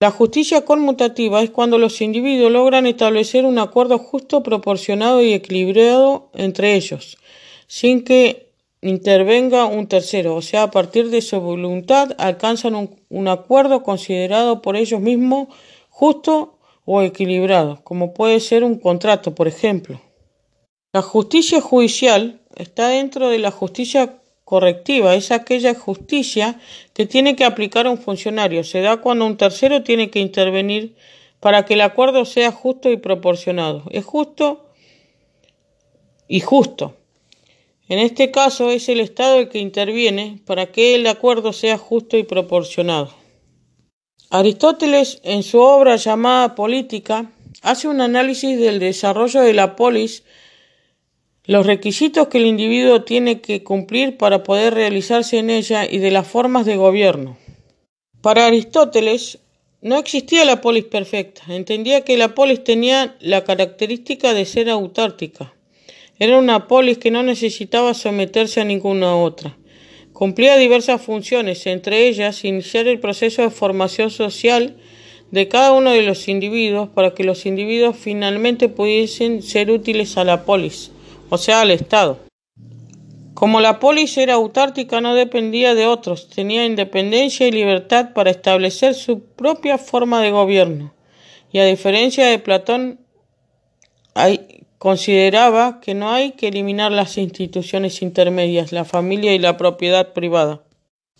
La 0.00 0.10
justicia 0.10 0.64
conmutativa 0.64 1.40
es 1.42 1.50
cuando 1.50 1.78
los 1.78 2.00
individuos 2.00 2.50
logran 2.50 2.86
establecer 2.86 3.44
un 3.44 3.58
acuerdo 3.58 3.98
justo, 3.98 4.42
proporcionado 4.42 5.22
y 5.22 5.32
equilibrado 5.32 6.30
entre 6.34 6.74
ellos, 6.74 7.16
sin 7.68 8.02
que 8.02 8.52
intervenga 8.82 9.66
un 9.66 9.86
tercero, 9.86 10.34
o 10.34 10.42
sea, 10.42 10.64
a 10.64 10.70
partir 10.70 11.10
de 11.10 11.22
su 11.22 11.40
voluntad 11.40 12.10
alcanzan 12.18 12.74
un, 12.74 12.96
un 13.08 13.28
acuerdo 13.28 13.82
considerado 13.82 14.60
por 14.62 14.76
ellos 14.76 15.00
mismos 15.00 15.48
justo 15.88 16.58
o 16.84 17.00
equilibrado, 17.00 17.80
como 17.84 18.12
puede 18.12 18.40
ser 18.40 18.64
un 18.64 18.78
contrato, 18.78 19.34
por 19.34 19.48
ejemplo. 19.48 20.00
La 20.92 21.02
justicia 21.02 21.60
judicial 21.60 22.42
está 22.56 22.88
dentro 22.88 23.28
de 23.28 23.38
la 23.38 23.50
justicia 23.50 24.18
correctiva, 24.44 25.14
es 25.14 25.30
aquella 25.30 25.74
justicia 25.74 26.60
que 26.92 27.06
tiene 27.06 27.36
que 27.36 27.44
aplicar 27.44 27.86
un 27.86 27.98
funcionario. 27.98 28.64
Se 28.64 28.80
da 28.80 28.98
cuando 28.98 29.26
un 29.26 29.36
tercero 29.36 29.82
tiene 29.82 30.10
que 30.10 30.20
intervenir 30.20 30.94
para 31.40 31.64
que 31.64 31.74
el 31.74 31.80
acuerdo 31.80 32.24
sea 32.24 32.50
justo 32.52 32.90
y 32.90 32.96
proporcionado. 32.96 33.84
Es 33.90 34.04
justo 34.04 34.70
y 36.28 36.40
justo. 36.40 36.96
En 37.88 37.98
este 37.98 38.30
caso 38.30 38.70
es 38.70 38.88
el 38.88 39.00
Estado 39.00 39.38
el 39.38 39.48
que 39.48 39.58
interviene 39.58 40.40
para 40.46 40.66
que 40.66 40.94
el 40.94 41.06
acuerdo 41.06 41.52
sea 41.52 41.76
justo 41.76 42.16
y 42.16 42.22
proporcionado. 42.22 43.12
Aristóteles, 44.30 45.20
en 45.22 45.42
su 45.42 45.60
obra 45.60 45.96
llamada 45.96 46.54
Política, 46.54 47.30
hace 47.62 47.88
un 47.88 48.00
análisis 48.00 48.58
del 48.58 48.78
desarrollo 48.78 49.42
de 49.42 49.52
la 49.52 49.76
polis, 49.76 50.24
los 51.46 51.66
requisitos 51.66 52.28
que 52.28 52.38
el 52.38 52.46
individuo 52.46 53.02
tiene 53.02 53.42
que 53.42 53.62
cumplir 53.62 54.16
para 54.16 54.42
poder 54.42 54.72
realizarse 54.72 55.38
en 55.38 55.50
ella 55.50 55.84
y 55.84 55.98
de 55.98 56.10
las 56.10 56.26
formas 56.26 56.64
de 56.64 56.76
gobierno. 56.76 57.36
Para 58.22 58.46
Aristóteles, 58.46 59.40
no 59.82 59.98
existía 59.98 60.46
la 60.46 60.62
polis 60.62 60.84
perfecta, 60.84 61.42
entendía 61.48 62.00
que 62.00 62.16
la 62.16 62.34
polis 62.34 62.64
tenía 62.64 63.16
la 63.20 63.44
característica 63.44 64.32
de 64.32 64.46
ser 64.46 64.70
autártica. 64.70 65.52
Era 66.18 66.38
una 66.38 66.66
polis 66.66 66.96
que 66.96 67.10
no 67.10 67.22
necesitaba 67.22 67.92
someterse 67.92 68.62
a 68.62 68.64
ninguna 68.64 69.14
otra. 69.14 69.58
Cumplía 70.14 70.56
diversas 70.56 71.02
funciones, 71.02 71.66
entre 71.66 72.08
ellas 72.08 72.44
iniciar 72.44 72.86
el 72.86 73.00
proceso 73.00 73.42
de 73.42 73.50
formación 73.50 74.10
social 74.10 74.76
de 75.30 75.48
cada 75.48 75.72
uno 75.72 75.90
de 75.90 76.02
los 76.02 76.28
individuos 76.28 76.88
para 76.88 77.12
que 77.12 77.24
los 77.24 77.44
individuos 77.44 77.96
finalmente 77.98 78.70
pudiesen 78.70 79.42
ser 79.42 79.70
útiles 79.70 80.16
a 80.16 80.24
la 80.24 80.44
polis, 80.44 80.92
o 81.34 81.38
sea, 81.38 81.60
al 81.60 81.70
Estado. 81.70 82.20
Como 83.34 83.60
la 83.60 83.78
polis 83.78 84.16
era 84.16 84.34
autártica, 84.34 85.00
no 85.00 85.14
dependía 85.14 85.74
de 85.74 85.86
otros, 85.86 86.28
tenía 86.28 86.64
independencia 86.64 87.46
y 87.46 87.52
libertad 87.52 88.12
para 88.14 88.30
establecer 88.30 88.94
su 88.94 89.24
propia 89.24 89.76
forma 89.78 90.20
de 90.20 90.30
gobierno. 90.30 90.94
Y 91.52 91.58
a 91.58 91.64
diferencia 91.64 92.26
de 92.26 92.38
Platón, 92.38 93.00
Consideraba 94.84 95.80
que 95.80 95.94
no 95.94 96.10
hay 96.10 96.32
que 96.32 96.48
eliminar 96.48 96.92
las 96.92 97.16
instituciones 97.16 98.02
intermedias, 98.02 98.70
la 98.70 98.84
familia 98.84 99.32
y 99.34 99.38
la 99.38 99.56
propiedad 99.56 100.12
privada, 100.12 100.62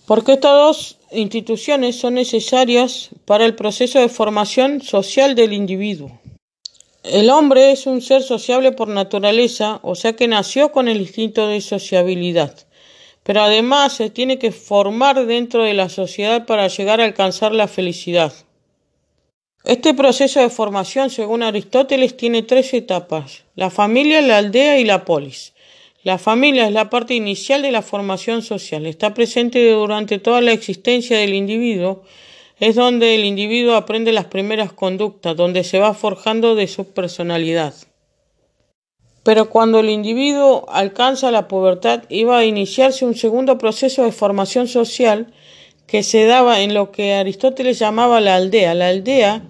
porque 0.06 0.34
estas 0.34 0.52
dos 0.52 0.98
instituciones 1.12 1.96
son 1.96 2.12
necesarias 2.12 3.08
para 3.24 3.46
el 3.46 3.54
proceso 3.54 3.98
de 3.98 4.10
formación 4.10 4.82
social 4.82 5.34
del 5.34 5.54
individuo. 5.54 6.20
El 7.04 7.28
hombre 7.28 7.70
es 7.70 7.86
un 7.86 8.00
ser 8.00 8.22
sociable 8.22 8.72
por 8.72 8.88
naturaleza, 8.88 9.78
o 9.82 9.94
sea 9.94 10.14
que 10.16 10.26
nació 10.26 10.72
con 10.72 10.88
el 10.88 11.02
instinto 11.02 11.46
de 11.46 11.60
sociabilidad, 11.60 12.56
pero 13.22 13.42
además 13.42 13.92
se 13.92 14.08
tiene 14.08 14.38
que 14.38 14.52
formar 14.52 15.26
dentro 15.26 15.62
de 15.62 15.74
la 15.74 15.90
sociedad 15.90 16.46
para 16.46 16.66
llegar 16.68 17.02
a 17.02 17.04
alcanzar 17.04 17.52
la 17.52 17.68
felicidad. 17.68 18.32
Este 19.64 19.92
proceso 19.92 20.40
de 20.40 20.48
formación, 20.48 21.10
según 21.10 21.42
Aristóteles, 21.42 22.16
tiene 22.16 22.42
tres 22.42 22.72
etapas, 22.72 23.44
la 23.54 23.68
familia, 23.68 24.22
la 24.22 24.38
aldea 24.38 24.78
y 24.78 24.84
la 24.84 25.04
polis. 25.04 25.52
La 26.04 26.16
familia 26.16 26.66
es 26.66 26.72
la 26.72 26.88
parte 26.88 27.12
inicial 27.12 27.60
de 27.60 27.70
la 27.70 27.82
formación 27.82 28.40
social, 28.40 28.86
está 28.86 29.12
presente 29.12 29.72
durante 29.72 30.18
toda 30.18 30.40
la 30.40 30.52
existencia 30.52 31.18
del 31.18 31.34
individuo, 31.34 32.02
es 32.60 32.76
donde 32.76 33.14
el 33.14 33.24
individuo 33.24 33.74
aprende 33.74 34.12
las 34.12 34.26
primeras 34.26 34.72
conductas, 34.72 35.36
donde 35.36 35.64
se 35.64 35.78
va 35.78 35.94
forjando 35.94 36.54
de 36.54 36.68
su 36.68 36.86
personalidad. 36.92 37.74
Pero 39.24 39.48
cuando 39.48 39.80
el 39.80 39.88
individuo 39.88 40.66
alcanza 40.68 41.30
la 41.30 41.48
pubertad 41.48 42.04
iba 42.10 42.38
a 42.38 42.44
iniciarse 42.44 43.06
un 43.06 43.14
segundo 43.14 43.58
proceso 43.58 44.04
de 44.04 44.12
formación 44.12 44.68
social 44.68 45.32
que 45.86 46.02
se 46.02 46.26
daba 46.26 46.60
en 46.60 46.74
lo 46.74 46.92
que 46.92 47.14
Aristóteles 47.14 47.78
llamaba 47.78 48.20
la 48.20 48.36
aldea. 48.36 48.74
La 48.74 48.88
aldea 48.88 49.42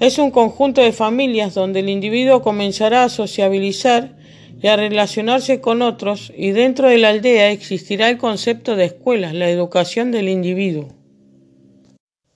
es 0.00 0.18
un 0.18 0.30
conjunto 0.30 0.80
de 0.80 0.92
familias 0.92 1.54
donde 1.54 1.80
el 1.80 1.88
individuo 1.88 2.42
comenzará 2.42 3.04
a 3.04 3.08
sociabilizar 3.08 4.16
y 4.60 4.66
a 4.66 4.76
relacionarse 4.76 5.60
con 5.60 5.82
otros 5.82 6.32
y 6.36 6.50
dentro 6.50 6.88
de 6.88 6.98
la 6.98 7.10
aldea 7.10 7.50
existirá 7.50 8.10
el 8.10 8.18
concepto 8.18 8.76
de 8.76 8.86
escuelas, 8.86 9.34
la 9.34 9.48
educación 9.48 10.10
del 10.10 10.28
individuo. 10.28 10.99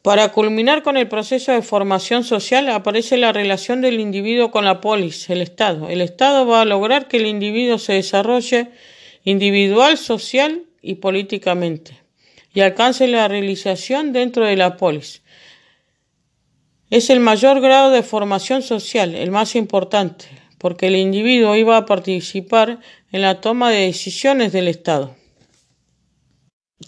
Para 0.05 0.33
culminar 0.33 0.83
con 0.83 0.99
el 0.99 1.09
proceso 1.09 1.53
de 1.53 1.63
formación 1.63 2.25
social 2.25 2.69
aparece 2.69 3.17
la 3.17 3.33
relación 3.33 3.81
del 3.81 3.99
individuo 3.99 4.51
con 4.51 4.67
la 4.67 4.83
polis, 4.83 5.31
el 5.31 5.41
Estado. 5.41 5.89
El 5.89 6.03
Estado 6.03 6.47
va 6.47 6.61
a 6.61 6.67
lograr 6.67 7.09
que 7.09 7.17
el 7.17 7.25
individuo 7.25 7.79
se 7.79 7.95
desarrolle 7.95 8.69
individual, 9.25 9.97
social 9.97 10.65
y 10.83 10.97
políticamente 10.97 12.03
y 12.53 12.61
alcance 12.61 13.09
la 13.09 13.29
realización 13.29 14.13
dentro 14.13 14.45
de 14.45 14.59
la 14.59 14.77
polis. 14.77 15.23
Es 16.91 17.09
el 17.09 17.21
mayor 17.21 17.63
grado 17.63 17.91
de 17.91 18.03
formación 18.03 18.61
social, 18.61 19.15
el 19.15 19.31
más 19.31 19.57
importante, 19.57 20.27
porque 20.59 20.89
el 20.89 20.97
individuo 20.97 21.57
iba 21.57 21.79
a 21.79 21.87
participar 21.87 22.79
en 23.11 23.23
la 23.23 23.41
toma 23.41 23.71
de 23.71 23.87
decisiones 23.87 24.53
del 24.53 24.69
Estado. 24.69 25.17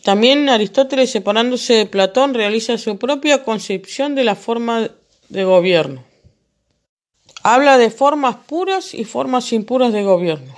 También 0.03 0.49
Aristóteles, 0.49 1.11
separándose 1.11 1.75
de 1.75 1.87
Platón, 1.87 2.35
realiza 2.35 2.79
su 2.79 2.97
propia 2.97 3.43
concepción 3.43 4.15
de 4.15 4.25
la 4.25 4.37
forma 4.37 4.91
de 5.29 5.45
gobierno. 5.45 6.05
Habla 7.43 7.79
de 7.79 7.91
formas 7.91 8.37
puras 8.47 8.95
y 8.95 9.05
formas 9.05 9.53
impuras 9.53 9.93
de 9.93 10.05
gobierno. 10.05 10.57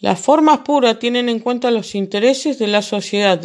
Las 0.00 0.18
formas 0.18 0.60
puras 0.60 0.98
tienen 0.98 1.28
en 1.28 1.40
cuenta 1.40 1.70
los 1.70 1.94
intereses 1.94 2.58
de 2.58 2.68
la 2.68 2.80
sociedad, 2.80 3.38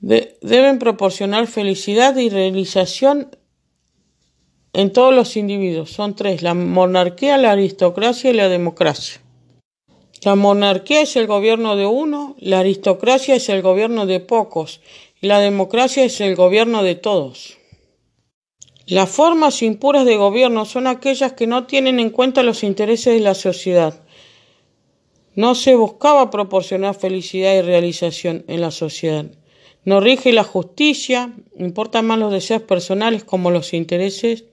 deben 0.00 0.78
proporcionar 0.78 1.46
felicidad 1.46 2.14
y 2.16 2.28
realización 2.28 3.34
en 4.74 4.92
todos 4.92 5.14
los 5.14 5.38
individuos. 5.38 5.90
Son 5.90 6.14
tres, 6.14 6.42
la 6.42 6.52
monarquía, 6.52 7.38
la 7.38 7.52
aristocracia 7.52 8.30
y 8.30 8.34
la 8.34 8.50
democracia. 8.50 9.21
La 10.24 10.36
monarquía 10.36 11.02
es 11.02 11.16
el 11.16 11.26
gobierno 11.26 11.74
de 11.74 11.84
uno, 11.84 12.36
la 12.38 12.60
aristocracia 12.60 13.34
es 13.34 13.48
el 13.48 13.60
gobierno 13.60 14.06
de 14.06 14.20
pocos 14.20 14.80
y 15.20 15.26
la 15.26 15.40
democracia 15.40 16.04
es 16.04 16.20
el 16.20 16.36
gobierno 16.36 16.84
de 16.84 16.94
todos. 16.94 17.58
Las 18.86 19.10
formas 19.10 19.62
impuras 19.62 20.04
de 20.04 20.16
gobierno 20.16 20.64
son 20.64 20.86
aquellas 20.86 21.32
que 21.32 21.48
no 21.48 21.66
tienen 21.66 21.98
en 21.98 22.10
cuenta 22.10 22.44
los 22.44 22.62
intereses 22.62 23.14
de 23.14 23.20
la 23.20 23.34
sociedad. 23.34 24.00
No 25.34 25.56
se 25.56 25.74
buscaba 25.74 26.30
proporcionar 26.30 26.94
felicidad 26.94 27.56
y 27.56 27.62
realización 27.62 28.44
en 28.46 28.60
la 28.60 28.70
sociedad. 28.70 29.26
No 29.84 29.98
rige 29.98 30.32
la 30.32 30.44
justicia, 30.44 31.34
importan 31.58 32.06
más 32.06 32.20
los 32.20 32.30
deseos 32.30 32.62
personales 32.62 33.24
como 33.24 33.50
los 33.50 33.72
intereses 33.72 34.44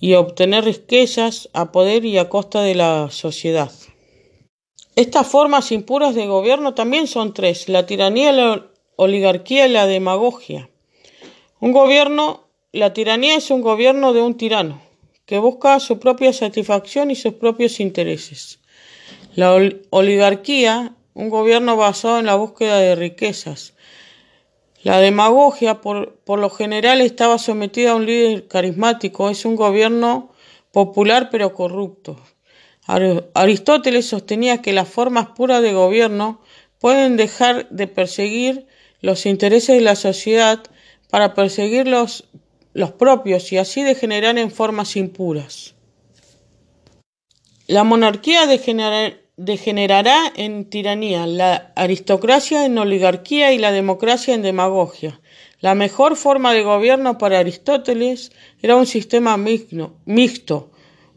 y 0.00 0.14
obtener 0.14 0.64
riquezas 0.64 1.48
a 1.54 1.72
poder 1.72 2.04
y 2.04 2.18
a 2.18 2.28
costa 2.28 2.60
de 2.60 2.74
la 2.74 3.08
sociedad. 3.10 3.70
Estas 4.94 5.26
formas 5.26 5.72
impuras 5.72 6.14
de 6.14 6.26
gobierno 6.26 6.74
también 6.74 7.06
son 7.06 7.32
tres, 7.32 7.70
la 7.70 7.86
tiranía, 7.86 8.30
la 8.30 8.66
oligarquía 8.96 9.66
y 9.66 9.70
la 9.70 9.86
demagogia. 9.86 10.68
Un 11.60 11.72
gobierno, 11.72 12.44
la 12.72 12.92
tiranía 12.92 13.36
es 13.36 13.50
un 13.50 13.62
gobierno 13.62 14.12
de 14.12 14.20
un 14.20 14.36
tirano, 14.36 14.82
que 15.24 15.38
busca 15.38 15.80
su 15.80 15.98
propia 15.98 16.34
satisfacción 16.34 17.10
y 17.10 17.14
sus 17.14 17.32
propios 17.32 17.80
intereses. 17.80 18.60
La 19.34 19.54
oligarquía, 19.88 20.94
un 21.14 21.30
gobierno 21.30 21.78
basado 21.78 22.18
en 22.18 22.26
la 22.26 22.34
búsqueda 22.34 22.78
de 22.78 22.94
riquezas. 22.94 23.72
La 24.82 24.98
demagogia, 24.98 25.80
por, 25.80 26.16
por 26.16 26.38
lo 26.38 26.50
general, 26.50 27.00
estaba 27.00 27.38
sometida 27.38 27.92
a 27.92 27.94
un 27.94 28.04
líder 28.04 28.46
carismático, 28.46 29.30
es 29.30 29.46
un 29.46 29.56
gobierno 29.56 30.32
popular 30.70 31.30
pero 31.30 31.54
corrupto. 31.54 32.18
Aristóteles 32.86 34.06
sostenía 34.06 34.60
que 34.60 34.72
las 34.72 34.88
formas 34.88 35.28
puras 35.28 35.62
de 35.62 35.72
gobierno 35.72 36.40
pueden 36.78 37.16
dejar 37.16 37.68
de 37.70 37.86
perseguir 37.86 38.66
los 39.00 39.24
intereses 39.24 39.76
de 39.76 39.82
la 39.82 39.94
sociedad 39.94 40.60
para 41.10 41.34
perseguir 41.34 41.86
los, 41.86 42.24
propios 42.98 43.52
y 43.52 43.58
así 43.58 43.82
degenerar 43.82 44.38
en 44.38 44.50
formas 44.50 44.96
impuras. 44.96 45.74
La 47.68 47.84
monarquía 47.84 48.46
degenerará 48.46 50.32
en 50.34 50.68
tiranía, 50.68 51.26
la 51.26 51.72
aristocracia 51.76 52.66
en 52.66 52.76
oligarquía 52.78 53.52
y 53.52 53.58
la 53.58 53.70
democracia 53.70 54.34
en 54.34 54.42
demagogia. 54.42 55.20
La 55.60 55.76
mejor 55.76 56.16
forma 56.16 56.52
de 56.52 56.64
gobierno 56.64 57.18
para 57.18 57.38
Aristóteles 57.38 58.32
era 58.60 58.74
un 58.74 58.86
sistema 58.86 59.36
mixto 59.36 60.71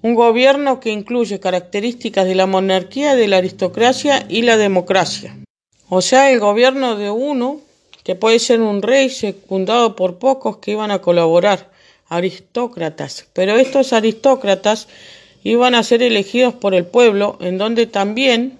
un 0.06 0.14
gobierno 0.14 0.80
que 0.80 0.91
incluye 0.91 1.39
características 1.39 2.28
de 2.28 2.36
la 2.36 2.45
monarquía, 2.45 3.16
de 3.16 3.28
la 3.28 3.38
aristocracia 3.38 4.28
y 4.30 4.43
la 4.43 4.56
democracia. 4.56 5.36
O 5.89 5.99
sea, 6.03 6.32
el 6.32 6.39
gobierno 6.39 6.95
de 6.95 7.10
uno, 7.10 7.62
que 8.03 8.14
puede 8.14 8.38
ser 8.38 8.62
un 8.62 8.84
rey 8.84 9.10
secundado 9.10 9.95
por 9.95 10.20
pocos 10.20 10.58
que 10.58 10.74
iban 10.74 10.91
a 10.91 11.01
colaborar, 11.01 11.72
aristócratas. 12.08 13.26
Pero 13.34 13.56
estos 13.58 13.93
aristócratas 13.93 14.88
iban 15.41 15.74
a 15.74 15.82
ser 15.82 16.03
elegidos 16.03 16.53
por 16.53 16.76
el 16.76 16.86
pueblo, 16.86 17.39
en 17.41 17.58
donde 17.58 17.88
también 17.88 18.60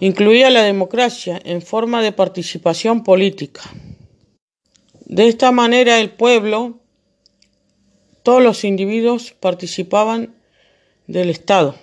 incluía 0.00 0.50
la 0.50 0.64
democracia 0.64 1.40
en 1.44 1.62
forma 1.62 2.02
de 2.02 2.10
participación 2.10 3.04
política. 3.04 3.62
De 5.04 5.28
esta 5.28 5.52
manera 5.52 6.00
el 6.00 6.10
pueblo 6.10 6.80
todos 8.26 8.42
los 8.42 8.64
individuos 8.64 9.36
participaban 9.38 10.34
del 11.06 11.30
Estado. 11.30 11.76